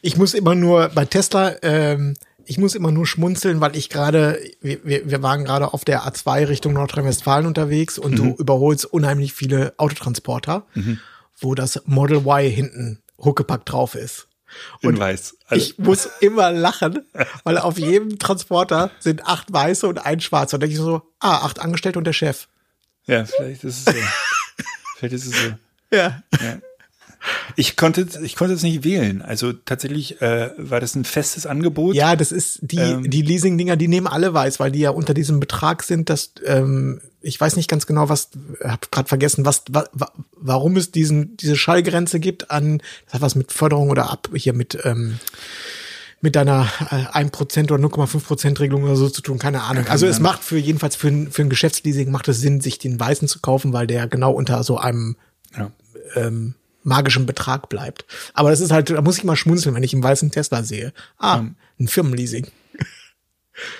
Ich 0.00 0.16
muss 0.16 0.34
immer 0.34 0.54
nur 0.54 0.88
bei 0.88 1.04
Tesla, 1.04 1.54
ähm, 1.62 2.14
ich 2.44 2.58
muss 2.58 2.74
immer 2.74 2.90
nur 2.90 3.06
schmunzeln, 3.06 3.60
weil 3.60 3.76
ich 3.76 3.88
gerade, 3.88 4.38
wir, 4.60 4.84
wir 4.84 5.22
waren 5.22 5.44
gerade 5.44 5.72
auf 5.72 5.84
der 5.84 6.02
A2 6.02 6.48
Richtung 6.48 6.72
Nordrhein-Westfalen 6.72 7.46
unterwegs 7.46 7.98
und 7.98 8.18
du 8.18 8.34
überholst 8.38 8.86
unheimlich 8.86 9.32
viele 9.32 9.74
Autotransporter, 9.76 10.66
wo 11.38 11.54
das 11.54 11.82
Model 11.86 12.18
Y 12.18 12.50
hinten 12.50 13.02
Huckepack 13.18 13.64
drauf 13.66 13.94
ist. 13.94 14.28
In 14.80 14.98
weiß. 14.98 15.36
Also, 15.46 15.64
Ich 15.64 15.78
muss 15.78 16.08
immer 16.20 16.50
lachen, 16.52 17.06
weil 17.44 17.58
auf 17.58 17.78
jedem 17.78 18.18
Transporter 18.18 18.90
sind 18.98 19.26
acht 19.26 19.52
weiße 19.52 19.86
und 19.86 20.04
ein 20.04 20.20
schwarzer. 20.20 20.56
Und 20.56 20.60
denke 20.62 20.74
ich 20.74 20.80
so, 20.80 21.02
ah, 21.20 21.44
acht 21.44 21.60
Angestellte 21.60 21.98
und 21.98 22.04
der 22.04 22.12
Chef. 22.12 22.48
ja, 23.06 23.24
vielleicht 23.24 23.64
ist 23.64 23.86
es 23.88 23.94
so. 23.94 24.00
vielleicht 24.96 25.14
ist 25.14 25.26
es 25.26 25.42
so. 25.42 25.54
Ja. 25.96 26.22
Ich 27.56 27.76
konnte, 27.76 28.06
ich 28.22 28.34
konnte 28.36 28.54
es 28.54 28.62
nicht 28.62 28.82
wählen. 28.84 29.22
Also 29.22 29.52
tatsächlich 29.52 30.20
äh, 30.20 30.50
war 30.56 30.80
das 30.80 30.94
ein 30.94 31.04
festes 31.04 31.46
Angebot. 31.46 31.94
Ja, 31.94 32.16
das 32.16 32.32
ist 32.32 32.58
die, 32.62 32.78
Ähm. 32.78 33.08
die 33.10 33.22
Leasing-Dinger, 33.22 33.76
die 33.76 33.88
nehmen 33.88 34.06
alle 34.06 34.34
weiß, 34.34 34.58
weil 34.60 34.72
die 34.72 34.80
ja 34.80 34.90
unter 34.90 35.14
diesem 35.14 35.38
Betrag 35.40 35.82
sind, 35.82 36.10
dass 36.10 36.32
ähm, 36.44 37.00
ich 37.20 37.40
weiß 37.40 37.54
nicht 37.56 37.70
ganz 37.70 37.86
genau, 37.86 38.08
was, 38.08 38.30
hab 38.64 38.90
gerade 38.90 39.08
vergessen, 39.08 39.44
was, 39.44 39.62
wa, 39.70 39.84
wa, 39.92 40.10
warum 40.34 40.76
es 40.76 40.90
diesen 40.90 41.36
diese 41.36 41.56
Schallgrenze 41.56 42.18
gibt 42.18 42.50
an, 42.50 42.78
das 43.04 43.14
hat 43.14 43.20
was 43.22 43.34
mit 43.36 43.52
Förderung 43.52 43.90
oder 43.90 44.10
ab 44.10 44.28
hier 44.34 44.52
mit 44.54 44.78
ähm, 44.84 45.18
mit 46.20 46.36
deiner 46.36 46.68
äh, 46.90 47.18
1% 47.24 47.72
oder 47.72 47.84
0,5% 47.84 48.60
Regelung 48.60 48.84
oder 48.84 48.94
so 48.96 49.08
zu 49.08 49.22
tun, 49.22 49.38
keine 49.38 49.62
Ahnung. 49.62 49.86
Also 49.88 50.06
es 50.06 50.20
macht 50.20 50.42
für 50.44 50.56
jedenfalls 50.56 50.94
für 50.96 51.08
ein, 51.08 51.30
für 51.32 51.42
ein 51.42 51.50
Geschäftsleasing 51.50 52.10
macht 52.12 52.28
es 52.28 52.40
Sinn, 52.40 52.60
sich 52.60 52.78
den 52.78 52.98
weißen 52.98 53.26
zu 53.26 53.40
kaufen, 53.40 53.72
weil 53.72 53.86
der 53.88 54.06
genau 54.06 54.32
unter 54.32 54.62
so 54.62 54.78
einem 54.78 55.16
Ja. 55.56 55.70
ähm, 56.14 56.54
magischen 56.84 57.26
Betrag 57.26 57.68
bleibt. 57.68 58.04
Aber 58.34 58.50
das 58.50 58.60
ist 58.60 58.70
halt, 58.70 58.90
da 58.90 59.00
muss 59.02 59.18
ich 59.18 59.24
mal 59.24 59.36
schmunzeln, 59.36 59.74
wenn 59.74 59.82
ich 59.82 59.92
einen 59.92 60.02
weißen 60.02 60.30
Tesla 60.30 60.62
sehe. 60.62 60.92
Ah, 61.18 61.44
ein 61.78 61.88
Firmenleasing. 61.88 62.46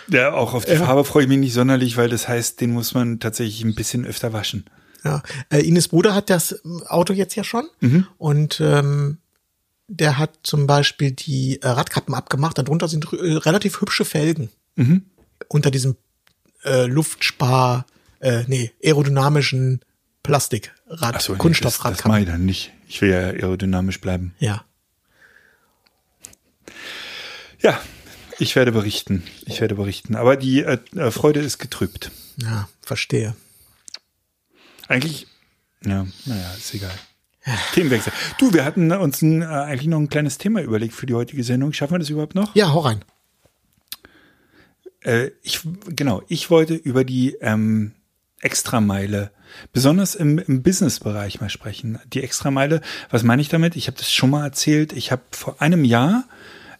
Ja, 0.08 0.34
auch 0.34 0.52
auf 0.52 0.66
die 0.66 0.76
Farbe 0.76 1.02
freue 1.02 1.22
ich 1.22 1.28
mich 1.30 1.38
nicht 1.38 1.54
sonderlich, 1.54 1.96
weil 1.96 2.10
das 2.10 2.28
heißt, 2.28 2.60
den 2.60 2.72
muss 2.72 2.92
man 2.92 3.20
tatsächlich 3.20 3.64
ein 3.64 3.74
bisschen 3.74 4.04
öfter 4.04 4.34
waschen. 4.34 4.66
Ja, 5.02 5.22
äh, 5.48 5.66
Ines 5.66 5.88
Bruder 5.88 6.14
hat 6.14 6.28
das 6.28 6.62
Auto 6.86 7.14
jetzt 7.14 7.34
ja 7.36 7.42
schon 7.42 7.68
und 8.18 8.60
ähm, 8.60 9.16
der 9.88 10.18
hat 10.18 10.40
zum 10.42 10.66
Beispiel 10.66 11.12
die 11.12 11.60
äh, 11.62 11.68
Radkappen 11.68 12.14
abgemacht. 12.14 12.58
Darunter 12.58 12.86
sind 12.86 13.10
äh, 13.14 13.32
relativ 13.32 13.80
hübsche 13.80 14.04
Felgen 14.04 14.50
unter 15.48 15.70
diesem 15.70 15.96
äh, 16.64 16.84
Luftspar, 16.84 17.86
äh, 18.20 18.44
nee, 18.46 18.72
aerodynamischen 18.84 19.80
Plastikrad, 20.22 20.70
so, 20.88 21.06
nee, 21.06 21.12
das, 21.12 21.26
das 21.26 21.38
Kunststoffradkappen. 21.38 22.10
mache 22.10 22.20
ich 22.20 22.26
dann 22.26 22.44
nicht. 22.44 22.72
Ich 22.92 23.00
will 23.00 23.08
ja 23.08 23.20
aerodynamisch 23.20 24.02
bleiben. 24.02 24.34
ja, 24.38 24.66
Ja, 27.62 27.80
ich 28.38 28.54
werde 28.54 28.70
berichten. 28.70 29.22
Ich 29.46 29.62
werde 29.62 29.76
berichten. 29.76 30.14
Aber 30.14 30.36
die 30.36 30.60
äh, 30.60 30.76
äh, 30.96 31.10
Freude 31.10 31.40
ist 31.40 31.56
getrübt. 31.58 32.10
ja, 32.36 32.68
verstehe. 32.82 33.34
Eigentlich, 34.88 35.26
ja, 35.82 36.06
naja, 36.26 36.52
ist 36.52 36.74
egal. 36.74 36.92
Themenwechsel. 37.72 38.12
Du, 38.38 38.52
wir 38.52 38.62
hatten 38.66 38.92
uns 38.92 39.22
ein, 39.22 39.40
äh, 39.40 39.46
eigentlich 39.46 39.86
noch 39.88 39.98
ein 39.98 40.10
kleines 40.10 40.36
Thema 40.36 40.60
überlegt 40.60 40.92
für 40.92 41.06
die 41.06 41.14
heutige 41.14 41.44
Sendung. 41.44 41.72
Schaffen 41.72 41.94
wir 41.94 41.98
das 41.98 42.10
überhaupt 42.10 42.34
noch? 42.34 42.54
Ja, 42.54 42.74
hau 42.74 42.80
rein. 42.80 43.02
Äh, 45.00 45.30
ich, 45.42 45.60
genau, 45.86 46.22
ich 46.28 46.50
wollte 46.50 46.74
über 46.74 47.04
die 47.04 47.36
ähm, 47.40 47.92
Extrameile, 48.42 49.30
besonders 49.72 50.14
im, 50.14 50.38
im 50.38 50.62
Business-Bereich 50.62 51.40
mal 51.40 51.48
sprechen. 51.48 51.98
Die 52.12 52.22
Extrameile, 52.22 52.80
was 53.10 53.22
meine 53.22 53.40
ich 53.40 53.48
damit? 53.48 53.76
Ich 53.76 53.86
habe 53.86 53.96
das 53.96 54.12
schon 54.12 54.30
mal 54.30 54.44
erzählt. 54.44 54.92
Ich 54.92 55.12
habe 55.12 55.22
vor 55.30 55.62
einem 55.62 55.84
Jahr 55.84 56.24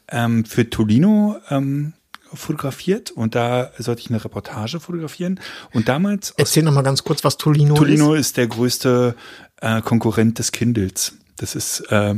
ähm, 0.08 0.44
für 0.44 0.68
Tolino 0.68 1.36
ähm, 1.50 1.94
fotografiert 2.34 3.10
und 3.10 3.34
da 3.34 3.70
sollte 3.78 4.00
ich 4.00 4.10
eine 4.10 4.22
Reportage 4.24 4.80
fotografieren. 4.80 5.40
Und 5.72 5.88
damals 5.88 6.34
Erzähl 6.36 6.62
noch 6.62 6.72
mal 6.72 6.82
ganz 6.82 7.04
kurz, 7.04 7.24
was 7.24 7.36
Tolino, 7.36 7.74
Tolino 7.74 8.14
ist. 8.14 8.28
ist 8.28 8.36
der 8.36 8.46
größte 8.48 9.14
äh, 9.60 9.80
Konkurrent 9.82 10.38
des 10.38 10.52
Kindles. 10.52 11.16
Das 11.36 11.54
ist, 11.54 11.80
äh, 11.90 12.14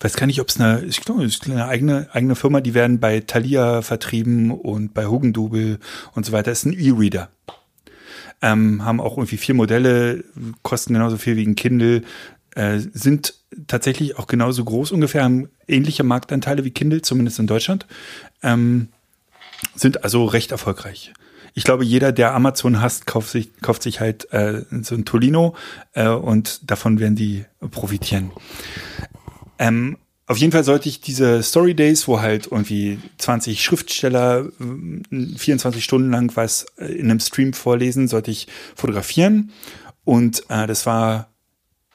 weiß 0.00 0.16
gar 0.16 0.26
nicht, 0.26 0.40
ob 0.40 0.48
es 0.48 0.60
eine, 0.60 0.84
ich 0.84 1.00
glaube, 1.00 1.24
es 1.24 1.34
ist 1.34 1.46
eine 1.46 1.66
eigene, 1.66 2.08
eigene 2.12 2.36
Firma, 2.36 2.60
die 2.60 2.74
werden 2.74 3.00
bei 3.00 3.20
Thalia 3.20 3.82
vertrieben 3.82 4.50
und 4.50 4.94
bei 4.94 5.06
Hugendubel 5.06 5.78
und 6.14 6.24
so 6.26 6.32
weiter. 6.32 6.50
Das 6.50 6.60
ist 6.60 6.66
ein 6.66 6.78
E-Reader. 6.78 7.30
Ähm, 8.42 8.84
haben 8.84 9.00
auch 9.00 9.16
irgendwie 9.16 9.38
vier 9.38 9.54
Modelle, 9.54 10.24
kosten 10.62 10.92
genauso 10.92 11.16
viel 11.16 11.36
wie 11.36 11.46
ein 11.46 11.54
Kindle, 11.54 12.02
äh, 12.54 12.78
sind 12.78 13.34
tatsächlich 13.66 14.18
auch 14.18 14.26
genauso 14.26 14.64
groß 14.64 14.92
ungefähr, 14.92 15.24
haben 15.24 15.48
ähnliche 15.68 16.04
Marktanteile 16.04 16.64
wie 16.64 16.70
Kindle, 16.70 17.02
zumindest 17.02 17.38
in 17.38 17.46
Deutschland. 17.46 17.86
Ähm, 18.42 18.88
sind 19.74 20.04
also 20.04 20.24
recht 20.24 20.52
erfolgreich. 20.52 21.12
Ich 21.54 21.64
glaube, 21.64 21.84
jeder, 21.84 22.12
der 22.12 22.34
Amazon 22.34 22.82
hasst, 22.82 23.06
kauft 23.06 23.30
sich, 23.30 23.56
kauft 23.62 23.82
sich 23.82 24.00
halt 24.00 24.30
äh, 24.32 24.64
so 24.82 24.94
ein 24.94 25.06
Tolino 25.06 25.54
äh, 25.94 26.08
und 26.08 26.70
davon 26.70 27.00
werden 27.00 27.16
die 27.16 27.46
profitieren. 27.70 28.30
Ähm, 29.58 29.96
auf 30.28 30.38
jeden 30.38 30.52
Fall 30.52 30.64
sollte 30.64 30.88
ich 30.88 31.00
diese 31.00 31.42
Story 31.42 31.74
Days, 31.74 32.08
wo 32.08 32.20
halt 32.20 32.48
irgendwie 32.50 32.98
20 33.18 33.62
Schriftsteller 33.62 34.48
äh, 35.12 35.36
24 35.36 35.84
Stunden 35.84 36.10
lang 36.10 36.32
was 36.34 36.66
äh, 36.78 36.86
in 36.86 37.10
einem 37.10 37.20
Stream 37.20 37.52
vorlesen, 37.52 38.08
sollte 38.08 38.32
ich 38.32 38.48
fotografieren. 38.74 39.52
Und 40.04 40.44
äh, 40.48 40.66
das 40.66 40.84
war 40.84 41.28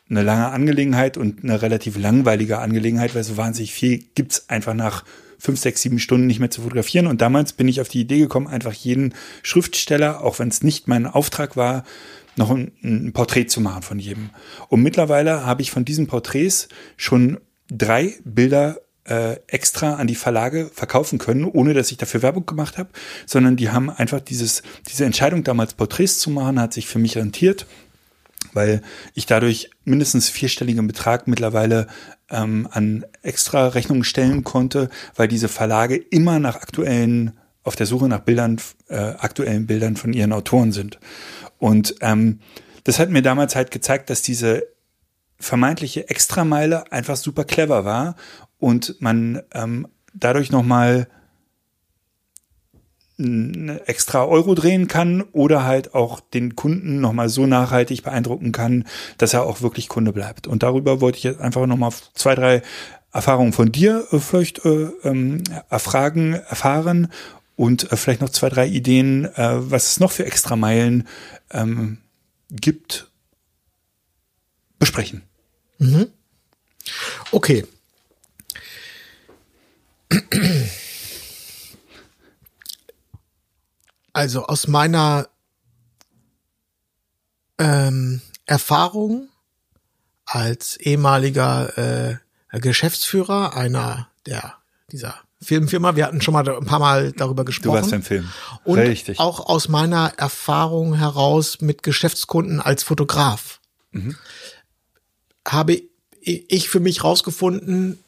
eine 0.10 0.24
lange 0.24 0.50
Angelegenheit 0.50 1.18
und 1.18 1.44
eine 1.44 1.62
relativ 1.62 1.98
langweilige 1.98 2.60
Angelegenheit, 2.60 3.16
weil 3.16 3.24
so 3.24 3.38
wahnsinnig 3.38 3.74
viel 3.74 4.04
gibt's 4.16 4.50
einfach 4.50 4.74
nach 4.74 5.04
fünf, 5.38 5.60
sechs, 5.60 5.82
sieben 5.82 6.00
Stunden 6.00 6.28
nicht 6.28 6.40
mehr 6.40 6.52
zu 6.52 6.62
fotografieren. 6.62 7.08
Und 7.08 7.22
damals 7.22 7.54
bin 7.54 7.68
ich 7.68 7.82
auf 7.82 7.90
die 7.90 8.02
Idee 8.02 8.20
gekommen, 8.20 8.48
einfach 8.48 8.74
jeden 8.74 9.14
Schriftsteller, 9.44 10.22
auch 10.22 10.40
wenn 10.40 10.50
es 10.50 10.64
nicht 10.64 10.88
mein 10.88 11.08
Auftrag 11.08 11.58
war, 11.58 11.84
noch 12.38 12.50
ein, 12.52 12.72
ein 12.84 13.12
Porträt 13.12 13.48
zu 13.48 13.60
machen 13.60 13.82
von 13.82 14.00
jedem. 14.00 14.30
Und 14.70 14.84
mittlerweile 14.84 15.46
habe 15.46 15.62
ich 15.62 15.72
von 15.72 15.84
diesen 15.84 16.08
Porträts 16.08 16.70
schon 16.96 17.40
drei 17.72 18.16
Bilder 18.24 18.78
äh, 19.06 19.38
extra 19.48 19.96
an 19.96 20.06
die 20.06 20.16
Verlage 20.16 20.70
verkaufen 20.72 21.18
können, 21.18 21.46
ohne 21.46 21.74
dass 21.74 21.92
ich 21.92 21.98
dafür 21.98 22.22
Werbung 22.22 22.46
gemacht 22.46 22.78
habe, 22.78 22.90
sondern 23.26 23.56
die 23.56 23.70
haben 23.70 23.90
einfach 23.90 24.20
dieses, 24.20 24.62
diese 24.88 25.06
Entscheidung 25.06 25.44
damals 25.44 25.74
Porträts 25.74 26.20
zu 26.20 26.30
machen, 26.30 26.60
hat 26.60 26.74
sich 26.74 26.88
für 26.88 27.00
mich 27.00 27.18
rentiert 27.18 27.66
weil 28.54 28.82
ich 29.14 29.26
dadurch 29.26 29.70
mindestens 29.86 30.30
vierstelligen 30.30 30.88
Betrag 30.88 31.28
mittlerweile 31.28 31.88
ähm, 32.30 32.68
an 32.72 33.06
extra 33.22 33.68
Rechnungen 33.68 34.04
stellen 34.04 34.44
konnte, 34.44 34.90
weil 35.16 35.28
diese 35.28 35.48
Verlage 35.48 35.96
immer 35.96 36.40
nach 36.40 36.56
aktuellen, 36.56 37.38
auf 37.64 37.76
der 37.76 37.86
Suche 37.86 38.08
nach 38.08 38.22
Bildern, 38.22 38.60
äh, 38.90 38.96
aktuellen 38.96 39.68
Bildern 39.68 39.96
von 39.96 40.14
ihren 40.14 40.34
Autoren 40.34 40.72
sind. 40.72 41.00
Und 41.60 41.96
ähm, 42.02 42.40
das 42.84 43.00
hat 43.00 43.10
mir 43.10 43.22
damals 43.22 43.56
halt 43.56 43.72
gezeigt, 43.72 44.10
dass 44.10 44.22
diese 44.22 44.64
vermeintliche 45.42 46.10
Extrameile 46.10 46.92
einfach 46.92 47.18
super 47.18 47.44
clever 47.44 47.84
war 47.86 48.16
und 48.60 49.02
man 49.02 49.42
ähm, 49.54 49.88
dadurch 50.14 50.52
nochmal 50.52 51.08
extra 53.86 54.26
Euro 54.26 54.56
drehen 54.56 54.88
kann 54.88 55.22
oder 55.32 55.64
halt 55.64 55.94
auch 55.94 56.20
den 56.20 56.56
Kunden 56.56 57.02
nochmal 57.02 57.30
so 57.30 57.46
nachhaltig 57.46 58.04
beeindrucken 58.04 58.52
kann, 58.52 58.86
dass 59.18 59.34
er 59.34 59.44
auch 59.44 59.62
wirklich 59.62 59.90
Kunde 59.90 60.12
bleibt. 60.12 60.48
Und 60.48 60.64
darüber 60.64 61.02
wollte 61.02 61.18
ich 61.20 61.24
jetzt 61.24 61.40
einfach 61.40 61.66
nochmal 61.68 61.92
zwei, 62.14 62.36
drei 62.36 62.62
Erfahrungen 63.14 63.54
von 63.54 63.72
dir 63.72 64.08
äh, 64.12 64.20
vielleicht 64.20 64.66
äh, 64.66 64.90
ähm, 65.04 65.44
erfragen, 65.70 66.34
erfahren 66.34 67.10
und 67.56 67.92
äh, 67.92 67.98
vielleicht 67.98 68.22
noch 68.22 68.30
zwei, 68.30 68.50
drei 68.50 68.68
Ideen, 68.68 69.26
äh, 69.26 69.56
was 69.70 69.88
es 69.88 70.00
noch 70.00 70.12
für 70.12 70.26
extra 70.26 70.56
Meilen 70.56 71.08
ähm, 71.52 72.00
gibt, 72.50 73.12
besprechen. 74.80 75.24
Okay. 77.32 77.66
Also 84.14 84.46
aus 84.46 84.68
meiner 84.68 85.30
ähm, 87.58 88.22
Erfahrung 88.46 89.30
als 90.26 90.78
ehemaliger 90.78 91.78
äh, 92.52 92.60
Geschäftsführer 92.60 93.56
einer 93.56 94.10
der 94.26 94.56
dieser 94.92 95.16
Filmfirma, 95.42 95.96
wir 95.96 96.06
hatten 96.06 96.22
schon 96.22 96.34
mal 96.34 96.48
ein 96.48 96.66
paar 96.66 96.80
Mal 96.80 97.14
darüber 97.14 97.44
Du 97.44 97.48
gesprochen. 97.48 97.74
warst 97.82 97.94
im 97.94 98.04
Film. 98.04 98.30
Und 98.64 98.78
Richtig. 98.78 99.20
auch 99.20 99.40
aus 99.48 99.70
meiner 99.70 100.14
Erfahrung 100.18 100.94
heraus 100.94 101.62
mit 101.62 101.82
Geschäftskunden 101.82 102.60
als 102.60 102.84
Fotograf 102.84 103.60
habe 105.48 105.82
ich 106.22 106.70
für 106.70 106.80
mich 106.80 107.04
rausgefunden, 107.04 108.00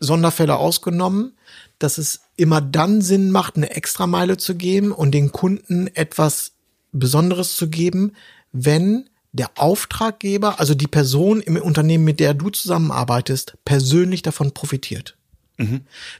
Sonderfälle 0.00 0.56
ausgenommen, 0.56 1.36
dass 1.78 1.98
es 1.98 2.20
immer 2.36 2.60
dann 2.60 3.02
Sinn 3.02 3.30
macht, 3.30 3.56
eine 3.56 3.70
Extrameile 3.70 4.36
zu 4.36 4.54
geben 4.54 4.92
und 4.92 5.12
den 5.12 5.32
Kunden 5.32 5.88
etwas 5.88 6.52
Besonderes 6.92 7.56
zu 7.56 7.68
geben, 7.68 8.12
wenn 8.52 9.10
der 9.32 9.50
Auftraggeber, 9.56 10.58
also 10.58 10.74
die 10.74 10.86
Person 10.86 11.40
im 11.42 11.56
Unternehmen, 11.56 12.04
mit 12.04 12.20
der 12.20 12.34
du 12.34 12.48
zusammenarbeitest, 12.50 13.58
persönlich 13.64 14.22
davon 14.22 14.52
profitiert. 14.52 15.16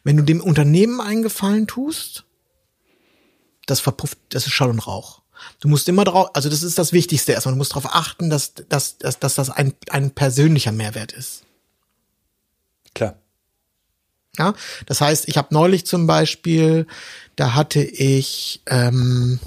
Wenn 0.05 0.17
du 0.17 0.23
dem 0.25 0.41
Unternehmen 0.41 1.01
einen 1.01 1.23
Gefallen 1.23 1.67
tust, 1.67 2.25
das 3.67 3.81
verpufft, 3.81 4.19
das 4.31 4.47
ist 4.47 4.53
Schall 4.53 4.71
und 4.71 4.87
Rauch. 4.87 5.23
Du 5.61 5.69
musst 5.69 5.89
immer 5.89 6.05
drauf, 6.05 6.31
also 6.35 6.49
das 6.49 6.63
ist 6.63 6.79
das 6.79 6.93
Wichtigste 6.93 7.33
erstmal. 7.33 7.55
Du 7.55 7.59
musst 7.59 7.73
darauf 7.73 7.95
achten, 7.95 8.31
dass, 8.31 8.55
dass, 8.55 8.99
dass, 8.99 9.19
dass 9.19 9.35
das 9.35 9.51
ein, 9.51 9.75
ein 9.91 10.11
persönlicher 10.11 10.73
Mehrwert 10.73 11.13
ist. 11.13 11.45
Klar. 12.95 13.17
Ja, 14.39 14.55
das 14.87 15.01
heißt, 15.01 15.29
ich 15.29 15.37
habe 15.37 15.53
neulich 15.53 15.85
zum 15.85 16.07
Beispiel, 16.07 16.87
da 17.37 17.55
hatte 17.55 17.83
ich, 17.83 18.63
ähm, 18.67 19.41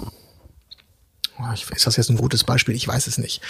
oh, 1.38 1.52
ich, 1.54 1.70
ist 1.70 1.86
das 1.86 1.96
jetzt 1.96 2.10
ein 2.10 2.18
gutes 2.18 2.44
Beispiel? 2.44 2.74
Ich 2.74 2.86
weiß 2.86 3.06
es 3.06 3.16
nicht. 3.16 3.40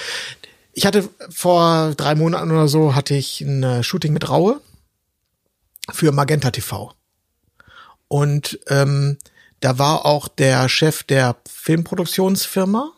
Ich 0.72 0.86
hatte 0.86 1.08
vor 1.30 1.94
drei 1.96 2.14
Monaten 2.14 2.50
oder 2.50 2.68
so 2.68 2.94
hatte 2.94 3.14
ich 3.14 3.40
ein 3.40 3.62
äh, 3.62 3.82
Shooting 3.82 4.12
mit 4.12 4.28
Raue 4.28 4.60
für 5.90 6.12
Magenta 6.12 6.50
TV. 6.50 6.94
Und 8.08 8.60
ähm, 8.68 9.18
da 9.62 9.78
war 9.78 10.04
auch 10.04 10.28
der 10.28 10.68
Chef 10.68 11.02
der 11.04 11.36
Filmproduktionsfirma, 11.48 12.92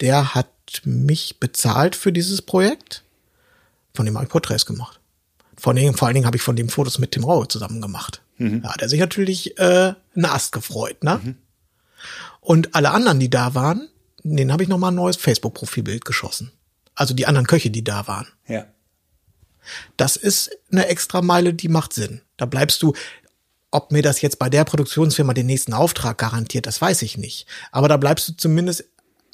der 0.00 0.34
hat 0.34 0.48
mich 0.84 1.40
bezahlt 1.40 1.96
für 1.96 2.12
dieses 2.12 2.42
Projekt. 2.42 3.04
Von 3.94 4.06
dem 4.06 4.16
habe 4.16 4.26
ich 4.26 4.30
Porträts 4.30 4.66
gemacht. 4.66 5.00
Von 5.56 5.76
dem, 5.76 5.94
vor 5.94 6.06
allen 6.06 6.14
Dingen 6.14 6.26
habe 6.26 6.36
ich 6.36 6.42
von 6.42 6.56
dem 6.56 6.68
Fotos 6.68 6.98
mit 6.98 7.12
Tim 7.12 7.24
Raue 7.24 7.48
zusammen 7.48 7.80
gemacht. 7.80 8.22
Da 8.62 8.72
hat 8.72 8.82
er 8.82 8.88
sich 8.88 8.98
natürlich 8.98 9.58
äh, 9.58 9.94
einen 10.14 10.24
Ast 10.24 10.52
gefreut, 10.52 11.04
ne? 11.04 11.20
Und 12.40 12.74
alle 12.74 12.90
anderen, 12.90 13.20
die 13.20 13.28
da 13.28 13.54
waren, 13.54 13.88
denen 14.22 14.50
habe 14.50 14.62
ich 14.62 14.68
nochmal 14.68 14.92
ein 14.92 14.96
neues 14.96 15.16
Facebook-Profilbild 15.16 16.04
geschossen. 16.06 16.50
Also 16.94 17.12
die 17.12 17.26
anderen 17.26 17.46
Köche, 17.46 17.70
die 17.70 17.84
da 17.84 18.06
waren. 18.06 18.26
Ja. 18.48 18.66
Das 19.98 20.16
ist 20.16 20.50
eine 20.72 20.86
Extrameile, 20.86 21.52
die 21.52 21.68
macht 21.68 21.92
Sinn. 21.92 22.22
Da 22.38 22.46
bleibst 22.46 22.82
du, 22.82 22.94
ob 23.70 23.92
mir 23.92 24.02
das 24.02 24.20
jetzt 24.20 24.38
bei 24.38 24.48
der 24.48 24.64
Produktionsfirma 24.64 25.34
den 25.34 25.46
nächsten 25.46 25.72
Auftrag 25.72 26.18
garantiert, 26.18 26.66
das 26.66 26.80
weiß 26.80 27.02
ich 27.02 27.16
nicht. 27.16 27.46
Aber 27.70 27.88
da 27.88 27.96
bleibst 27.96 28.28
du 28.28 28.32
zumindest, 28.36 28.84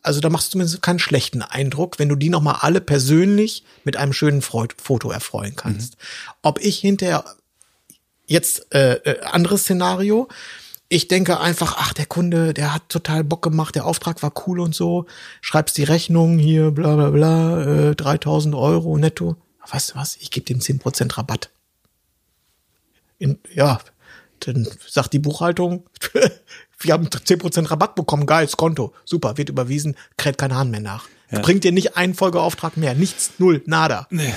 also 0.03 0.20
da 0.20 0.28
machst 0.28 0.49
du 0.49 0.51
zumindest 0.53 0.82
keinen 0.82 0.99
schlechten 0.99 1.43
Eindruck, 1.43 1.99
wenn 1.99 2.09
du 2.09 2.16
die 2.16 2.28
nochmal 2.28 2.59
alle 2.61 2.80
persönlich 2.80 3.64
mit 3.84 3.97
einem 3.97 4.12
schönen 4.12 4.43
Freud 4.43 4.74
Foto 4.82 5.11
erfreuen 5.11 5.57
kannst. 5.57 5.97
Ob 6.43 6.61
ich 6.61 6.78
hinterher 6.78 7.24
jetzt 8.26 8.74
äh, 8.74 8.95
äh, 8.95 9.20
anderes 9.22 9.62
Szenario. 9.62 10.28
Ich 10.89 11.09
denke 11.09 11.41
einfach, 11.41 11.76
ach, 11.78 11.93
der 11.95 12.07
Kunde, 12.07 12.55
der 12.55 12.72
hat 12.72 12.89
total 12.89 13.24
Bock 13.24 13.43
gemacht, 13.43 13.74
der 13.74 13.87
Auftrag 13.87 14.22
war 14.22 14.32
cool 14.47 14.61
und 14.61 14.74
so. 14.74 15.07
Schreibst 15.41 15.76
die 15.78 15.84
Rechnung 15.84 16.39
hier, 16.39 16.70
bla 16.70 16.95
bla 16.95 17.11
bla, 17.11 17.91
äh, 17.91 17.95
3000 17.97 18.55
Euro 18.55 18.97
netto. 18.97 19.37
Weißt 19.68 19.91
du 19.91 19.95
was, 19.97 20.16
ich 20.16 20.30
gebe 20.30 20.47
dem 20.47 20.61
10% 20.61 21.16
Rabatt. 21.16 21.51
In, 23.18 23.39
ja, 23.53 23.80
dann 24.41 24.68
sagt 24.89 25.12
die 25.12 25.18
Buchhaltung, 25.18 25.84
wir 26.80 26.93
haben 26.93 27.07
10% 27.07 27.70
Rabatt 27.70 27.95
bekommen, 27.95 28.26
geil, 28.26 28.47
das 28.47 28.57
Konto, 28.57 28.93
super, 29.05 29.37
wird 29.37 29.49
überwiesen, 29.49 29.97
kräht 30.16 30.39
kein 30.39 30.55
Hahn 30.55 30.70
mehr 30.70 30.80
nach. 30.80 31.09
Bringt 31.30 31.64
dir 31.64 31.72
nicht 31.72 31.97
einen 31.97 32.14
Folgeauftrag 32.14 32.76
mehr, 32.76 32.95
nichts, 32.95 33.32
null, 33.39 33.62
nada. 33.66 34.07
Nee. 34.11 34.32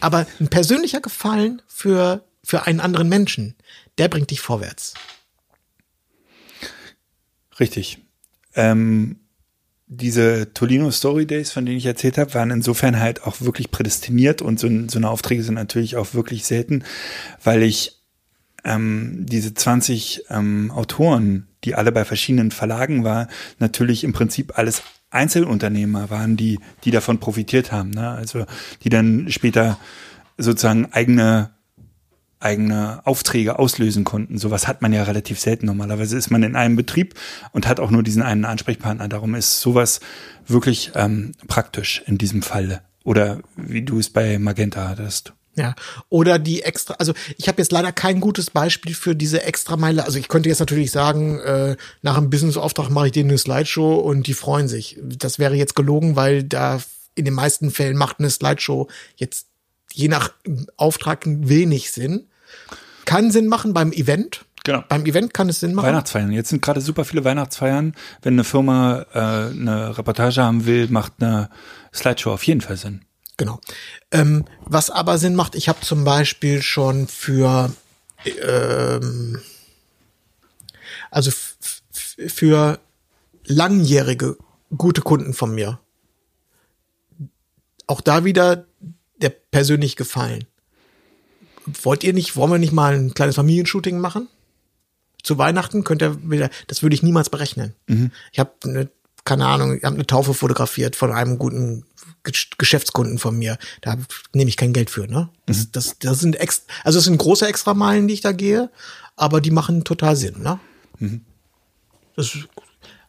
Aber 0.00 0.26
ein 0.38 0.48
persönlicher 0.48 1.00
Gefallen 1.00 1.60
für, 1.66 2.24
für 2.42 2.66
einen 2.66 2.80
anderen 2.80 3.08
Menschen, 3.08 3.54
der 3.98 4.08
bringt 4.08 4.30
dich 4.30 4.40
vorwärts. 4.40 4.94
Richtig. 7.58 7.98
Ähm, 8.54 9.20
diese 9.86 10.54
Tolino 10.54 10.90
Story 10.90 11.26
Days, 11.26 11.50
von 11.50 11.66
denen 11.66 11.76
ich 11.76 11.86
erzählt 11.86 12.16
habe, 12.16 12.32
waren 12.34 12.50
insofern 12.50 12.98
halt 12.98 13.24
auch 13.24 13.40
wirklich 13.40 13.70
prädestiniert 13.70 14.40
und 14.40 14.58
so, 14.58 14.68
so 14.88 14.98
eine 14.98 15.10
Aufträge 15.10 15.42
sind 15.42 15.54
natürlich 15.54 15.96
auch 15.96 16.14
wirklich 16.14 16.46
selten, 16.46 16.84
weil 17.42 17.62
ich 17.62 17.99
ähm, 18.64 19.26
diese 19.28 19.54
20 19.54 20.24
ähm, 20.30 20.70
Autoren, 20.70 21.48
die 21.64 21.74
alle 21.74 21.92
bei 21.92 22.04
verschiedenen 22.04 22.50
Verlagen 22.50 23.04
waren, 23.04 23.28
natürlich 23.58 24.04
im 24.04 24.12
Prinzip 24.12 24.58
alles 24.58 24.82
Einzelunternehmer 25.10 26.10
waren, 26.10 26.36
die, 26.36 26.58
die 26.84 26.90
davon 26.90 27.18
profitiert 27.18 27.72
haben. 27.72 27.90
Ne? 27.90 28.08
Also 28.10 28.46
die 28.84 28.88
dann 28.88 29.26
später 29.30 29.78
sozusagen 30.38 30.92
eigene 30.92 31.50
eigene 32.40 33.02
Aufträge 33.04 33.58
auslösen 33.58 34.04
konnten. 34.04 34.38
Sowas 34.38 34.66
hat 34.66 34.80
man 34.82 34.92
ja 34.92 35.02
relativ 35.02 35.38
selten. 35.38 35.66
Normalerweise 35.66 36.16
ist 36.16 36.30
man 36.30 36.42
in 36.42 36.56
einem 36.56 36.74
Betrieb 36.74 37.14
und 37.52 37.68
hat 37.68 37.78
auch 37.80 37.90
nur 37.90 38.02
diesen 38.02 38.22
einen 38.22 38.46
Ansprechpartner. 38.46 39.08
Darum 39.08 39.34
ist 39.34 39.60
sowas 39.60 40.00
wirklich 40.46 40.92
ähm, 40.94 41.32
praktisch 41.46 42.02
in 42.06 42.16
diesem 42.16 42.40
Falle. 42.40 42.80
Oder 43.04 43.40
wie 43.56 43.82
du 43.82 43.98
es 43.98 44.10
bei 44.10 44.38
Magenta 44.38 44.88
hattest. 44.88 45.34
Ja, 45.56 45.74
oder 46.08 46.38
die 46.38 46.62
extra, 46.62 46.94
also 46.94 47.12
ich 47.36 47.48
habe 47.48 47.60
jetzt 47.60 47.72
leider 47.72 47.90
kein 47.90 48.20
gutes 48.20 48.50
Beispiel 48.50 48.94
für 48.94 49.16
diese 49.16 49.42
Extrameile. 49.42 50.04
Also 50.04 50.18
ich 50.18 50.28
könnte 50.28 50.48
jetzt 50.48 50.60
natürlich 50.60 50.92
sagen, 50.92 51.40
äh, 51.40 51.76
nach 52.02 52.16
einem 52.16 52.30
Businessauftrag 52.30 52.88
mache 52.90 53.06
ich 53.06 53.12
denen 53.12 53.30
eine 53.30 53.38
Slideshow 53.38 53.96
und 53.96 54.26
die 54.26 54.34
freuen 54.34 54.68
sich. 54.68 54.98
Das 55.02 55.38
wäre 55.38 55.56
jetzt 55.56 55.74
gelogen, 55.74 56.14
weil 56.14 56.44
da 56.44 56.80
in 57.16 57.24
den 57.24 57.34
meisten 57.34 57.70
Fällen 57.70 57.96
macht 57.96 58.20
eine 58.20 58.30
Slideshow 58.30 58.88
jetzt 59.16 59.48
je 59.92 60.08
nach 60.08 60.32
Auftrag 60.76 61.24
wenig 61.26 61.90
Sinn. 61.90 62.28
Kann 63.04 63.32
Sinn 63.32 63.48
machen 63.48 63.74
beim 63.74 63.92
Event. 63.92 64.44
Genau. 64.64 64.84
Beim 64.88 65.04
Event 65.06 65.34
kann 65.34 65.48
es 65.48 65.60
Sinn 65.60 65.74
machen. 65.74 65.86
Weihnachtsfeiern. 65.86 66.32
Jetzt 66.32 66.50
sind 66.50 66.62
gerade 66.62 66.80
super 66.80 67.04
viele 67.04 67.24
Weihnachtsfeiern. 67.24 67.94
Wenn 68.22 68.34
eine 68.34 68.44
Firma 68.44 69.06
äh, 69.12 69.18
eine 69.50 69.98
Reportage 69.98 70.42
haben 70.42 70.66
will, 70.66 70.88
macht 70.88 71.14
eine 71.20 71.48
Slideshow 71.92 72.32
auf 72.32 72.44
jeden 72.44 72.60
Fall 72.60 72.76
Sinn. 72.76 73.02
Genau. 73.40 73.58
Ähm, 74.10 74.44
was 74.66 74.90
aber 74.90 75.16
Sinn 75.16 75.34
macht, 75.34 75.54
ich 75.54 75.70
habe 75.70 75.80
zum 75.80 76.04
Beispiel 76.04 76.60
schon 76.60 77.08
für 77.08 77.72
ähm, 78.42 79.40
also 81.10 81.30
für 81.88 82.78
langjährige 83.46 84.36
gute 84.76 85.00
Kunden 85.00 85.32
von 85.32 85.54
mir 85.54 85.80
auch 87.86 88.02
da 88.02 88.26
wieder 88.26 88.66
der 89.22 89.30
persönlich 89.30 89.96
gefallen. 89.96 90.44
Wollt 91.82 92.04
ihr 92.04 92.12
nicht, 92.12 92.36
wollen 92.36 92.52
wir 92.52 92.58
nicht 92.58 92.74
mal 92.74 92.94
ein 92.94 93.14
kleines 93.14 93.36
Familienshooting 93.36 93.98
machen? 93.98 94.28
Zu 95.22 95.38
Weihnachten 95.38 95.82
könnt 95.82 96.02
ihr 96.02 96.30
wieder, 96.30 96.50
das 96.66 96.82
würde 96.82 96.92
ich 96.92 97.02
niemals 97.02 97.30
berechnen. 97.30 97.74
Ich 98.32 98.38
habe 98.38 98.52
eine, 98.64 98.90
keine 99.24 99.46
Ahnung, 99.46 99.76
ich 99.76 99.84
habe 99.84 99.94
eine 99.96 100.06
Taufe 100.06 100.34
fotografiert 100.34 100.96
von 100.96 101.12
einem 101.12 101.38
guten 101.38 101.84
Gesch- 102.24 102.52
Geschäftskunden 102.58 103.18
von 103.18 103.38
mir. 103.38 103.58
Da 103.80 103.96
nehme 104.32 104.48
ich 104.48 104.56
kein 104.56 104.72
Geld 104.72 104.90
für, 104.90 105.06
ne? 105.06 105.28
Das, 105.46 105.70
das, 105.70 105.98
das 105.98 106.20
sind 106.20 106.36
ex, 106.36 106.64
also 106.84 106.98
das 106.98 107.04
sind 107.04 107.18
große 107.18 107.46
Extrameilen, 107.46 108.08
die 108.08 108.14
ich 108.14 108.20
da 108.20 108.32
gehe, 108.32 108.70
aber 109.16 109.40
die 109.40 109.50
machen 109.50 109.84
total 109.84 110.16
Sinn, 110.16 110.42
ne? 110.42 110.58
Das, 112.16 112.36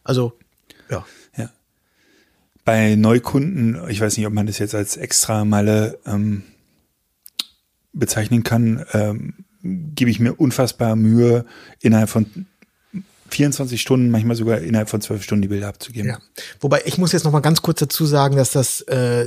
also, 0.04 0.38
ja. 0.90 1.04
Ja. 1.36 1.50
Bei 2.64 2.94
Neukunden, 2.94 3.88
ich 3.88 4.00
weiß 4.00 4.16
nicht, 4.16 4.26
ob 4.26 4.32
man 4.32 4.46
das 4.46 4.58
jetzt 4.58 4.74
als 4.74 4.96
Extrameile 4.96 5.98
ähm, 6.06 6.44
bezeichnen 7.92 8.42
kann, 8.44 8.84
ähm, 8.92 9.44
gebe 9.62 10.10
ich 10.10 10.20
mir 10.20 10.34
unfassbar 10.34 10.96
Mühe, 10.96 11.44
innerhalb 11.80 12.08
von 12.08 12.46
24 13.32 13.80
Stunden, 13.80 14.10
manchmal 14.10 14.36
sogar 14.36 14.58
innerhalb 14.58 14.88
von 14.88 15.00
12 15.00 15.22
Stunden 15.22 15.42
die 15.42 15.48
Bilder 15.48 15.68
abzugeben. 15.68 16.10
Ja. 16.10 16.18
Wobei 16.60 16.82
ich 16.84 16.98
muss 16.98 17.12
jetzt 17.12 17.24
noch 17.24 17.32
mal 17.32 17.40
ganz 17.40 17.62
kurz 17.62 17.80
dazu 17.80 18.06
sagen, 18.06 18.36
dass 18.36 18.52
das 18.52 18.80
äh, 18.82 19.26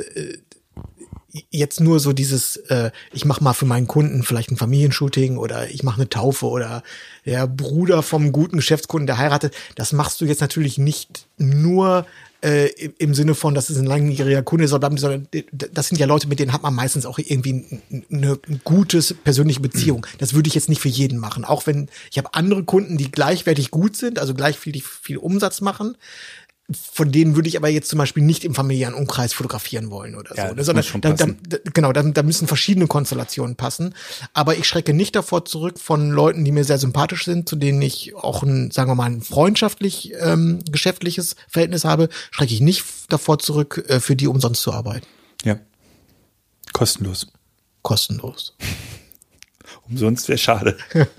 jetzt 1.50 1.80
nur 1.82 2.00
so 2.00 2.14
dieses, 2.14 2.58
äh, 2.58 2.92
ich 3.12 3.26
mache 3.26 3.44
mal 3.44 3.54
für 3.54 3.66
meinen 3.66 3.88
Kunden 3.88 4.24
vielleicht 4.24 4.52
ein 4.52 4.58
Familienshooting 4.58 5.38
oder 5.38 5.70
ich 5.70 5.84
mache 5.84 5.98
eine 5.98 6.10
Taufe 6.10 6.48
oder 6.48 6.84
der 7.26 7.48
Bruder 7.48 8.04
vom 8.04 8.32
guten 8.32 8.58
Geschäftskunden, 8.58 9.08
der 9.08 9.18
heiratet, 9.18 9.54
das 9.76 9.92
machst 9.92 10.22
du 10.22 10.26
jetzt 10.26 10.42
natürlich 10.42 10.78
nicht 10.78 11.28
nur 11.38 12.06
äh, 12.42 12.68
im- 12.98 13.14
Sinne 13.16 13.34
von, 13.36 13.54
dass 13.56 13.70
es 13.70 13.78
ein 13.78 13.86
langjähriger 13.86 14.44
Kunde 14.44 14.68
sondern 14.98 15.28
das 15.52 15.88
sind 15.88 15.98
ja 15.98 16.06
Leute, 16.06 16.28
mit 16.28 16.40
denen 16.40 16.54
hat 16.54 16.64
man 16.64 16.74
meistens 16.76 17.06
auch 17.06 17.18
irgendwie 17.18 17.54
ein- 17.54 17.82
ein- 17.92 18.06
eine 18.12 18.40
gute 18.64 19.02
persönliche 19.24 19.62
Beziehung. 19.62 20.06
Das 20.20 20.34
würde 20.34 20.48
ich 20.48 20.56
jetzt 20.56 20.70
nicht 20.70 20.82
für 20.82 20.90
jeden 20.90 21.18
machen. 21.18 21.46
Auch 21.46 21.66
wenn 21.66 21.90
ich 22.12 22.18
habe 22.18 22.34
andere 22.34 22.64
Kunden, 22.64 22.98
die 22.98 23.10
gleichwertig 23.12 23.72
gut 23.72 23.96
sind, 23.96 24.20
also 24.20 24.34
gleich 24.34 24.58
viel, 24.60 24.80
viel 24.82 25.18
Umsatz 25.18 25.62
machen. 25.62 25.96
Von 26.72 27.12
denen 27.12 27.36
würde 27.36 27.48
ich 27.48 27.58
aber 27.58 27.70
jetzt 27.70 27.90
zum 27.90 28.00
Beispiel 28.00 28.24
nicht 28.24 28.44
im 28.44 28.56
familiären 28.56 28.96
Umkreis 28.96 29.34
fotografieren 29.34 29.92
wollen 29.92 30.16
oder 30.16 30.36
Ja, 30.36 30.50
so. 30.50 30.56
das 30.56 30.66
Sondern 30.66 30.84
muss 30.84 30.92
schon 30.92 31.02
da, 31.02 31.14
da, 31.14 31.28
genau, 31.74 31.94
da, 31.94 32.02
da 32.02 32.24
müssen 32.24 32.48
verschiedene 32.48 32.88
Konstellationen 32.88 33.56
passen. 33.56 33.94
Aber 34.34 34.58
ich 34.58 34.68
schrecke 34.68 34.94
nicht 34.96 35.16
davor 35.16 35.46
zurück 35.46 35.80
von 35.80 36.10
Leuten, 36.10 36.44
die 36.44 36.52
mir 36.52 36.64
sehr 36.64 36.80
sympathisch 36.80 37.26
sind, 37.26 37.48
zu 37.48 37.56
denen 37.56 37.80
ich 37.84 38.16
auch 38.16 38.42
ein, 38.42 38.72
sagen 38.72 38.90
wir 38.90 38.96
mal, 38.96 39.06
ein 39.06 39.22
freundschaftlich 39.22 40.14
ähm, 40.20 40.60
geschäftliches 40.72 41.36
Verhältnis 41.48 41.86
habe, 41.86 42.10
schrecke 42.32 42.54
ich 42.56 42.62
nicht 42.62 42.84
davor 43.10 43.38
zurück, 43.38 43.86
äh, 43.88 44.00
für 44.00 44.16
die 44.16 44.28
umsonst 44.28 44.64
zu 44.64 44.74
arbeiten. 44.74 45.06
Ja. 45.44 45.60
Kostenlos. 46.74 47.28
Kostenlos. 47.84 48.56
Umsonst 49.88 50.28
wäre 50.30 50.40
schade. 50.40 50.78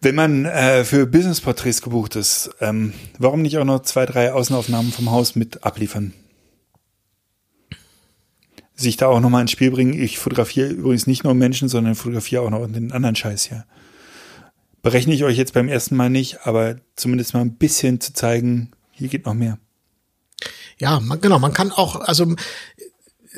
Wenn 0.00 0.14
man 0.14 0.44
äh, 0.44 0.84
für 0.84 1.06
Business-Porträts 1.06 1.82
gebucht 1.82 2.16
ist, 2.16 2.50
ähm, 2.60 2.92
warum 3.18 3.42
nicht 3.42 3.58
auch 3.58 3.64
noch 3.64 3.82
zwei, 3.82 4.06
drei 4.06 4.32
Außenaufnahmen 4.32 4.92
vom 4.92 5.10
Haus 5.10 5.36
mit 5.36 5.64
abliefern? 5.64 6.12
Sich 8.74 8.98
da 8.98 9.06
auch 9.06 9.20
nochmal 9.20 9.40
ins 9.42 9.52
Spiel 9.52 9.70
bringen. 9.70 9.94
Ich 9.94 10.18
fotografiere 10.18 10.68
übrigens 10.68 11.06
nicht 11.06 11.24
nur 11.24 11.34
Menschen, 11.34 11.68
sondern 11.68 11.94
fotografiere 11.94 12.42
auch 12.42 12.50
noch 12.50 12.66
den 12.66 12.92
anderen 12.92 13.16
Scheiß 13.16 13.44
hier. 13.44 13.64
Berechne 14.82 15.14
ich 15.14 15.24
euch 15.24 15.38
jetzt 15.38 15.54
beim 15.54 15.68
ersten 15.68 15.96
Mal 15.96 16.10
nicht, 16.10 16.46
aber 16.46 16.76
zumindest 16.94 17.32
mal 17.32 17.40
ein 17.40 17.56
bisschen 17.56 18.00
zu 18.00 18.12
zeigen, 18.12 18.72
hier 18.92 19.08
geht 19.08 19.24
noch 19.24 19.34
mehr. 19.34 19.58
Ja, 20.78 21.00
man, 21.00 21.20
genau, 21.20 21.38
man 21.38 21.54
kann 21.54 21.72
auch, 21.72 21.96
also 21.96 22.36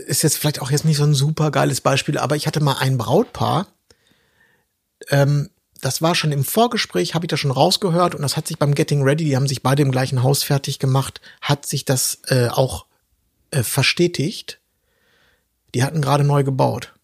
ist 0.06 0.22
jetzt 0.22 0.36
vielleicht 0.36 0.60
auch 0.60 0.70
jetzt 0.70 0.84
nicht 0.84 0.96
so 0.96 1.04
ein 1.04 1.14
super 1.14 1.50
geiles 1.50 1.80
Beispiel, 1.80 2.18
aber 2.18 2.36
ich 2.36 2.46
hatte 2.46 2.60
mal 2.60 2.78
ein 2.78 2.98
Brautpaar, 2.98 3.68
ähm, 5.10 5.50
das 5.80 6.02
war 6.02 6.14
schon 6.14 6.32
im 6.32 6.44
Vorgespräch, 6.44 7.14
habe 7.14 7.26
ich 7.26 7.28
das 7.28 7.40
schon 7.40 7.50
rausgehört 7.50 8.14
und 8.14 8.22
das 8.22 8.36
hat 8.36 8.46
sich 8.46 8.58
beim 8.58 8.74
Getting 8.74 9.02
Ready, 9.02 9.24
die 9.24 9.36
haben 9.36 9.48
sich 9.48 9.62
beide 9.62 9.82
im 9.82 9.92
gleichen 9.92 10.22
Haus 10.22 10.42
fertig 10.42 10.78
gemacht, 10.78 11.20
hat 11.40 11.66
sich 11.66 11.84
das 11.84 12.20
äh, 12.28 12.48
auch 12.48 12.86
äh, 13.50 13.62
verstetigt. 13.62 14.60
Die 15.74 15.82
hatten 15.82 16.02
gerade 16.02 16.24
neu 16.24 16.44
gebaut. 16.44 16.94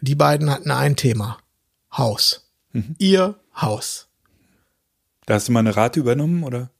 Die 0.00 0.14
beiden 0.14 0.50
hatten 0.50 0.70
ein 0.70 0.96
Thema. 0.96 1.38
Haus. 1.96 2.50
Ihr 2.98 3.36
Haus. 3.54 4.08
Da 5.26 5.34
hast 5.34 5.48
du 5.48 5.52
mal 5.52 5.60
eine 5.60 5.76
Rate 5.76 6.00
übernommen, 6.00 6.42
oder? 6.42 6.70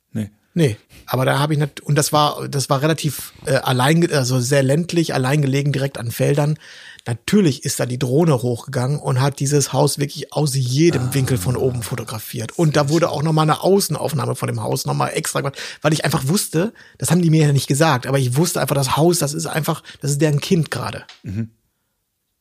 Nee. 0.54 0.76
Aber 1.06 1.24
da 1.24 1.38
habe 1.38 1.52
ich 1.52 1.58
nicht, 1.58 1.80
und 1.80 1.96
das 1.96 2.12
war, 2.12 2.48
das 2.48 2.70
war 2.70 2.82
relativ 2.82 3.32
äh, 3.46 3.54
allein, 3.54 4.10
also 4.12 4.40
sehr 4.40 4.62
ländlich, 4.62 5.14
allein 5.14 5.42
gelegen, 5.42 5.72
direkt 5.72 5.98
an 5.98 6.10
Feldern. 6.10 6.58
Natürlich 7.06 7.64
ist 7.64 7.80
da 7.80 7.86
die 7.86 7.98
Drohne 7.98 8.42
hochgegangen 8.42 9.00
und 9.00 9.20
hat 9.20 9.40
dieses 9.40 9.72
Haus 9.72 9.98
wirklich 9.98 10.32
aus 10.32 10.54
jedem 10.54 11.12
Winkel 11.14 11.36
von 11.36 11.56
oben 11.56 11.82
fotografiert. 11.82 12.56
Und 12.56 12.76
da 12.76 12.88
wurde 12.88 13.10
auch 13.10 13.22
nochmal 13.22 13.42
eine 13.42 13.62
Außenaufnahme 13.62 14.36
von 14.36 14.46
dem 14.46 14.62
Haus 14.62 14.86
nochmal 14.86 15.12
extra 15.14 15.40
gemacht, 15.40 15.58
weil 15.80 15.92
ich 15.92 16.04
einfach 16.04 16.28
wusste, 16.28 16.72
das 16.98 17.10
haben 17.10 17.22
die 17.22 17.30
mir 17.30 17.46
ja 17.46 17.52
nicht 17.52 17.66
gesagt, 17.66 18.06
aber 18.06 18.18
ich 18.18 18.36
wusste 18.36 18.60
einfach, 18.60 18.76
das 18.76 18.96
Haus, 18.96 19.18
das 19.18 19.34
ist 19.34 19.46
einfach, 19.46 19.82
das 20.00 20.12
ist 20.12 20.20
deren 20.20 20.40
Kind 20.40 20.70
gerade. 20.70 21.04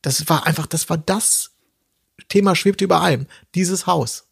Das 0.02 0.28
war 0.28 0.46
einfach, 0.46 0.66
das 0.66 0.88
war 0.88 0.98
das 0.98 1.50
Thema 2.28 2.54
schwebte 2.54 2.84
über 2.84 3.00
allem. 3.00 3.26
Dieses 3.54 3.86
Haus. 3.86 4.28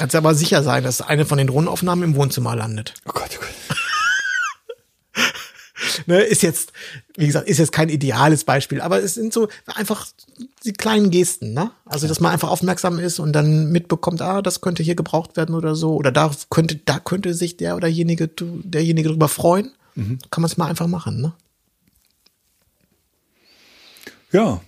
Kannst 0.00 0.14
du 0.14 0.18
aber 0.18 0.34
sicher 0.34 0.62
sein, 0.62 0.82
dass 0.82 1.02
eine 1.02 1.26
von 1.26 1.36
den 1.36 1.48
Drohnenaufnahmen 1.48 2.02
im 2.02 2.16
Wohnzimmer 2.16 2.56
landet. 2.56 2.94
Oh 3.06 3.10
Gott, 3.12 3.28
oh 3.36 3.40
Gott. 3.40 3.76
Ne, 6.06 6.20
ist 6.20 6.42
jetzt, 6.42 6.72
wie 7.16 7.26
gesagt, 7.26 7.48
ist 7.48 7.58
jetzt 7.58 7.72
kein 7.72 7.90
ideales 7.90 8.44
Beispiel, 8.44 8.80
aber 8.80 9.02
es 9.02 9.14
sind 9.14 9.32
so 9.32 9.48
einfach 9.66 10.06
die 10.64 10.72
kleinen 10.72 11.10
Gesten, 11.10 11.52
ne? 11.52 11.70
Also, 11.84 12.08
dass 12.08 12.20
man 12.20 12.32
einfach 12.32 12.48
aufmerksam 12.48 12.98
ist 12.98 13.18
und 13.18 13.32
dann 13.32 13.70
mitbekommt, 13.72 14.22
ah, 14.22 14.40
das 14.40 14.62
könnte 14.62 14.82
hier 14.82 14.94
gebraucht 14.94 15.36
werden 15.36 15.54
oder 15.54 15.74
so, 15.74 15.94
oder 15.96 16.12
da 16.12 16.30
könnte, 16.48 16.76
da 16.76 16.98
könnte 16.98 17.34
sich 17.34 17.58
der 17.58 17.76
oder 17.76 17.88
derjenige, 17.88 18.28
derjenige 18.28 19.10
drüber 19.10 19.28
freuen. 19.28 19.72
Kann 20.30 20.40
man 20.42 20.50
es 20.50 20.56
mal 20.56 20.68
einfach 20.68 20.86
machen, 20.86 21.20
ne? 21.20 21.32
Ja. 24.32 24.62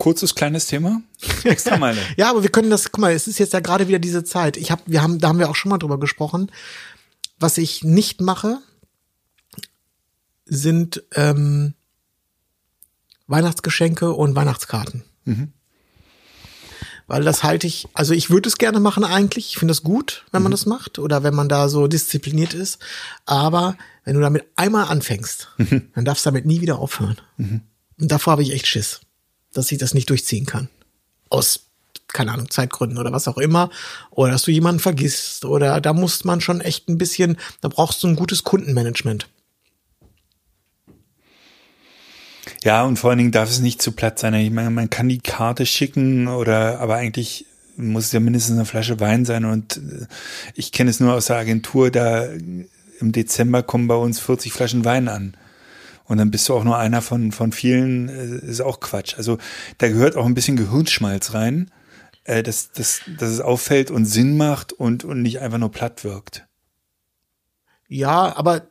Kurzes 0.00 0.34
kleines 0.34 0.66
Thema. 0.66 1.02
Extra 1.44 1.76
Meile. 1.78 2.00
Ja, 2.16 2.30
aber 2.30 2.42
wir 2.42 2.50
können 2.50 2.70
das, 2.70 2.90
guck 2.90 3.00
mal, 3.00 3.12
es 3.12 3.28
ist 3.28 3.38
jetzt 3.38 3.52
ja 3.52 3.60
gerade 3.60 3.86
wieder 3.86 4.00
diese 4.00 4.24
Zeit. 4.24 4.56
Ich 4.56 4.70
habe, 4.72 4.82
wir 4.86 5.02
haben, 5.02 5.20
da 5.20 5.28
haben 5.28 5.38
wir 5.38 5.50
auch 5.50 5.54
schon 5.54 5.70
mal 5.70 5.78
drüber 5.78 6.00
gesprochen. 6.00 6.50
Was 7.38 7.58
ich 7.58 7.84
nicht 7.84 8.20
mache, 8.20 8.58
sind 10.46 11.04
ähm, 11.14 11.74
Weihnachtsgeschenke 13.28 14.12
und 14.12 14.34
Weihnachtskarten. 14.34 15.04
Weil 17.06 17.22
das 17.22 17.42
halte 17.44 17.66
ich, 17.66 17.86
also 17.92 18.14
ich 18.14 18.30
würde 18.30 18.48
es 18.48 18.56
gerne 18.56 18.80
machen 18.80 19.04
eigentlich. 19.04 19.50
Ich 19.50 19.58
finde 19.58 19.72
das 19.72 19.82
gut, 19.82 20.24
wenn 20.32 20.42
man 20.42 20.50
das 20.50 20.64
macht 20.64 20.98
oder 20.98 21.22
wenn 21.22 21.34
man 21.34 21.48
da 21.48 21.68
so 21.68 21.86
diszipliniert 21.86 22.54
ist. 22.54 22.78
Aber 23.26 23.76
wenn 24.04 24.14
du 24.14 24.20
damit 24.20 24.44
einmal 24.56 24.86
anfängst, 24.86 25.48
dann 25.94 26.04
darfst 26.04 26.24
du 26.24 26.30
damit 26.30 26.46
nie 26.46 26.62
wieder 26.62 26.78
aufhören. 26.78 27.18
Und 28.00 28.10
davor 28.10 28.32
habe 28.32 28.42
ich 28.42 28.52
echt 28.52 28.66
Schiss, 28.66 29.00
dass 29.52 29.72
ich 29.72 29.78
das 29.78 29.94
nicht 29.94 30.10
durchziehen 30.10 30.46
kann. 30.46 30.68
Aus, 31.28 31.66
keine 32.08 32.32
Ahnung, 32.32 32.50
Zeitgründen 32.50 32.98
oder 32.98 33.12
was 33.12 33.28
auch 33.28 33.38
immer. 33.38 33.70
Oder 34.10 34.32
dass 34.32 34.42
du 34.42 34.50
jemanden 34.50 34.80
vergisst. 34.80 35.44
Oder 35.44 35.80
da 35.80 35.92
muss 35.92 36.24
man 36.24 36.40
schon 36.40 36.60
echt 36.60 36.88
ein 36.88 36.98
bisschen, 36.98 37.36
da 37.60 37.68
brauchst 37.68 38.02
du 38.02 38.08
ein 38.08 38.16
gutes 38.16 38.44
Kundenmanagement. 38.44 39.28
Ja, 42.62 42.84
und 42.84 42.98
vor 42.98 43.10
allen 43.10 43.18
Dingen 43.18 43.32
darf 43.32 43.48
es 43.48 43.60
nicht 43.60 43.80
zu 43.80 43.92
platt 43.92 44.18
sein. 44.18 44.34
Ich 44.34 44.50
meine, 44.50 44.70
man 44.70 44.90
kann 44.90 45.08
die 45.08 45.20
Karte 45.20 45.66
schicken 45.66 46.28
oder, 46.28 46.80
aber 46.80 46.96
eigentlich 46.96 47.46
muss 47.76 48.06
es 48.06 48.12
ja 48.12 48.20
mindestens 48.20 48.56
eine 48.56 48.66
Flasche 48.66 49.00
Wein 49.00 49.24
sein 49.24 49.44
und 49.44 49.78
äh, 49.78 50.06
ich 50.54 50.72
kenne 50.72 50.90
es 50.90 51.00
nur 51.00 51.14
aus 51.14 51.26
der 51.26 51.36
Agentur, 51.36 51.90
da 51.90 52.26
im 52.26 53.12
Dezember 53.12 53.62
kommen 53.62 53.88
bei 53.88 53.94
uns 53.94 54.20
40 54.20 54.52
Flaschen 54.52 54.84
Wein 54.84 55.08
an. 55.08 55.34
Und 56.10 56.18
dann 56.18 56.32
bist 56.32 56.48
du 56.48 56.54
auch 56.54 56.64
nur 56.64 56.76
einer 56.76 57.02
von, 57.02 57.30
von 57.30 57.52
vielen, 57.52 58.08
äh, 58.08 58.44
ist 58.44 58.60
auch 58.60 58.80
Quatsch. 58.80 59.14
Also 59.16 59.38
da 59.78 59.86
gehört 59.86 60.16
auch 60.16 60.26
ein 60.26 60.34
bisschen 60.34 60.56
Gehirnschmalz 60.56 61.34
rein, 61.34 61.70
äh, 62.24 62.42
dass, 62.42 62.72
dass, 62.72 63.02
dass 63.16 63.30
es 63.30 63.40
auffällt 63.40 63.92
und 63.92 64.06
Sinn 64.06 64.36
macht 64.36 64.72
und, 64.72 65.04
und 65.04 65.22
nicht 65.22 65.38
einfach 65.38 65.58
nur 65.58 65.70
platt 65.70 66.02
wirkt. 66.02 66.48
Ja, 67.86 68.36
aber 68.36 68.62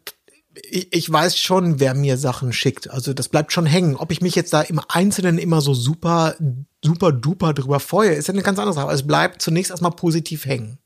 ich, 0.69 0.93
ich 0.93 1.09
weiß 1.09 1.37
schon, 1.37 1.79
wer 1.79 1.93
mir 1.93 2.17
Sachen 2.17 2.51
schickt. 2.51 2.89
Also 2.89 3.13
das 3.13 3.29
bleibt 3.29 3.53
schon 3.53 3.65
hängen. 3.65 3.95
Ob 3.95 4.11
ich 4.11 4.19
mich 4.19 4.35
jetzt 4.35 4.51
da 4.51 4.59
im 4.59 4.81
Einzelnen 4.89 5.37
immer 5.37 5.61
so 5.61 5.73
super, 5.73 6.35
super 6.83 7.13
duper 7.13 7.53
drüber 7.53 7.79
freue, 7.79 8.15
ist 8.15 8.27
ja 8.27 8.33
eine 8.33 8.43
ganz 8.43 8.59
andere 8.59 8.75
Sache. 8.75 8.93
Es 8.93 9.07
bleibt 9.07 9.41
zunächst 9.41 9.71
erstmal 9.71 9.91
positiv 9.91 10.45
hängen. 10.45 10.77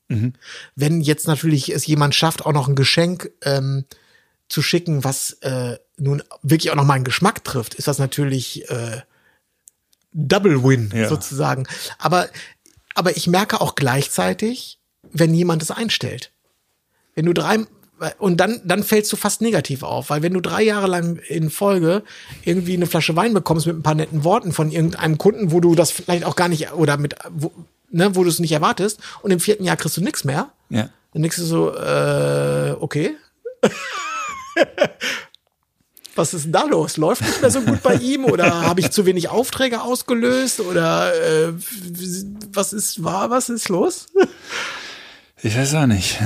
Wenn 0.76 1.00
jetzt 1.00 1.26
natürlich 1.26 1.74
es 1.74 1.84
jemand 1.84 2.14
schafft, 2.14 2.46
auch 2.46 2.52
noch 2.52 2.68
ein 2.68 2.76
Geschenk 2.76 3.32
ähm, 3.42 3.86
zu 4.48 4.62
schicken, 4.62 5.04
was 5.04 5.32
äh, 5.42 5.78
nun 5.96 6.22
wirklich 6.42 6.70
auch 6.70 6.76
noch 6.76 6.84
meinen 6.84 7.04
Geschmack 7.04 7.44
trifft, 7.44 7.74
ist 7.74 7.88
das 7.88 7.98
natürlich 7.98 8.68
äh, 8.70 9.00
Double 10.12 10.62
Win 10.62 10.92
Ja. 10.94 11.08
sozusagen. 11.08 11.66
Aber, 11.98 12.28
aber 12.94 13.16
ich 13.16 13.26
merke 13.26 13.60
auch 13.60 13.74
gleichzeitig, 13.74 14.78
wenn 15.12 15.34
jemand 15.34 15.62
es 15.62 15.70
einstellt. 15.70 16.30
Wenn 17.14 17.26
du 17.26 17.32
drei 17.32 17.58
und 18.18 18.38
dann 18.38 18.60
dann 18.64 18.82
fällst 18.82 19.12
du 19.12 19.16
fast 19.16 19.40
negativ 19.40 19.82
auf, 19.84 20.10
weil 20.10 20.20
wenn 20.22 20.34
du 20.34 20.40
drei 20.40 20.62
Jahre 20.62 20.88
lang 20.88 21.16
in 21.28 21.48
Folge 21.48 22.02
irgendwie 22.44 22.74
eine 22.74 22.86
Flasche 22.86 23.14
Wein 23.16 23.32
bekommst 23.34 23.66
mit 23.66 23.76
ein 23.76 23.82
paar 23.84 23.94
netten 23.94 24.24
Worten 24.24 24.52
von 24.52 24.70
irgendeinem 24.72 25.16
Kunden, 25.16 25.52
wo 25.52 25.60
du 25.60 25.74
das 25.76 25.92
vielleicht 25.92 26.24
auch 26.24 26.34
gar 26.36 26.48
nicht 26.48 26.72
oder 26.72 26.96
mit 26.96 27.14
wo, 27.30 27.52
ne, 27.90 28.14
wo 28.16 28.24
du 28.24 28.28
es 28.28 28.40
nicht 28.40 28.50
erwartest 28.52 28.98
und 29.22 29.30
im 29.30 29.38
vierten 29.40 29.64
Jahr 29.64 29.76
kriegst 29.76 29.96
du 29.96 30.00
nichts 30.02 30.24
mehr, 30.24 30.50
Ja. 30.70 30.90
dann 31.12 31.22
denkst 31.22 31.36
du 31.38 31.44
so, 31.44 31.72
äh, 31.74 32.74
okay. 32.80 33.14
Was 36.16 36.32
ist 36.32 36.44
denn 36.44 36.52
da 36.52 36.64
los? 36.64 36.96
Läuft 36.96 37.22
nicht 37.22 37.40
mehr 37.40 37.50
so 37.50 37.60
gut 37.60 37.82
bei 37.82 37.94
ihm 37.96 38.24
oder 38.24 38.62
habe 38.62 38.78
ich 38.80 38.90
zu 38.92 39.04
wenig 39.04 39.30
Aufträge 39.30 39.82
ausgelöst 39.82 40.60
oder 40.60 41.12
äh, 41.12 41.52
was 42.52 42.72
ist 42.72 43.02
war 43.02 43.30
was 43.30 43.48
ist 43.48 43.68
los? 43.68 44.06
Ich 45.42 45.56
weiß 45.56 45.74
auch 45.74 45.86
nicht. 45.86 46.20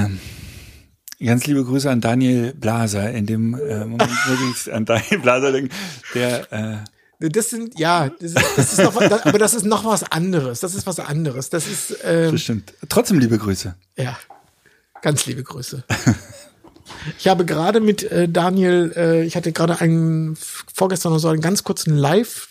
Ganz 1.25 1.47
liebe 1.47 1.65
Grüße 1.65 1.91
an 1.91 2.03
Daniel 2.03 2.53
Blaser 2.53 3.11
in 3.13 3.25
dem 3.25 3.55
äh, 3.55 3.87
Moment 3.87 4.11
wirklich 4.27 4.73
an 4.75 4.85
Daniel 4.85 5.21
Blaser 5.21 5.53
denken, 5.53 5.75
der 6.15 6.53
äh, 6.53 7.29
Das 7.31 7.49
sind 7.49 7.79
ja, 7.79 8.11
das 8.11 8.33
ist, 8.33 8.37
das 8.57 8.73
ist 8.75 8.83
noch, 8.83 8.95
was- 8.95 9.11
aber 9.25 9.39
das 9.39 9.55
ist 9.55 9.65
noch 9.65 9.87
was 9.87 10.03
anderes. 10.05 10.61
Das 10.61 10.75
ist 10.75 10.87
was 10.87 11.01
anderes. 11.01 11.49
Das 11.49 11.67
ist 11.67 11.97
ähm, 12.05 12.33
bestimmt. 12.33 12.75
Trotzdem 12.91 13.19
liebe 13.21 13.39
Grüße. 13.39 13.75
Ja, 13.97 14.19
ganz 15.01 15.25
liebe 15.25 15.43
Grüße. 15.43 15.83
Ich 17.19 17.29
habe 17.29 17.45
gerade 17.45 17.81
mit 17.81 18.03
äh, 18.05 18.29
Daniel, 18.29 18.93
äh, 18.97 19.25
ich 19.25 19.37
hatte 19.37 19.53
gerade 19.53 19.81
einen 19.81 20.37
vorgestern 20.73 21.13
oder 21.13 21.21
so 21.21 21.29
einen 21.29 21.41
ganz 21.41 21.65
kurzen 21.65 21.97
Live 21.97 22.49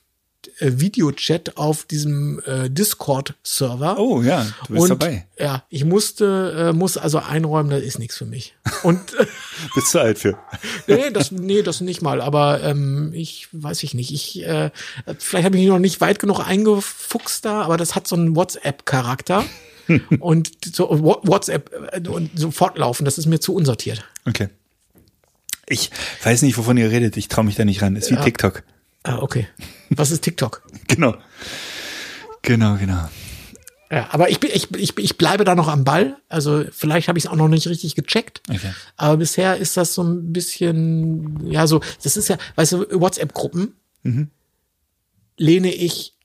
Videochat 0.59 1.57
auf 1.57 1.85
diesem 1.85 2.41
äh, 2.45 2.69
Discord-Server. 2.69 3.99
Oh 3.99 4.21
ja, 4.21 4.47
du 4.67 4.73
bist 4.73 4.83
und 4.83 4.89
dabei. 4.89 5.27
ja, 5.37 5.63
ich 5.69 5.85
musste, 5.85 6.69
äh, 6.69 6.73
muss 6.73 6.97
also 6.97 7.19
einräumen, 7.19 7.69
das 7.69 7.83
ist 7.83 7.99
nichts 7.99 8.17
für 8.17 8.25
mich. 8.25 8.55
Und 8.83 8.99
Bist 9.75 9.93
du 9.93 9.99
alt 9.99 10.19
für. 10.19 10.37
nee, 10.87 11.09
das, 11.11 11.31
nee, 11.31 11.61
das 11.61 11.81
nicht 11.81 12.01
mal. 12.01 12.21
Aber 12.21 12.63
ähm, 12.63 13.11
ich 13.13 13.47
weiß 13.51 13.83
ich 13.83 13.93
nicht. 13.93 14.11
Ich 14.11 14.43
äh, 14.43 14.71
vielleicht 15.17 15.45
habe 15.45 15.57
ich 15.57 15.63
mich 15.63 15.69
noch 15.69 15.79
nicht 15.79 16.01
weit 16.01 16.19
genug 16.19 16.39
eingefuchst 16.39 17.45
da, 17.45 17.61
aber 17.61 17.77
das 17.77 17.95
hat 17.95 18.07
so 18.07 18.15
einen 18.15 18.35
WhatsApp-Charakter 18.35 19.43
und 20.19 20.51
so 20.65 20.89
WhatsApp 21.01 21.71
äh, 21.91 22.07
und 22.07 22.31
so 22.35 22.51
fortlaufen. 22.51 23.05
Das 23.05 23.17
ist 23.17 23.25
mir 23.25 23.39
zu 23.39 23.53
unsortiert. 23.53 24.03
Okay. 24.25 24.49
Ich 25.67 25.91
weiß 26.23 26.43
nicht, 26.43 26.57
wovon 26.57 26.77
ihr 26.77 26.91
redet. 26.91 27.17
Ich 27.17 27.27
traue 27.27 27.45
mich 27.45 27.55
da 27.55 27.65
nicht 27.65 27.81
ran. 27.81 27.95
Ist 27.95 28.09
wie 28.11 28.15
TikTok. 28.15 28.63
Ah, 29.03 29.17
okay. 29.19 29.47
Was 29.89 30.11
ist 30.11 30.21
TikTok? 30.21 30.63
Genau. 30.87 31.15
Genau, 32.43 32.77
genau. 32.77 33.09
Ja, 33.91 34.07
aber 34.11 34.29
ich, 34.29 34.39
bin, 34.39 34.49
ich, 34.53 34.73
ich, 34.73 34.97
ich 34.97 35.17
bleibe 35.17 35.43
da 35.43 35.53
noch 35.53 35.67
am 35.67 35.83
Ball. 35.83 36.17
Also 36.29 36.63
vielleicht 36.71 37.09
habe 37.09 37.17
ich 37.19 37.25
es 37.25 37.29
auch 37.29 37.35
noch 37.35 37.49
nicht 37.49 37.67
richtig 37.67 37.95
gecheckt. 37.95 38.41
Okay. 38.49 38.71
Aber 38.95 39.17
bisher 39.17 39.57
ist 39.57 39.75
das 39.75 39.93
so 39.93 40.03
ein 40.03 40.31
bisschen, 40.31 41.45
ja, 41.51 41.67
so, 41.67 41.81
das 42.03 42.15
ist 42.15 42.29
ja, 42.29 42.37
weißt 42.55 42.71
du, 42.71 43.01
WhatsApp-Gruppen 43.01 43.73
lehne 45.37 45.73
ich 45.73 46.15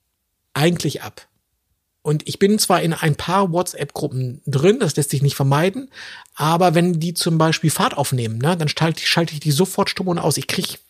eigentlich 0.54 1.02
ab. 1.02 1.26
Und 2.02 2.28
ich 2.28 2.40
bin 2.40 2.58
zwar 2.58 2.82
in 2.82 2.92
ein 2.92 3.14
paar 3.14 3.52
WhatsApp-Gruppen 3.52 4.42
drin, 4.44 4.80
das 4.80 4.96
lässt 4.96 5.10
sich 5.10 5.22
nicht 5.22 5.36
vermeiden, 5.36 5.88
aber 6.34 6.74
wenn 6.74 6.98
die 6.98 7.14
zum 7.14 7.38
Beispiel 7.38 7.70
Fahrt 7.70 7.96
aufnehmen, 7.96 8.38
ne, 8.38 8.56
dann 8.56 8.68
schalte 8.68 9.00
ich, 9.02 9.08
schalte 9.08 9.34
ich 9.34 9.40
die 9.40 9.52
sofort 9.52 9.88
stumm 9.88 10.08
und 10.08 10.18
aus. 10.18 10.36
Ich 10.36 10.48
krieg, 10.48 10.80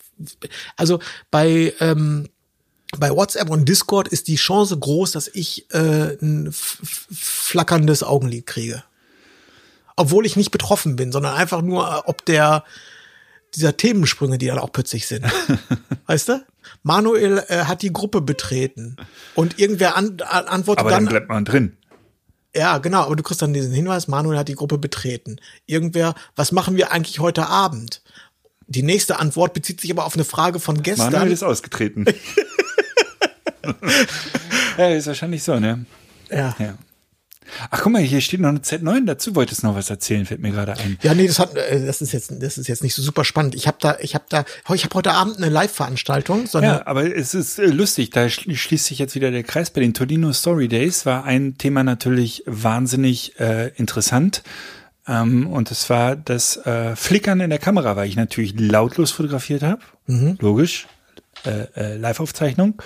also 0.76 1.00
bei, 1.30 1.74
ähm, 1.80 2.30
bei 2.96 3.10
WhatsApp 3.10 3.50
und 3.50 3.68
Discord 3.68 4.08
ist 4.08 4.28
die 4.28 4.36
Chance 4.36 4.78
groß, 4.78 5.12
dass 5.12 5.28
ich 5.28 5.70
äh, 5.72 6.16
ein 6.22 6.50
flackerndes 6.52 8.02
Augenlid 8.02 8.46
kriege. 8.46 8.82
Obwohl 9.96 10.24
ich 10.24 10.36
nicht 10.36 10.50
betroffen 10.50 10.96
bin, 10.96 11.12
sondern 11.12 11.34
einfach 11.34 11.60
nur, 11.60 11.86
äh, 11.86 12.00
ob 12.06 12.24
der 12.24 12.64
dieser 13.54 13.76
Themensprünge, 13.76 14.38
die 14.38 14.46
dann 14.46 14.58
auch 14.58 14.72
plötzlich 14.72 15.06
sind. 15.06 15.26
weißt 16.06 16.30
du? 16.30 16.46
Manuel 16.82 17.44
äh, 17.48 17.64
hat 17.64 17.82
die 17.82 17.92
Gruppe 17.92 18.20
betreten 18.20 18.96
und 19.34 19.58
irgendwer 19.58 19.96
an, 19.96 20.18
an, 20.28 20.46
antwortet 20.46 20.80
Aber 20.80 20.90
dann 20.90 21.04
dann, 21.04 21.10
bleibt 21.10 21.28
man 21.28 21.44
drin. 21.44 21.76
ja, 22.54 22.78
genau, 22.78 23.02
aber 23.02 23.16
du 23.16 23.22
kriegst 23.22 23.42
dann 23.42 23.52
diesen 23.52 23.72
Hinweis, 23.72 24.08
Manuel 24.08 24.38
hat 24.38 24.48
die 24.48 24.54
Gruppe 24.54 24.78
betreten. 24.78 25.36
Irgendwer, 25.66 26.14
was 26.36 26.52
machen 26.52 26.76
wir 26.76 26.92
eigentlich 26.92 27.20
heute 27.20 27.46
Abend? 27.46 28.02
Die 28.66 28.82
nächste 28.82 29.18
Antwort 29.18 29.52
bezieht 29.54 29.80
sich 29.80 29.90
aber 29.90 30.04
auf 30.06 30.14
eine 30.14 30.24
Frage 30.24 30.58
von 30.58 30.82
gestern. 30.82 31.12
Manuel 31.12 31.32
ist 31.32 31.42
ausgetreten. 31.42 32.06
ja, 34.78 34.88
ist 34.88 35.06
wahrscheinlich 35.06 35.42
so, 35.42 35.58
ne? 35.58 35.84
ja. 36.30 36.54
Ja. 36.58 36.74
Ach, 37.70 37.80
guck 37.82 37.92
mal, 37.92 38.02
hier 38.02 38.20
steht 38.20 38.40
noch 38.40 38.48
eine 38.48 38.60
Z9 38.60 39.04
dazu. 39.06 39.34
Wolltest 39.34 39.62
du 39.62 39.66
noch 39.68 39.74
was 39.76 39.90
erzählen? 39.90 40.24
Fällt 40.26 40.40
mir 40.40 40.50
gerade 40.52 40.72
ein. 40.78 40.98
Ja, 41.02 41.14
nee, 41.14 41.26
das 41.26 41.38
hat, 41.38 41.54
äh, 41.56 41.84
das 41.86 42.00
ist 42.02 42.12
jetzt, 42.12 42.32
das 42.42 42.58
ist 42.58 42.66
jetzt 42.68 42.82
nicht 42.82 42.94
so 42.94 43.02
super 43.02 43.24
spannend. 43.24 43.54
Ich 43.54 43.66
habe 43.66 43.76
da, 43.80 43.96
ich 44.00 44.14
habe 44.14 44.24
da, 44.28 44.44
oh, 44.68 44.74
ich 44.74 44.84
habe 44.84 44.94
heute 44.94 45.12
Abend 45.12 45.36
eine 45.38 45.48
Live-Veranstaltung, 45.48 46.46
so 46.46 46.58
eine, 46.58 46.66
Ja, 46.66 46.86
aber 46.86 47.14
es 47.16 47.34
ist 47.34 47.58
äh, 47.58 47.66
lustig, 47.66 48.10
da 48.10 48.22
schli- 48.26 48.56
schließt 48.56 48.86
sich 48.86 48.98
jetzt 48.98 49.14
wieder 49.14 49.30
der 49.30 49.42
Kreis. 49.42 49.70
Bei 49.70 49.80
den 49.80 49.94
Tolino 49.94 50.32
Story 50.32 50.68
Days 50.68 51.06
war 51.06 51.24
ein 51.24 51.56
Thema 51.58 51.82
natürlich 51.84 52.42
wahnsinnig 52.46 53.38
äh, 53.40 53.68
interessant. 53.76 54.42
Ähm, 55.08 55.48
und 55.48 55.70
es 55.72 55.90
war 55.90 56.14
das 56.14 56.56
äh, 56.58 56.94
Flickern 56.94 57.40
in 57.40 57.50
der 57.50 57.58
Kamera, 57.58 57.96
weil 57.96 58.08
ich 58.08 58.16
natürlich 58.16 58.54
lautlos 58.58 59.10
fotografiert 59.10 59.62
habe. 59.62 59.82
Logisch. 60.06 60.86
äh, 61.44 61.66
äh, 61.74 61.96
Live-Aufzeichnung 61.96 62.80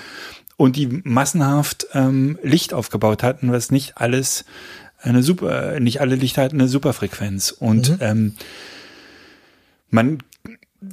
und 0.56 0.76
die 0.76 1.02
massenhaft 1.04 1.86
ähm, 1.92 2.38
Licht 2.42 2.72
aufgebaut 2.72 3.22
hatten, 3.22 3.52
was 3.52 3.70
nicht 3.70 3.98
alles 3.98 4.44
eine 5.00 5.22
super, 5.22 5.78
nicht 5.80 6.00
alle 6.00 6.14
Lichter 6.16 6.42
hatten 6.42 6.58
eine 6.60 6.68
Superfrequenz. 6.68 7.50
Und 7.50 7.90
Mhm. 7.90 7.96
ähm, 8.00 8.34
man 9.90 10.18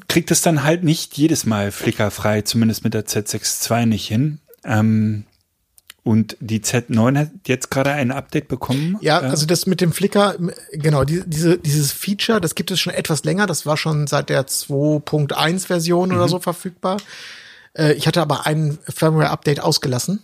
kriegt 0.07 0.32
es 0.32 0.41
dann 0.41 0.64
halt 0.64 0.84
nicht 0.84 1.18
jedes 1.18 1.45
Mal 1.45 1.72
flickerfrei, 1.72 2.41
zumindest 2.41 2.84
mit 2.84 2.93
der 2.93 3.05
Z6 3.05 3.70
II 3.80 3.86
nicht 3.88 4.07
hin. 4.07 4.39
Ähm, 4.66 5.24
und 6.03 6.36
die 6.41 6.59
Z9 6.59 7.18
hat 7.18 7.30
jetzt 7.47 7.72
gerade 7.72 7.91
ein 7.91 8.11
Update 8.11 8.49
bekommen. 8.49 8.97
Ja, 9.01 9.22
Äh, 9.22 9.26
also 9.30 9.45
das 9.45 9.66
mit 9.68 9.80
dem 9.80 9.93
Flickr, 9.93 10.36
m- 10.36 10.51
genau, 10.74 11.05
die, 11.05 11.24
diese, 11.26 11.57
dieses 11.57 11.93
Feature, 11.93 12.41
das 12.41 12.55
gibt 12.55 12.72
es 12.72 12.80
schon 12.82 12.93
etwas 12.93 13.24
länger. 13.24 13.45
Das 13.47 13.66
war 13.66 13.78
schon 13.78 14.07
seit 14.07 14.28
der 14.30 14.45
2.1 14.45 15.68
Version 15.68 16.11
oder 16.11 16.28
so 16.28 16.39
verfügbar. 16.39 16.97
Äh, 17.74 17.93
ich 17.93 18.07
hatte 18.07 18.21
aber 18.21 18.45
ein 18.45 18.78
Firmware-Update 18.88 19.59
ausgelassen. 19.59 20.21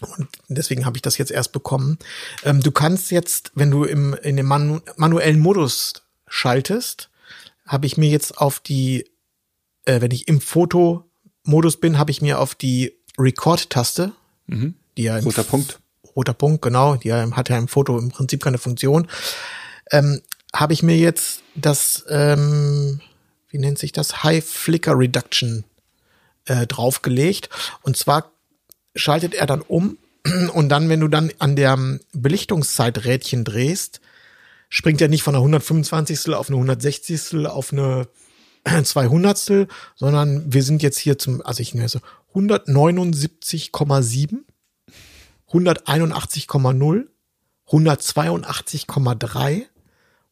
Und 0.00 0.28
deswegen 0.48 0.84
habe 0.84 0.98
ich 0.98 1.02
das 1.02 1.18
jetzt 1.18 1.30
erst 1.30 1.52
bekommen. 1.52 1.98
Ähm, 2.44 2.60
du 2.60 2.70
kannst 2.70 3.10
jetzt, 3.10 3.52
wenn 3.54 3.70
du 3.70 3.84
im, 3.84 4.14
in 4.14 4.36
den 4.36 4.46
manu 4.46 4.80
manuellen 4.96 5.40
Modus 5.40 5.94
schaltest, 6.26 7.10
habe 7.66 7.86
ich 7.86 7.96
mir 7.96 8.10
jetzt 8.10 8.38
auf 8.38 8.60
die, 8.60 9.08
äh, 9.84 10.00
wenn 10.00 10.10
ich 10.10 10.28
im 10.28 10.40
Fotomodus 10.40 11.78
bin, 11.78 11.98
habe 11.98 12.10
ich 12.10 12.20
mir 12.20 12.38
auf 12.38 12.54
die 12.54 12.92
Record-Taste, 13.18 14.12
die 14.96 15.04
ja 15.04 15.18
im 15.18 15.24
roter 15.24 15.44
Punkt. 15.44 15.78
roter 16.16 16.34
Punkt, 16.34 16.60
genau, 16.62 16.96
die 16.96 17.12
hat 17.12 17.48
ja 17.48 17.56
im 17.56 17.68
Foto 17.68 17.98
im 17.98 18.10
Prinzip 18.10 18.42
keine 18.42 18.58
Funktion, 18.58 19.08
ähm, 19.90 20.20
habe 20.52 20.72
ich 20.72 20.82
mir 20.82 20.96
jetzt 20.96 21.42
das, 21.54 22.04
ähm, 22.08 23.00
wie 23.48 23.58
nennt 23.58 23.78
sich 23.78 23.92
das, 23.92 24.22
High 24.24 24.44
Flicker 24.44 24.98
Reduction 24.98 25.64
äh, 26.46 26.66
draufgelegt. 26.66 27.48
Und 27.82 27.96
zwar 27.96 28.32
schaltet 28.94 29.34
er 29.34 29.46
dann 29.46 29.60
um 29.60 29.98
und 30.54 30.68
dann, 30.68 30.88
wenn 30.88 31.00
du 31.00 31.08
dann 31.08 31.32
an 31.38 31.56
der 31.56 31.78
Belichtungszeiträdchen 32.12 33.44
drehst, 33.44 34.00
springt 34.68 35.00
er 35.00 35.08
nicht 35.08 35.22
von 35.22 35.34
einer 35.34 35.42
125. 35.42 36.34
auf 36.34 36.48
eine 36.48 36.56
160. 36.56 37.46
auf 37.46 37.72
eine 37.72 38.08
200. 38.84 39.68
sondern 39.96 40.52
wir 40.52 40.62
sind 40.62 40.82
jetzt 40.82 40.98
hier 40.98 41.18
zum, 41.18 41.42
also 41.42 41.60
ich 41.60 41.74
nenne 41.74 41.88
so 41.88 42.00
179,7 42.34 44.38
181,0, 45.54 47.06
182,3, 47.68 49.62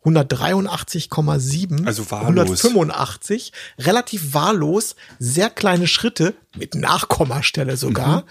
183,7, 0.05 1.87
Also 1.87 2.11
wahllos. 2.11 2.65
185, 2.65 3.53
relativ 3.79 4.35
wahllos, 4.35 4.97
sehr 5.19 5.51
kleine 5.51 5.87
Schritte 5.87 6.35
mit 6.57 6.75
Nachkommastelle 6.75 7.77
sogar. 7.77 8.25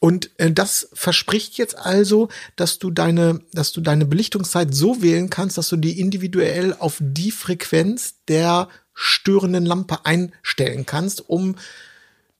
Und 0.00 0.30
äh, 0.38 0.52
das 0.52 0.88
verspricht 0.92 1.58
jetzt 1.58 1.76
also, 1.76 2.28
dass 2.56 2.78
du 2.78 2.90
deine, 2.90 3.40
dass 3.52 3.72
du 3.72 3.80
deine 3.80 4.06
Belichtungszeit 4.06 4.74
so 4.74 5.02
wählen 5.02 5.28
kannst, 5.30 5.58
dass 5.58 5.68
du 5.68 5.76
die 5.76 5.98
individuell 5.98 6.74
auf 6.78 6.98
die 7.00 7.32
Frequenz 7.32 8.14
der 8.28 8.68
störenden 8.94 9.66
Lampe 9.66 10.04
einstellen 10.04 10.86
kannst, 10.86 11.28
um 11.28 11.56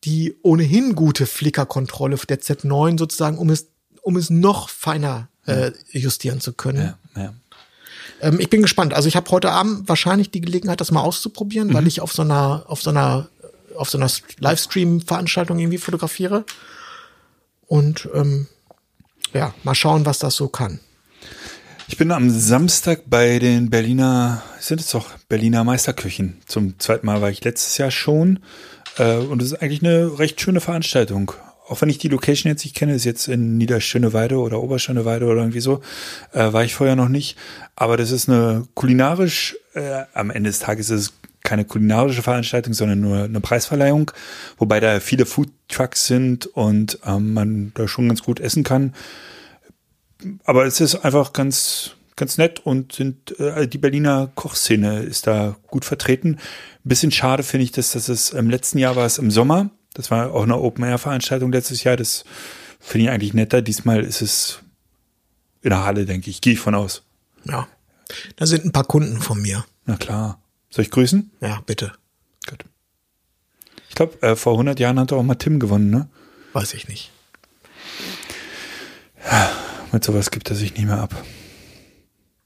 die 0.04 0.36
ohnehin 0.42 0.94
gute 0.94 1.26
Flickerkontrolle 1.26 2.16
der 2.28 2.40
Z9 2.40 2.98
sozusagen, 2.98 3.38
um 3.38 3.50
es, 3.50 3.68
um 4.02 4.16
es 4.16 4.30
noch 4.30 4.68
feiner 4.68 5.28
äh, 5.46 5.72
justieren 5.90 6.40
zu 6.40 6.52
können. 6.52 6.94
Ja, 7.16 7.22
ja. 7.22 7.34
Ähm, 8.20 8.40
ich 8.40 8.50
bin 8.50 8.62
gespannt. 8.62 8.94
Also 8.94 9.08
ich 9.08 9.16
habe 9.16 9.30
heute 9.30 9.50
Abend 9.50 9.88
wahrscheinlich 9.88 10.30
die 10.30 10.40
Gelegenheit, 10.40 10.80
das 10.80 10.90
mal 10.90 11.02
auszuprobieren, 11.02 11.72
weil 11.74 11.86
ich 11.86 12.00
auf 12.00 12.12
so 12.12 12.22
einer, 12.22 12.64
auf 12.68 12.82
so 12.82 12.90
einer, 12.90 13.28
auf 13.76 13.90
so 13.90 13.98
einer 13.98 14.10
Livestream-Veranstaltung 14.38 15.58
irgendwie 15.58 15.78
fotografiere. 15.78 16.44
Und 17.66 18.08
ähm, 18.14 18.46
ja, 19.32 19.54
mal 19.62 19.74
schauen, 19.74 20.06
was 20.06 20.18
das 20.18 20.34
so 20.34 20.48
kann. 20.48 20.80
Ich 21.86 21.96
bin 21.96 22.12
am 22.12 22.30
Samstag 22.30 23.04
bei 23.06 23.38
den 23.38 23.70
Berliner, 23.70 24.42
sind 24.60 24.80
es 24.80 24.90
doch 24.90 25.10
Berliner 25.28 25.64
Meisterküchen. 25.64 26.38
Zum 26.46 26.78
zweiten 26.78 27.06
Mal 27.06 27.22
war 27.22 27.30
ich 27.30 27.44
letztes 27.44 27.78
Jahr 27.78 27.90
schon. 27.90 28.40
Äh, 28.98 29.16
und 29.16 29.40
es 29.40 29.52
ist 29.52 29.62
eigentlich 29.62 29.82
eine 29.82 30.18
recht 30.18 30.40
schöne 30.40 30.60
Veranstaltung. 30.60 31.32
Auch 31.68 31.80
wenn 31.80 31.90
ich 31.90 31.98
die 31.98 32.08
Location 32.08 32.50
jetzt 32.50 32.64
nicht 32.64 32.76
kenne, 32.76 32.94
ist 32.94 33.04
jetzt 33.04 33.28
in 33.28 33.58
Niederschöneweide 33.58 34.38
oder 34.38 34.62
Oberschöneweide 34.62 35.26
oder 35.26 35.40
irgendwie 35.40 35.60
so, 35.60 35.80
äh, 36.32 36.52
war 36.52 36.64
ich 36.64 36.74
vorher 36.74 36.96
noch 36.96 37.08
nicht. 37.08 37.36
Aber 37.76 37.96
das 37.96 38.10
ist 38.10 38.28
eine 38.28 38.66
kulinarisch, 38.74 39.56
äh, 39.74 40.04
am 40.14 40.30
Ende 40.30 40.50
des 40.50 40.58
Tages 40.58 40.90
ist 40.90 41.00
es 41.00 41.12
keine 41.42 41.64
kulinarische 41.64 42.22
Veranstaltung, 42.22 42.74
sondern 42.74 43.00
nur 43.00 43.24
eine 43.24 43.40
Preisverleihung, 43.40 44.10
wobei 44.58 44.80
da 44.80 45.00
viele 45.00 45.24
Food 45.24 45.50
Trucks 45.68 46.06
sind 46.06 46.46
und 46.46 46.98
ähm, 47.06 47.32
man 47.32 47.72
da 47.74 47.86
schon 47.86 48.08
ganz 48.08 48.22
gut 48.22 48.40
essen 48.40 48.64
kann 48.64 48.92
aber 50.44 50.64
es 50.66 50.80
ist 50.80 50.96
einfach 50.96 51.32
ganz, 51.32 51.92
ganz 52.16 52.38
nett 52.38 52.60
und 52.64 52.92
sind 52.92 53.38
äh, 53.38 53.68
die 53.68 53.78
Berliner 53.78 54.30
Kochszene 54.34 55.00
ist 55.00 55.26
da 55.26 55.56
gut 55.68 55.84
vertreten. 55.84 56.38
Ein 56.84 56.88
bisschen 56.88 57.12
schade 57.12 57.42
finde 57.42 57.64
ich, 57.64 57.72
dass 57.72 57.92
das 57.92 58.08
ist, 58.08 58.30
im 58.30 58.50
letzten 58.50 58.78
Jahr 58.78 58.96
war 58.96 59.06
es 59.06 59.18
im 59.18 59.30
Sommer. 59.30 59.70
Das 59.98 60.12
war 60.12 60.32
auch 60.32 60.44
eine 60.44 60.56
Open-Air-Veranstaltung 60.56 61.50
letztes 61.50 61.82
Jahr. 61.82 61.96
Das 61.96 62.24
finde 62.78 63.06
ich 63.06 63.10
eigentlich 63.10 63.34
netter. 63.34 63.62
Diesmal 63.62 64.04
ist 64.04 64.22
es 64.22 64.60
in 65.60 65.70
der 65.70 65.84
Halle, 65.84 66.06
denke 66.06 66.30
ich. 66.30 66.40
Gehe 66.40 66.52
ich 66.52 66.60
von 66.60 66.76
aus. 66.76 67.02
Ja. 67.42 67.66
Da 68.36 68.46
sind 68.46 68.64
ein 68.64 68.70
paar 68.70 68.84
Kunden 68.84 69.20
von 69.20 69.42
mir. 69.42 69.64
Na 69.86 69.96
klar. 69.96 70.40
Soll 70.70 70.84
ich 70.84 70.92
grüßen? 70.92 71.32
Ja, 71.40 71.62
bitte. 71.66 71.92
Gut. 72.48 72.64
Ich 73.88 73.96
glaube, 73.96 74.22
äh, 74.22 74.36
vor 74.36 74.52
100 74.52 74.78
Jahren 74.78 75.00
hat 75.00 75.12
auch 75.12 75.22
mal 75.24 75.34
Tim 75.34 75.58
gewonnen, 75.58 75.90
ne? 75.90 76.08
Weiß 76.52 76.74
ich 76.74 76.86
nicht. 76.86 77.10
Mit 79.90 80.04
sowas 80.04 80.30
gibt 80.30 80.48
er 80.48 80.54
sich 80.54 80.74
nicht 80.74 80.86
mehr 80.86 81.00
ab. 81.00 81.24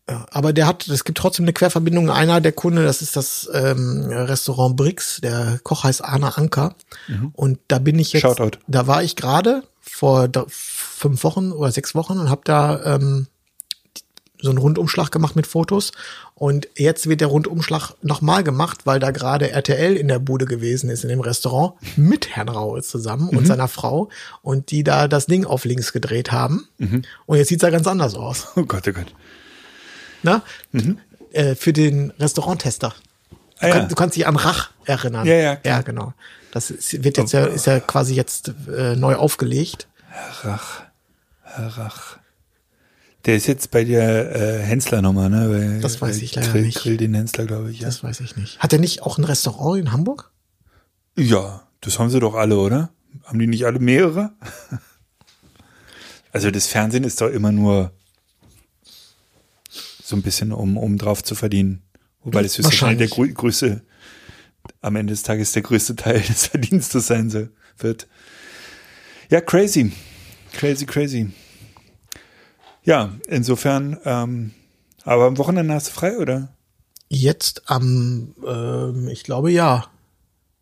Ja, 0.08 0.26
aber 0.30 0.52
der 0.52 0.66
hat, 0.66 0.88
es 0.88 1.04
gibt 1.04 1.18
trotzdem 1.18 1.44
eine 1.44 1.52
Querverbindung. 1.52 2.10
Einer 2.10 2.40
der 2.40 2.52
Kunde, 2.52 2.82
das 2.82 3.02
ist 3.02 3.16
das 3.16 3.48
ähm, 3.52 4.06
Restaurant 4.10 4.76
Brix. 4.76 5.20
Der 5.22 5.60
Koch 5.62 5.84
heißt 5.84 6.04
Arne 6.04 6.36
Anker. 6.36 6.74
Und 7.34 7.60
da 7.68 7.78
bin 7.78 7.98
ich 7.98 8.12
jetzt. 8.12 8.22
Shoutout. 8.22 8.58
Da 8.66 8.86
war 8.86 9.02
ich 9.02 9.14
gerade 9.14 9.62
vor 9.80 10.28
da, 10.28 10.44
fünf 10.48 11.22
Wochen 11.24 11.52
oder 11.52 11.70
sechs 11.70 11.94
Wochen 11.94 12.18
und 12.18 12.30
habe 12.30 12.42
da 12.44 12.96
ähm, 12.96 13.26
so 14.40 14.50
einen 14.50 14.58
Rundumschlag 14.58 15.12
gemacht 15.12 15.36
mit 15.36 15.46
Fotos. 15.46 15.92
Und 16.34 16.68
jetzt 16.76 17.08
wird 17.08 17.20
der 17.20 17.28
Rundumschlag 17.28 17.92
nochmal 18.02 18.42
gemacht, 18.42 18.80
weil 18.86 18.98
da 18.98 19.12
gerade 19.12 19.50
RTL 19.52 19.96
in 19.96 20.08
der 20.08 20.18
Bude 20.18 20.46
gewesen 20.46 20.90
ist, 20.90 21.04
in 21.04 21.10
dem 21.10 21.20
Restaurant, 21.20 21.74
mit 21.96 22.34
Herrn 22.34 22.48
Raue 22.48 22.82
zusammen 22.82 23.28
und 23.28 23.46
seiner 23.46 23.68
Frau. 23.68 24.08
Und 24.42 24.72
die 24.72 24.82
da 24.82 25.06
das 25.06 25.26
Ding 25.26 25.44
auf 25.44 25.64
links 25.64 25.92
gedreht 25.92 26.32
haben. 26.32 26.66
Und 27.26 27.38
jetzt 27.38 27.48
sieht's 27.48 27.62
ja 27.62 27.70
ganz 27.70 27.86
anders 27.86 28.16
aus. 28.16 28.48
Oh 28.56 28.64
Gott, 28.64 28.88
oh 28.88 28.92
Gott. 28.92 29.14
Na? 30.22 30.42
Äh, 31.32 31.54
für 31.54 31.72
den 31.72 32.10
Restauranttester. 32.18 32.94
Du, 33.30 33.36
Ah, 33.60 33.68
ja. 33.68 33.74
kann, 33.74 33.88
du 33.88 33.94
kannst 33.94 34.16
dich 34.16 34.26
an 34.26 34.34
Rach 34.36 34.70
erinnern. 34.86 35.24
Ja, 35.26 35.34
ja, 35.34 35.56
klar. 35.56 35.76
Ja, 35.76 35.82
genau. 35.82 36.14
Das 36.50 36.70
ist, 36.70 37.04
wird 37.04 37.16
jetzt 37.16 37.32
ja, 37.32 37.44
ist 37.46 37.66
ja 37.66 37.78
quasi 37.80 38.14
jetzt 38.14 38.52
äh, 38.68 38.96
neu 38.96 39.14
aufgelegt. 39.14 39.86
Rach. 40.42 40.82
Herr 41.44 41.68
Rach. 41.78 42.18
Der 43.24 43.36
ist 43.36 43.46
jetzt 43.46 43.70
bei 43.70 43.84
der 43.84 44.34
äh, 44.34 44.58
Hensler 44.62 45.00
nochmal, 45.00 45.30
ne? 45.30 45.48
Bei, 45.76 45.80
Das 45.80 46.00
weiß 46.02 46.20
ich 46.22 46.34
leider 46.34 46.48
Grill, 46.50 46.62
nicht. 46.62 46.78
Grill 46.78 46.96
den 46.96 47.14
Hensler, 47.14 47.46
glaube 47.46 47.70
ich. 47.70 47.78
Ja. 47.78 47.86
Das 47.86 48.02
weiß 48.02 48.18
ich 48.20 48.36
nicht. 48.36 48.58
Hat 48.58 48.72
er 48.72 48.80
nicht 48.80 49.02
auch 49.02 49.16
ein 49.16 49.24
Restaurant 49.24 49.78
in 49.80 49.92
Hamburg? 49.92 50.30
ja, 51.16 51.62
das 51.82 51.98
haben 51.98 52.10
sie 52.10 52.20
doch 52.20 52.34
alle, 52.34 52.58
oder? 52.58 52.90
Haben 53.24 53.38
die 53.38 53.46
nicht 53.46 53.64
alle 53.66 53.78
mehrere? 53.78 54.32
also 56.32 56.50
das 56.50 56.66
Fernsehen 56.66 57.04
ist 57.04 57.20
doch 57.20 57.28
immer 57.28 57.52
nur 57.52 57.92
so 60.12 60.16
ein 60.16 60.22
bisschen, 60.22 60.52
um, 60.52 60.76
um 60.76 60.98
drauf 60.98 61.24
zu 61.24 61.34
verdienen. 61.34 61.82
Wobei 62.22 62.42
das 62.42 62.54
der 62.54 62.64
Wahrscheinlich. 62.66 63.10
grö 63.10 63.32
größte, 63.32 63.82
am 64.82 64.96
Ende 64.96 65.14
des 65.14 65.22
Tages 65.22 65.52
der 65.52 65.62
größte 65.62 65.96
Teil 65.96 66.20
des 66.28 66.46
Verdienstes 66.46 67.06
sein 67.06 67.30
soll, 67.30 67.50
wird. 67.78 68.06
Ja, 69.30 69.40
crazy. 69.40 69.92
Crazy, 70.52 70.84
crazy. 70.84 71.30
Ja, 72.84 73.14
insofern, 73.26 73.98
ähm, 74.04 74.52
aber 75.04 75.24
am 75.24 75.38
Wochenende 75.38 75.72
hast 75.72 75.88
du 75.88 75.92
frei, 75.92 76.18
oder? 76.18 76.54
Jetzt 77.08 77.62
am, 77.70 78.34
ähm, 78.46 79.08
ich 79.08 79.24
glaube 79.24 79.50
ja. 79.50 79.86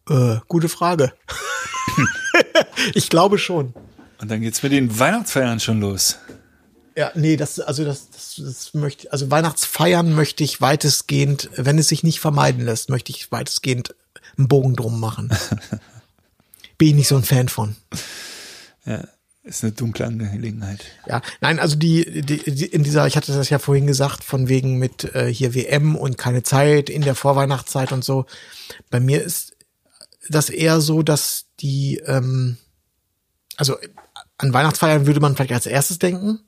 Äh, 0.08 0.36
gute 0.46 0.68
Frage. 0.68 1.12
ich 2.94 3.10
glaube 3.10 3.38
schon. 3.38 3.74
Und 4.20 4.30
dann 4.30 4.42
geht's 4.42 4.62
mit 4.62 4.70
den 4.70 4.96
Weihnachtsfeiern 4.96 5.58
schon 5.58 5.80
los. 5.80 6.18
Ja, 7.00 7.12
nee, 7.14 7.38
das, 7.38 7.58
also 7.60 7.82
das, 7.82 8.10
das, 8.10 8.34
das 8.44 8.74
möchte, 8.74 9.10
also 9.10 9.30
Weihnachtsfeiern 9.30 10.14
möchte 10.14 10.44
ich 10.44 10.60
weitestgehend, 10.60 11.48
wenn 11.56 11.78
es 11.78 11.88
sich 11.88 12.02
nicht 12.02 12.20
vermeiden 12.20 12.62
lässt, 12.62 12.90
möchte 12.90 13.10
ich 13.10 13.32
weitestgehend 13.32 13.94
einen 14.36 14.48
Bogen 14.48 14.76
drum 14.76 15.00
machen. 15.00 15.30
Bin 16.76 16.88
ich 16.88 16.94
nicht 16.94 17.08
so 17.08 17.16
ein 17.16 17.22
Fan 17.22 17.48
von. 17.48 17.74
Ja, 18.84 19.08
ist 19.44 19.64
eine 19.64 19.72
dunkle 19.72 20.04
Angelegenheit. 20.04 20.84
Ja, 21.06 21.22
nein, 21.40 21.58
also 21.58 21.74
die, 21.74 22.20
die, 22.20 22.36
die 22.36 22.66
in 22.66 22.82
dieser, 22.82 23.06
ich 23.06 23.16
hatte 23.16 23.32
das 23.32 23.48
ja 23.48 23.58
vorhin 23.58 23.86
gesagt, 23.86 24.22
von 24.22 24.48
wegen 24.48 24.76
mit 24.76 25.14
äh, 25.14 25.32
hier 25.32 25.54
WM 25.54 25.96
und 25.96 26.18
keine 26.18 26.42
Zeit 26.42 26.90
in 26.90 27.00
der 27.00 27.14
Vorweihnachtszeit 27.14 27.92
und 27.92 28.04
so. 28.04 28.26
Bei 28.90 29.00
mir 29.00 29.22
ist 29.22 29.56
das 30.28 30.50
eher 30.50 30.82
so, 30.82 31.02
dass 31.02 31.46
die, 31.60 31.96
ähm, 32.04 32.58
also 33.56 33.78
an 34.40 34.54
Weihnachtsfeiern 34.54 35.06
würde 35.06 35.20
man 35.20 35.36
vielleicht 35.36 35.52
als 35.52 35.66
erstes 35.66 35.98
denken, 35.98 36.40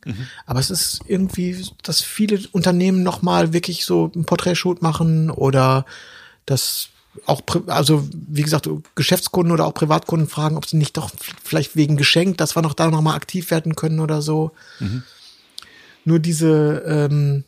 aber 0.47 0.61
es 0.61 0.71
ist 0.71 1.01
irgendwie, 1.07 1.67
dass 1.83 2.01
viele 2.01 2.41
Unternehmen 2.53 3.03
nochmal 3.03 3.53
wirklich 3.53 3.85
so 3.85 4.11
ein 4.15 4.25
Porträtshoot 4.25 4.81
machen 4.81 5.31
oder 5.31 5.85
dass 6.47 6.89
auch, 7.27 7.43
also 7.67 8.09
wie 8.13 8.43
gesagt, 8.43 8.69
Geschäftskunden 8.95 9.53
oder 9.53 9.67
auch 9.67 9.75
Privatkunden 9.75 10.27
fragen, 10.27 10.57
ob 10.57 10.67
sie 10.67 10.79
nicht 10.79 10.97
doch 10.97 11.11
vielleicht 11.45 11.77
wegen 11.77 11.99
Geschenk, 11.99 12.39
dass 12.39 12.57
wir 12.57 12.63
noch 12.63 12.73
da 12.73 12.91
nochmal 12.91 13.17
aktiv 13.17 13.51
werden 13.51 13.77
können 13.77 14.01
oder 14.01 14.23
so. 14.23 14.53
Nur 16.07 16.19
diese, 16.19 16.83
ähm, 16.87 17.45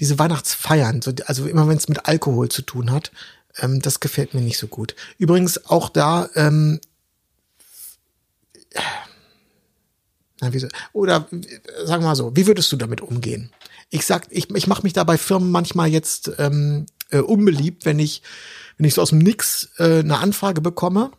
diese 0.00 0.18
Weihnachtsfeiern, 0.18 1.00
so, 1.00 1.12
also 1.24 1.46
immer 1.46 1.66
wenn 1.66 1.78
es 1.78 1.88
mit 1.88 2.04
Alkohol 2.06 2.50
zu 2.50 2.60
tun 2.60 2.90
hat, 2.90 3.10
ähm, 3.56 3.80
das 3.80 4.00
gefällt 4.00 4.34
mir 4.34 4.42
nicht 4.42 4.58
so 4.58 4.66
gut. 4.66 4.94
Übrigens 5.16 5.64
auch 5.66 5.88
da, 5.88 6.28
ähm, 6.34 6.78
oder 10.92 11.26
sagen 11.84 12.02
wir 12.02 12.08
mal 12.08 12.16
so, 12.16 12.34
wie 12.36 12.46
würdest 12.46 12.70
du 12.72 12.76
damit 12.76 13.00
umgehen? 13.00 13.50
Ich 13.90 14.04
sag, 14.04 14.26
ich, 14.30 14.50
ich 14.54 14.66
mache 14.66 14.82
mich 14.82 14.92
da 14.92 15.04
bei 15.04 15.18
Firmen 15.18 15.50
manchmal 15.50 15.88
jetzt 15.88 16.30
ähm, 16.38 16.86
äh, 17.10 17.18
unbeliebt, 17.18 17.84
wenn 17.84 17.98
ich, 17.98 18.22
wenn 18.76 18.86
ich 18.86 18.94
so 18.94 19.02
aus 19.02 19.10
dem 19.10 19.18
Nix 19.18 19.70
äh, 19.78 20.00
eine 20.00 20.18
Anfrage 20.18 20.60
bekomme 20.60 21.10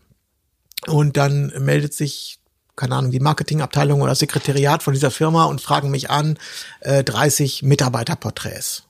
und 0.88 1.17
dann 1.17 1.51
meldet 1.59 1.93
sich 1.93 2.39
keine 2.80 2.95
Ahnung, 2.95 3.11
die 3.11 3.20
Marketingabteilung 3.20 3.99
oder 3.99 4.11
das 4.11 4.20
Sekretariat 4.20 4.84
von 4.84 4.93
dieser 4.93 5.11
Firma 5.11 5.43
und 5.45 5.59
fragen 5.59 5.91
mich 5.91 6.09
an, 6.09 6.38
äh, 6.80 7.03
30 7.03 7.61
Mitarbeiterporträts. 7.61 8.84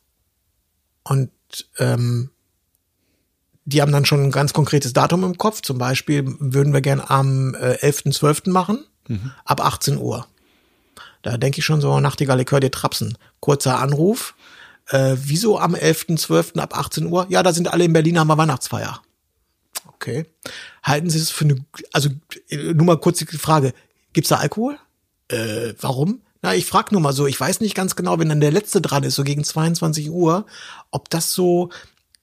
Und 1.03 1.31
ähm, 1.79 2.29
die 3.65 3.81
haben 3.81 3.91
dann 3.91 4.05
schon 4.05 4.25
ein 4.25 4.31
ganz 4.31 4.53
konkretes 4.53 4.93
Datum 4.93 5.23
im 5.23 5.39
Kopf. 5.39 5.61
Zum 5.61 5.79
Beispiel 5.79 6.23
würden 6.39 6.71
wir 6.71 6.81
gern 6.81 7.01
am 7.01 7.55
äh, 7.55 7.77
11.12. 7.81 8.51
machen, 8.51 8.85
ab 9.45 9.61
18 9.61 9.97
Uhr. 9.97 10.27
Da 11.21 11.37
denke 11.37 11.59
ich 11.59 11.65
schon 11.65 11.81
so, 11.81 11.99
Nachtigall, 11.99 12.39
ich 12.39 12.51
höre 12.51 12.59
dir 12.59 12.71
trapsen. 12.71 13.17
Kurzer 13.39 13.79
Anruf. 13.79 14.35
Äh, 14.87 15.15
wieso 15.17 15.59
am 15.59 15.75
11.12. 15.75 16.59
ab 16.59 16.77
18 16.77 17.05
Uhr? 17.05 17.27
Ja, 17.29 17.43
da 17.43 17.53
sind 17.53 17.71
alle 17.71 17.83
in 17.83 17.93
Berlin, 17.93 18.19
haben 18.19 18.27
wir 18.27 18.37
Weihnachtsfeier. 18.37 19.01
Okay. 19.87 20.25
Halten 20.81 21.09
Sie 21.09 21.19
es 21.19 21.29
für 21.29 21.45
eine, 21.45 21.65
also 21.91 22.09
äh, 22.49 22.73
nur 22.73 22.85
mal 22.85 22.97
kurz 22.97 23.19
die 23.19 23.25
Frage, 23.25 23.73
gibt's 24.13 24.29
da 24.29 24.37
Alkohol? 24.37 24.77
Äh, 25.27 25.73
warum? 25.79 26.21
Na, 26.41 26.55
ich 26.55 26.65
frage 26.65 26.93
nur 26.93 27.01
mal 27.01 27.13
so, 27.13 27.27
ich 27.27 27.39
weiß 27.39 27.59
nicht 27.59 27.75
ganz 27.75 27.95
genau, 27.95 28.17
wenn 28.17 28.29
dann 28.29 28.39
der 28.39 28.51
letzte 28.51 28.81
dran 28.81 29.03
ist, 29.03 29.15
so 29.15 29.23
gegen 29.23 29.43
22 29.43 30.09
Uhr, 30.09 30.45
ob 30.89 31.09
das 31.09 31.33
so, 31.33 31.69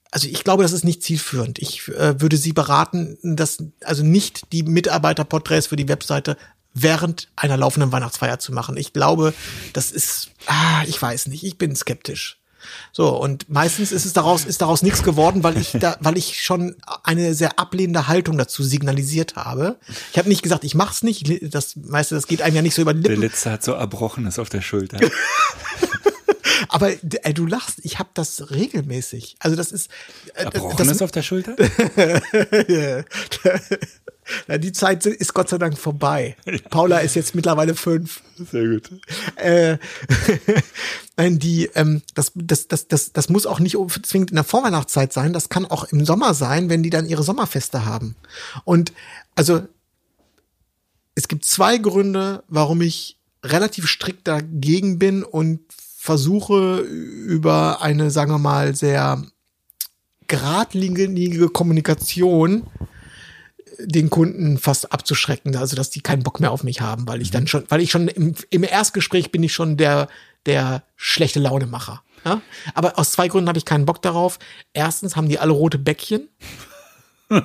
also 0.09 0.27
ich 0.27 0.43
glaube, 0.43 0.63
das 0.63 0.71
ist 0.71 0.83
nicht 0.83 1.03
zielführend. 1.03 1.59
Ich 1.59 1.87
äh, 1.89 2.19
würde 2.19 2.37
Sie 2.37 2.51
beraten, 2.51 3.17
dass 3.21 3.63
also 3.83 4.03
nicht 4.03 4.51
die 4.51 4.63
Mitarbeiterporträts 4.63 5.67
für 5.67 5.75
die 5.75 5.87
Webseite 5.87 6.35
während 6.81 7.29
einer 7.35 7.57
laufenden 7.57 7.91
Weihnachtsfeier 7.91 8.39
zu 8.39 8.53
machen. 8.53 8.77
Ich 8.77 8.93
glaube, 8.93 9.33
das 9.73 9.91
ist, 9.91 10.29
ah, 10.47 10.83
ich 10.85 11.01
weiß 11.01 11.27
nicht, 11.27 11.43
ich 11.43 11.57
bin 11.57 11.75
skeptisch. 11.75 12.37
So, 12.91 13.15
und 13.15 13.49
meistens 13.49 13.91
ist 13.93 14.05
es 14.05 14.11
daraus, 14.13 14.43
ist 14.43 14.61
daraus 14.61 14.81
nichts 14.81 15.01
geworden, 15.03 15.43
weil 15.43 15.57
ich 15.57 15.71
da, 15.79 15.95
weil 16.01 16.17
ich 16.17 16.43
schon 16.43 16.75
eine 17.03 17.33
sehr 17.33 17.59
ablehnende 17.59 18.07
Haltung 18.07 18.37
dazu 18.37 18.61
signalisiert 18.63 19.35
habe. 19.37 19.77
Ich 20.11 20.17
habe 20.17 20.27
nicht 20.27 20.43
gesagt, 20.43 20.63
ich 20.65 20.75
mach's 20.75 21.01
nicht. 21.03 21.53
Das 21.53 21.75
meiste, 21.77 22.15
das 22.15 22.27
geht 22.27 22.41
einem 22.41 22.57
ja 22.57 22.61
nicht 22.61 22.75
so 22.75 22.81
über 22.81 22.93
die 22.93 23.01
Der 23.03 23.11
Lippen. 23.11 23.21
letzte 23.23 23.51
hat 23.51 23.63
so 23.63 23.71
Erbrochenes 23.73 24.37
auf 24.39 24.49
der 24.49 24.61
Schulter. 24.61 24.99
Aber 26.69 26.91
äh, 26.91 27.33
du 27.33 27.45
lachst, 27.45 27.79
ich 27.83 27.99
habe 27.99 28.09
das 28.13 28.51
regelmäßig. 28.51 29.35
Also 29.39 29.55
das 29.55 29.71
ist 29.71 29.89
äh, 30.35 30.43
Erbrochenes 30.43 30.97
das, 30.97 31.01
auf 31.01 31.11
der 31.11 31.23
Schulter? 31.23 31.55
Na, 34.47 34.57
die 34.57 34.71
Zeit 34.71 35.05
ist 35.05 35.33
Gott 35.33 35.49
sei 35.49 35.57
Dank 35.57 35.77
vorbei. 35.77 36.35
Paula 36.69 36.99
ist 36.99 37.15
jetzt 37.15 37.33
mittlerweile 37.35 37.75
fünf. 37.75 38.21
Sehr 38.51 38.67
gut. 38.67 38.91
Äh, 39.35 39.77
nein, 41.17 41.39
die, 41.39 41.69
ähm, 41.75 42.01
das, 42.13 42.31
das, 42.35 42.67
das, 42.67 42.87
das, 42.87 43.13
das 43.13 43.29
muss 43.29 43.45
auch 43.45 43.59
nicht 43.59 43.77
zwingend 44.03 44.31
in 44.31 44.35
der 44.35 44.43
Vorweihnachtszeit 44.43 45.13
sein. 45.13 45.33
Das 45.33 45.49
kann 45.49 45.65
auch 45.65 45.85
im 45.85 46.05
Sommer 46.05 46.33
sein, 46.33 46.69
wenn 46.69 46.83
die 46.83 46.89
dann 46.89 47.07
ihre 47.07 47.23
Sommerfeste 47.23 47.85
haben. 47.85 48.15
Und 48.65 48.91
also 49.35 49.61
es 51.15 51.27
gibt 51.27 51.45
zwei 51.45 51.77
Gründe, 51.77 52.43
warum 52.47 52.81
ich 52.81 53.17
relativ 53.43 53.87
strikt 53.87 54.27
dagegen 54.27 54.99
bin 54.99 55.23
und 55.23 55.61
versuche 56.07 56.77
über 56.77 57.81
eine, 57.81 58.11
sagen 58.11 58.31
wir 58.31 58.37
mal, 58.37 58.73
sehr 58.73 59.21
geradlinige 60.27 61.49
Kommunikation 61.49 62.63
den 63.77 64.09
Kunden 64.09 64.57
fast 64.57 64.93
abzuschrecken, 64.93 65.53
also 65.57 65.75
dass 65.75 65.89
die 65.89 65.99
keinen 65.99 66.23
Bock 66.23 66.39
mehr 66.39 66.51
auf 66.51 66.63
mich 66.63 66.79
haben, 66.79 67.07
weil 67.09 67.21
ich 67.21 67.29
dann 67.29 67.45
schon, 67.45 67.65
weil 67.67 67.81
ich 67.81 67.91
schon 67.91 68.07
im, 68.07 68.35
im 68.49 68.63
Erstgespräch 68.63 69.31
bin 69.31 69.43
ich 69.43 69.51
schon 69.53 69.75
der, 69.75 70.07
der 70.45 70.83
schlechte 70.95 71.41
Launemacher. 71.41 72.01
Ja? 72.23 72.41
Aber 72.73 72.97
aus 72.97 73.11
zwei 73.11 73.27
Gründen 73.27 73.49
habe 73.49 73.59
ich 73.59 73.65
keinen 73.65 73.85
Bock 73.85 74.01
darauf. 74.01 74.39
Erstens 74.71 75.17
haben 75.17 75.27
die 75.27 75.39
alle 75.39 75.51
rote 75.51 75.77
Bäckchen. 75.77 76.29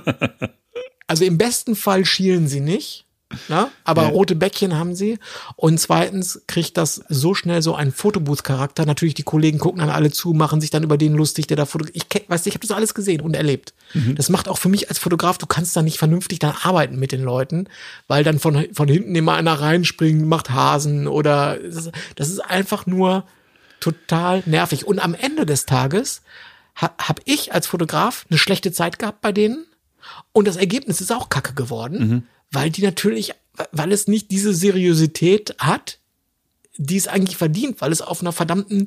Also 1.09 1.27
im 1.27 1.37
besten 1.37 1.77
Fall 1.77 2.07
schielen 2.07 2.49
sie 2.49 2.61
nicht. 2.61 3.05
Na, 3.49 3.71
aber 3.85 4.03
Ja. 4.03 4.09
rote 4.09 4.35
Bäckchen 4.35 4.77
haben 4.79 4.95
sie. 4.95 5.19
Und 5.57 5.79
zweitens 5.81 6.43
kriegt 6.47 6.77
das 6.77 7.03
so 7.09 7.35
schnell 7.35 7.63
so 7.63 7.75
einen 7.75 7.93
Fotobooth-Charakter. 7.93 8.87
Natürlich, 8.87 9.15
die 9.15 9.23
Kollegen 9.23 9.59
gucken 9.59 9.81
dann 9.81 9.91
alle 9.91 10.11
zu, 10.11 10.33
machen 10.33 10.61
sich 10.61 10.71
dann 10.71 10.83
über 10.83 10.97
den 10.99 11.15
lustig, 11.15 11.47
der 11.47 11.57
da 11.57 11.67
fotografiert. 11.67 12.05
Ich 12.05 12.09
du, 12.29 12.49
ich 12.49 12.55
habe 12.55 12.67
das 12.67 12.77
alles 12.77 12.95
gesehen 12.95 13.21
und 13.21 13.35
erlebt. 13.35 13.75
Das 14.15 14.29
macht 14.31 14.49
auch 14.49 14.57
für 14.59 14.69
mich 14.71 14.89
als 14.89 14.99
Fotograf, 14.99 15.37
du 15.39 15.47
kannst 15.47 15.77
da 15.77 15.83
nicht 15.83 15.99
vernünftig 15.99 16.39
dann 16.39 16.55
arbeiten 16.63 16.99
mit 16.99 17.13
den 17.13 17.23
Leuten, 17.23 17.67
weil 18.09 18.25
dann 18.25 18.39
von, 18.39 18.67
von 18.73 18.89
hinten 18.89 19.15
immer 19.15 19.35
einer 19.35 19.61
reinspringt, 19.61 20.27
macht 20.27 20.51
Hasen 20.51 21.07
oder 21.09 21.59
das, 21.59 21.91
ist- 22.31 22.39
einfach 22.45 22.87
nur 22.87 23.25
total 23.81 24.43
nervig. 24.47 24.87
Und 24.87 24.99
am 24.99 25.15
Ende 25.15 25.45
des 25.47 25.67
Tages 25.67 26.23
ha, 26.81 26.91
habe 26.99 27.23
ich 27.27 27.53
als 27.53 27.67
Fotograf 27.67 28.25
eine 28.31 28.39
schlechte 28.39 28.73
Zeit 28.73 28.99
gehabt 28.99 29.21
bei 29.21 29.33
denen 29.33 29.67
und 30.33 30.47
das 30.49 30.57
Ergebnis 30.57 31.01
ist 31.01 31.13
auch 31.13 31.29
kacke 31.29 31.55
geworden, 31.55 32.27
weil 32.53 32.71
die 32.71 32.83
natürlich, 32.83 33.33
weil 33.73 33.91
es 33.93 34.07
nicht 34.07 34.31
diese 34.31 34.55
Seriosität 34.55 35.55
hat, 35.59 35.99
die 36.77 36.97
es 36.97 37.09
eigentlich 37.09 37.37
verdient, 37.37 37.81
weil 37.81 37.93
es 37.93 38.01
auf 38.01 38.21
einer 38.21 38.33
verdammten 38.33 38.87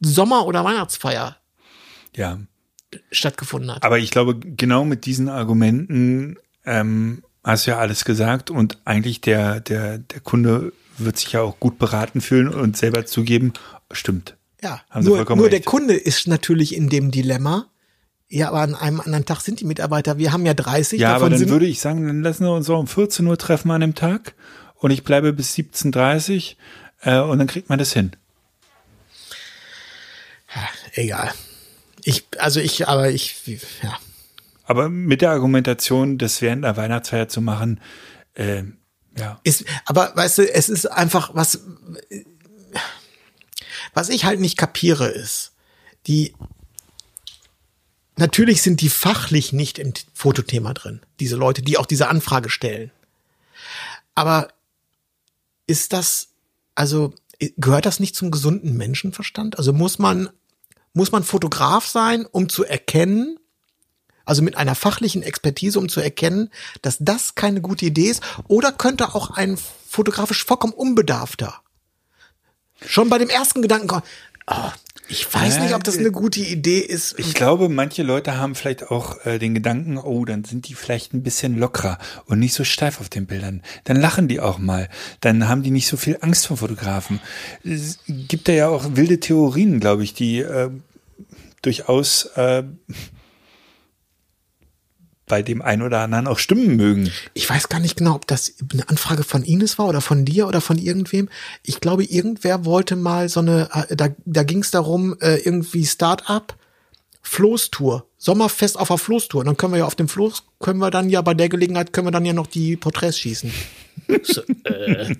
Sommer- 0.00 0.46
oder 0.46 0.64
Weihnachtsfeier 0.64 1.36
Ja. 2.16 2.38
stattgefunden 3.12 3.74
hat. 3.74 3.82
Aber 3.84 3.98
ich 3.98 4.10
glaube, 4.10 4.38
genau 4.38 4.84
mit 4.84 5.04
diesen 5.06 5.28
Argumenten 5.28 6.36
ähm, 6.64 7.22
hast 7.44 7.66
du 7.66 7.72
ja 7.72 7.78
alles 7.78 8.04
gesagt 8.04 8.50
und 8.50 8.78
eigentlich 8.84 9.20
der, 9.20 9.60
der, 9.60 9.98
der 9.98 10.20
Kunde 10.20 10.72
wird 10.98 11.18
sich 11.18 11.32
ja 11.32 11.42
auch 11.42 11.58
gut 11.60 11.78
beraten 11.78 12.20
fühlen 12.20 12.48
und 12.48 12.76
selber 12.76 13.06
zugeben, 13.06 13.52
stimmt. 13.92 14.36
Ja, 14.62 14.82
Haben 14.90 15.04
nur, 15.06 15.36
nur 15.36 15.48
der. 15.48 15.62
Kunde 15.62 15.94
ist 15.94 16.26
natürlich 16.26 16.74
in 16.74 16.90
dem 16.90 17.10
Dilemma. 17.10 17.66
Ja, 18.32 18.48
aber 18.48 18.60
an 18.60 18.76
einem 18.76 19.00
anderen 19.00 19.24
Tag 19.26 19.40
sind 19.40 19.58
die 19.58 19.64
Mitarbeiter, 19.64 20.16
wir 20.16 20.32
haben 20.32 20.46
ja 20.46 20.54
30, 20.54 21.00
Ja, 21.00 21.14
davon 21.14 21.32
aber 21.32 21.36
dann 21.36 21.48
würde 21.48 21.66
ich 21.66 21.80
sagen, 21.80 22.06
dann 22.06 22.22
lassen 22.22 22.44
wir 22.44 22.52
uns 22.52 22.70
auch 22.70 22.78
um 22.78 22.86
14 22.86 23.26
Uhr 23.26 23.36
treffen 23.36 23.72
an 23.72 23.80
dem 23.80 23.96
Tag 23.96 24.34
und 24.76 24.92
ich 24.92 25.02
bleibe 25.02 25.32
bis 25.32 25.52
17.30 25.56 26.54
äh, 27.02 27.18
und 27.18 27.38
dann 27.38 27.48
kriegt 27.48 27.68
man 27.68 27.80
das 27.80 27.92
hin. 27.92 28.12
egal. 30.92 31.32
Ich, 32.04 32.24
also 32.38 32.60
ich, 32.60 32.86
aber 32.86 33.10
ich, 33.10 33.36
ja. 33.82 33.98
Aber 34.64 34.88
mit 34.88 35.22
der 35.22 35.30
Argumentation, 35.30 36.16
das 36.16 36.40
während 36.40 36.62
der 36.62 36.76
Weihnachtsfeier 36.76 37.28
zu 37.28 37.40
machen, 37.40 37.80
äh, 38.34 38.62
ja. 39.18 39.40
Ist, 39.42 39.64
aber 39.86 40.12
weißt 40.14 40.38
du, 40.38 40.54
es 40.54 40.68
ist 40.68 40.86
einfach 40.86 41.34
was, 41.34 41.62
was 43.92 44.08
ich 44.08 44.24
halt 44.24 44.38
nicht 44.38 44.56
kapiere 44.56 45.08
ist, 45.08 45.52
die, 46.06 46.32
natürlich 48.20 48.62
sind 48.62 48.80
die 48.80 48.90
fachlich 48.90 49.52
nicht 49.52 49.78
im 49.78 49.92
Fotothema 50.14 50.74
drin, 50.74 51.00
diese 51.18 51.36
Leute, 51.36 51.62
die 51.62 51.78
auch 51.78 51.86
diese 51.86 52.08
Anfrage 52.08 52.50
stellen. 52.50 52.90
Aber 54.14 54.48
ist 55.66 55.92
das, 55.92 56.28
also 56.74 57.14
gehört 57.56 57.86
das 57.86 58.00
nicht 58.00 58.14
zum 58.14 58.30
gesunden 58.30 58.76
Menschenverstand? 58.76 59.58
Also 59.58 59.72
muss 59.72 59.98
man, 59.98 60.30
muss 60.92 61.12
man 61.12 61.24
Fotograf 61.24 61.86
sein, 61.86 62.26
um 62.26 62.48
zu 62.48 62.64
erkennen, 62.64 63.38
also 64.24 64.42
mit 64.42 64.56
einer 64.56 64.74
fachlichen 64.74 65.22
Expertise, 65.22 65.78
um 65.78 65.88
zu 65.88 66.00
erkennen, 66.00 66.50
dass 66.82 66.98
das 67.00 67.34
keine 67.34 67.60
gute 67.60 67.86
Idee 67.86 68.10
ist? 68.10 68.22
Oder 68.46 68.72
könnte 68.72 69.14
auch 69.14 69.30
ein 69.30 69.58
fotografisch 69.88 70.44
vollkommen 70.44 70.72
unbedarfter 70.72 71.60
schon 72.86 73.08
bei 73.08 73.18
dem 73.18 73.28
ersten 73.28 73.62
Gedanken 73.62 73.88
kommen, 73.88 74.02
oh, 74.46 74.70
ich 75.10 75.32
weiß 75.32 75.56
Ja, 75.56 75.62
nicht, 75.64 75.74
ob 75.74 75.82
das 75.82 75.98
eine 75.98 76.12
gute 76.12 76.40
Idee 76.40 76.78
ist. 76.78 77.18
Ich 77.18 77.34
glaube, 77.34 77.68
manche 77.68 78.02
Leute 78.02 78.36
haben 78.36 78.54
vielleicht 78.54 78.90
auch 78.90 79.24
äh, 79.26 79.38
den 79.38 79.54
Gedanken, 79.54 79.98
oh, 79.98 80.24
dann 80.24 80.44
sind 80.44 80.68
die 80.68 80.74
vielleicht 80.74 81.12
ein 81.12 81.22
bisschen 81.22 81.58
lockerer 81.58 81.98
und 82.26 82.38
nicht 82.38 82.54
so 82.54 82.62
steif 82.64 83.00
auf 83.00 83.08
den 83.08 83.26
Bildern. 83.26 83.62
Dann 83.84 83.96
lachen 83.96 84.28
die 84.28 84.40
auch 84.40 84.58
mal. 84.58 84.88
Dann 85.20 85.48
haben 85.48 85.62
die 85.62 85.72
nicht 85.72 85.88
so 85.88 85.96
viel 85.96 86.18
Angst 86.20 86.46
vor 86.46 86.58
Fotografen. 86.58 87.20
Es 87.64 87.98
gibt 88.06 88.46
da 88.48 88.52
ja 88.52 88.68
auch 88.68 88.84
wilde 88.94 89.18
Theorien, 89.18 89.80
glaube 89.80 90.04
ich, 90.04 90.14
die 90.14 90.38
äh, 90.38 90.70
durchaus 91.62 92.26
äh, 92.36 92.62
bei 95.30 95.42
dem 95.42 95.62
einen 95.62 95.80
oder 95.80 96.00
anderen 96.00 96.26
auch 96.26 96.38
stimmen 96.38 96.76
mögen. 96.76 97.10
Ich 97.32 97.48
weiß 97.48 97.70
gar 97.70 97.80
nicht 97.80 97.96
genau, 97.96 98.16
ob 98.16 98.26
das 98.26 98.52
eine 98.72 98.88
Anfrage 98.88 99.22
von 99.22 99.44
Ines 99.44 99.78
war 99.78 99.88
oder 99.88 100.02
von 100.02 100.26
dir 100.26 100.46
oder 100.46 100.60
von 100.60 100.76
irgendwem. 100.76 101.30
Ich 101.62 101.80
glaube, 101.80 102.04
irgendwer 102.04 102.66
wollte 102.66 102.96
mal 102.96 103.30
so 103.30 103.40
eine, 103.40 103.70
äh, 103.72 103.96
da, 103.96 104.08
da 104.26 104.42
ging 104.42 104.58
es 104.58 104.70
darum, 104.70 105.16
äh, 105.20 105.36
irgendwie 105.36 105.86
Start-up, 105.86 106.56
Floßtour, 107.22 108.06
Sommerfest 108.18 108.78
auf 108.78 108.88
der 108.88 108.98
Floßtour. 108.98 109.40
Und 109.40 109.46
dann 109.46 109.56
können 109.56 109.72
wir 109.72 109.78
ja 109.78 109.86
auf 109.86 109.94
dem 109.94 110.08
Floß, 110.08 110.42
können 110.58 110.80
wir 110.80 110.90
dann 110.90 111.08
ja 111.08 111.22
bei 111.22 111.32
der 111.32 111.48
Gelegenheit, 111.48 111.92
können 111.92 112.08
wir 112.08 112.12
dann 112.12 112.26
ja 112.26 112.32
noch 112.32 112.48
die 112.48 112.76
Porträts 112.76 113.18
schießen. 113.18 113.52
So, 114.22 114.42
äh. 114.64 115.14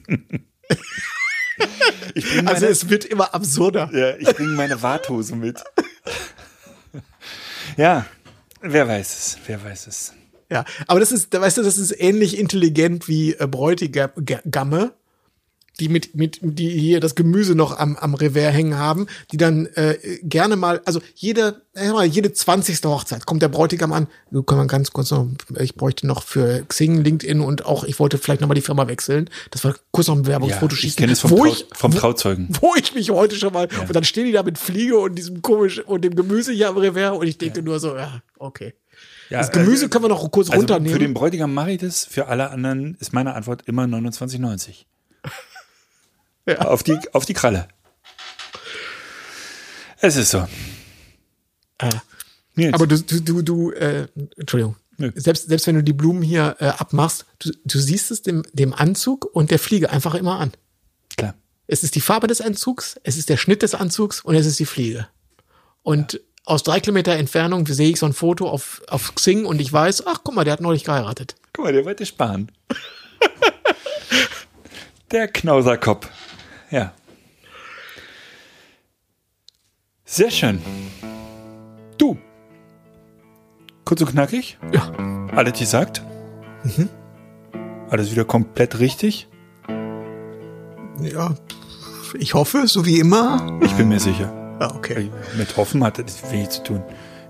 Ich 2.14 2.28
bring 2.28 2.48
Also 2.48 2.66
es 2.66 2.88
wird 2.88 3.04
immer 3.04 3.34
absurder. 3.34 3.90
Ja, 3.92 4.16
ich 4.16 4.34
bringe 4.34 4.54
meine 4.54 4.82
Warthose 4.82 5.36
mit. 5.36 5.62
ja, 7.76 8.06
wer 8.62 8.88
weiß 8.88 9.18
es, 9.18 9.38
wer 9.46 9.62
weiß 9.62 9.86
es. 9.86 10.12
Ja, 10.50 10.64
aber 10.88 10.98
das 10.98 11.12
ist, 11.12 11.32
weißt 11.32 11.58
du, 11.58 11.62
das 11.62 11.78
ist 11.78 11.94
ähnlich 12.00 12.36
intelligent 12.38 13.06
wie 13.06 13.34
äh, 13.34 13.46
Bräutigamme, 13.46 14.92
die 15.80 15.88
mit, 15.88 16.14
mit, 16.14 16.38
die 16.42 16.68
hier 16.70 17.00
das 17.00 17.14
Gemüse 17.14 17.54
noch 17.54 17.76
am, 17.78 17.96
am 17.96 18.14
Revers 18.14 18.52
hängen 18.54 18.76
haben, 18.76 19.06
die 19.32 19.36
dann 19.38 19.66
äh, 19.74 19.96
gerne 20.22 20.56
mal, 20.56 20.80
also 20.84 21.00
jede, 21.14 21.62
äh, 21.74 21.88
mal, 21.90 22.04
jede 22.04 22.32
20. 22.32 22.84
Hochzeit 22.84 23.26
kommt 23.26 23.42
der 23.42 23.48
Bräutigam 23.48 23.92
an, 23.92 24.06
du 24.30 24.42
kann 24.42 24.58
man 24.58 24.68
ganz 24.68 24.92
kurz 24.92 25.10
noch, 25.10 25.26
ich 25.58 25.74
bräuchte 25.74 26.06
noch 26.06 26.22
für 26.22 26.64
Xing, 26.68 27.02
LinkedIn 27.02 27.40
und 27.40 27.64
auch, 27.66 27.84
ich 27.84 27.98
wollte 27.98 28.18
vielleicht 28.18 28.40
nochmal 28.42 28.54
die 28.54 28.60
Firma 28.60 28.86
wechseln. 28.86 29.28
Das 29.50 29.64
war 29.64 29.74
kurz 29.90 30.06
noch 30.08 30.16
ein 30.16 30.26
Werbungsfoto 30.26 30.74
ich 30.74 30.80
schießen. 30.80 30.96
kenne 30.98 31.12
es 31.12 31.20
vom, 31.20 31.30
wo 31.32 31.36
Trau 31.38 31.46
ich, 31.46 31.66
vom 31.72 31.92
wo- 31.94 31.98
Trauzeugen. 31.98 32.48
wo 32.60 32.74
ich 32.76 32.94
mich 32.94 33.10
heute 33.10 33.34
schon 33.36 33.52
mal, 33.52 33.68
und 33.86 33.96
dann 33.96 34.04
stehen 34.04 34.26
die 34.26 34.32
da 34.32 34.42
mit 34.42 34.58
Fliege 34.58 34.98
und 34.98 35.14
diesem 35.16 35.42
komisch 35.42 35.80
und 35.80 36.04
dem 36.04 36.14
Gemüse 36.14 36.52
hier 36.52 36.68
am 36.68 36.76
Revers 36.76 37.16
und 37.18 37.26
ich 37.26 37.38
denke 37.38 37.62
nur 37.62 37.80
so, 37.80 37.96
ja, 37.96 38.22
okay. 38.38 38.74
Ja, 39.30 39.38
Das 39.38 39.52
Gemüse 39.52 39.72
also- 39.84 39.88
können 39.88 40.04
wir 40.04 40.08
noch 40.08 40.30
kurz 40.30 40.48
Also 40.50 40.58
runternehmen. 40.60 40.92
für 40.92 40.98
den 40.98 41.14
Bräutigam 41.14 41.54
mache 41.54 41.70
ich 41.72 41.78
das, 41.78 42.04
für 42.04 42.26
alle 42.26 42.50
anderen 42.50 42.96
ist 42.98 43.12
meine 43.12 43.34
Antwort 43.34 43.62
immer 43.66 43.84
29,90. 43.84 44.84
Ja. 46.46 46.58
Auf, 46.60 46.82
die, 46.82 46.98
auf 47.12 47.26
die 47.26 47.34
Kralle. 47.34 47.68
Es 50.00 50.16
ist 50.16 50.30
so. 50.30 50.46
Nils, 52.54 52.74
Aber 52.74 52.86
du, 52.86 52.98
du, 52.98 53.20
du, 53.20 53.42
du 53.42 53.70
äh, 53.72 54.08
Entschuldigung. 54.36 54.76
Nö. 54.98 55.12
Selbst, 55.14 55.48
selbst 55.48 55.66
wenn 55.66 55.76
du 55.76 55.82
die 55.82 55.92
Blumen 55.92 56.22
hier 56.22 56.56
äh, 56.58 56.66
abmachst, 56.66 57.24
du, 57.38 57.52
du 57.64 57.78
siehst 57.78 58.10
es 58.10 58.22
dem, 58.22 58.42
dem 58.52 58.74
Anzug 58.74 59.24
und 59.32 59.50
der 59.50 59.58
Fliege 59.58 59.90
einfach 59.90 60.14
immer 60.14 60.38
an. 60.38 60.52
klar. 61.16 61.34
Es 61.66 61.84
ist 61.84 61.94
die 61.94 62.00
Farbe 62.00 62.26
des 62.26 62.40
Anzugs, 62.40 63.00
es 63.04 63.16
ist 63.16 63.28
der 63.28 63.36
Schnitt 63.36 63.62
des 63.62 63.74
Anzugs 63.74 64.20
und 64.20 64.34
es 64.34 64.44
ist 64.44 64.58
die 64.58 64.66
Fliege. 64.66 65.06
Und 65.82 66.20
aus 66.44 66.62
drei 66.64 66.80
Kilometer 66.80 67.12
Entfernung 67.12 67.66
sehe 67.66 67.90
ich 67.90 67.98
so 67.98 68.06
ein 68.06 68.12
Foto 68.12 68.48
auf, 68.48 68.82
auf 68.88 69.14
Xing 69.14 69.44
und 69.46 69.60
ich 69.60 69.72
weiß, 69.72 70.06
ach 70.06 70.20
guck 70.24 70.34
mal, 70.34 70.44
der 70.44 70.54
hat 70.54 70.60
neulich 70.60 70.84
geheiratet. 70.84 71.36
Guck 71.52 71.66
mal, 71.66 71.72
der 71.72 71.84
wollte 71.84 72.04
sparen. 72.04 72.50
der 75.12 75.28
Knauserkopf. 75.28 76.08
Ja. 76.70 76.92
Sehr 80.04 80.30
schön. 80.30 80.60
Du. 81.98 82.16
Kurz 83.84 84.00
und 84.00 84.10
knackig. 84.10 84.58
Ja. 84.72 84.92
Alles 85.34 85.58
gesagt. 85.58 86.02
Alles 87.90 88.10
wieder 88.10 88.24
komplett 88.24 88.78
richtig. 88.78 89.28
Ja, 91.00 91.34
ich 92.18 92.34
hoffe, 92.34 92.66
so 92.66 92.84
wie 92.84 92.98
immer. 92.98 93.58
Ich 93.62 93.72
bin 93.72 93.88
mir 93.88 94.00
sicher. 94.00 94.32
Ah, 94.58 94.74
okay. 94.76 95.10
Mit 95.38 95.56
Hoffen 95.56 95.82
hat 95.82 95.98
das 95.98 96.30
wenig 96.30 96.50
zu 96.50 96.62
tun. 96.62 96.82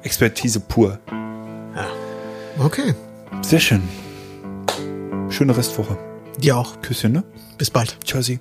Expertise 0.03 0.61
pur. 0.61 0.99
Okay. 2.59 2.95
Sehr 3.43 3.61
schön. 3.61 3.83
Schöne 5.31 5.57
Restwoche. 5.57 5.97
Dir 6.39 6.57
auch. 6.57 6.81
Küsschen, 6.83 7.13
ne? 7.13 7.23
Bis 7.57 7.71
bald. 7.71 7.97
Tschüssi. 8.05 8.41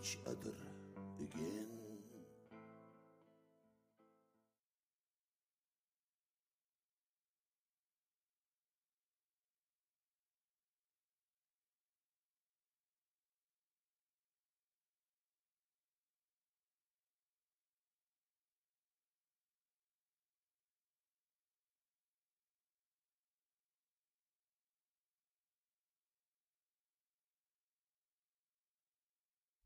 each 0.00 0.18
other 0.26 0.54
again. 1.18 1.69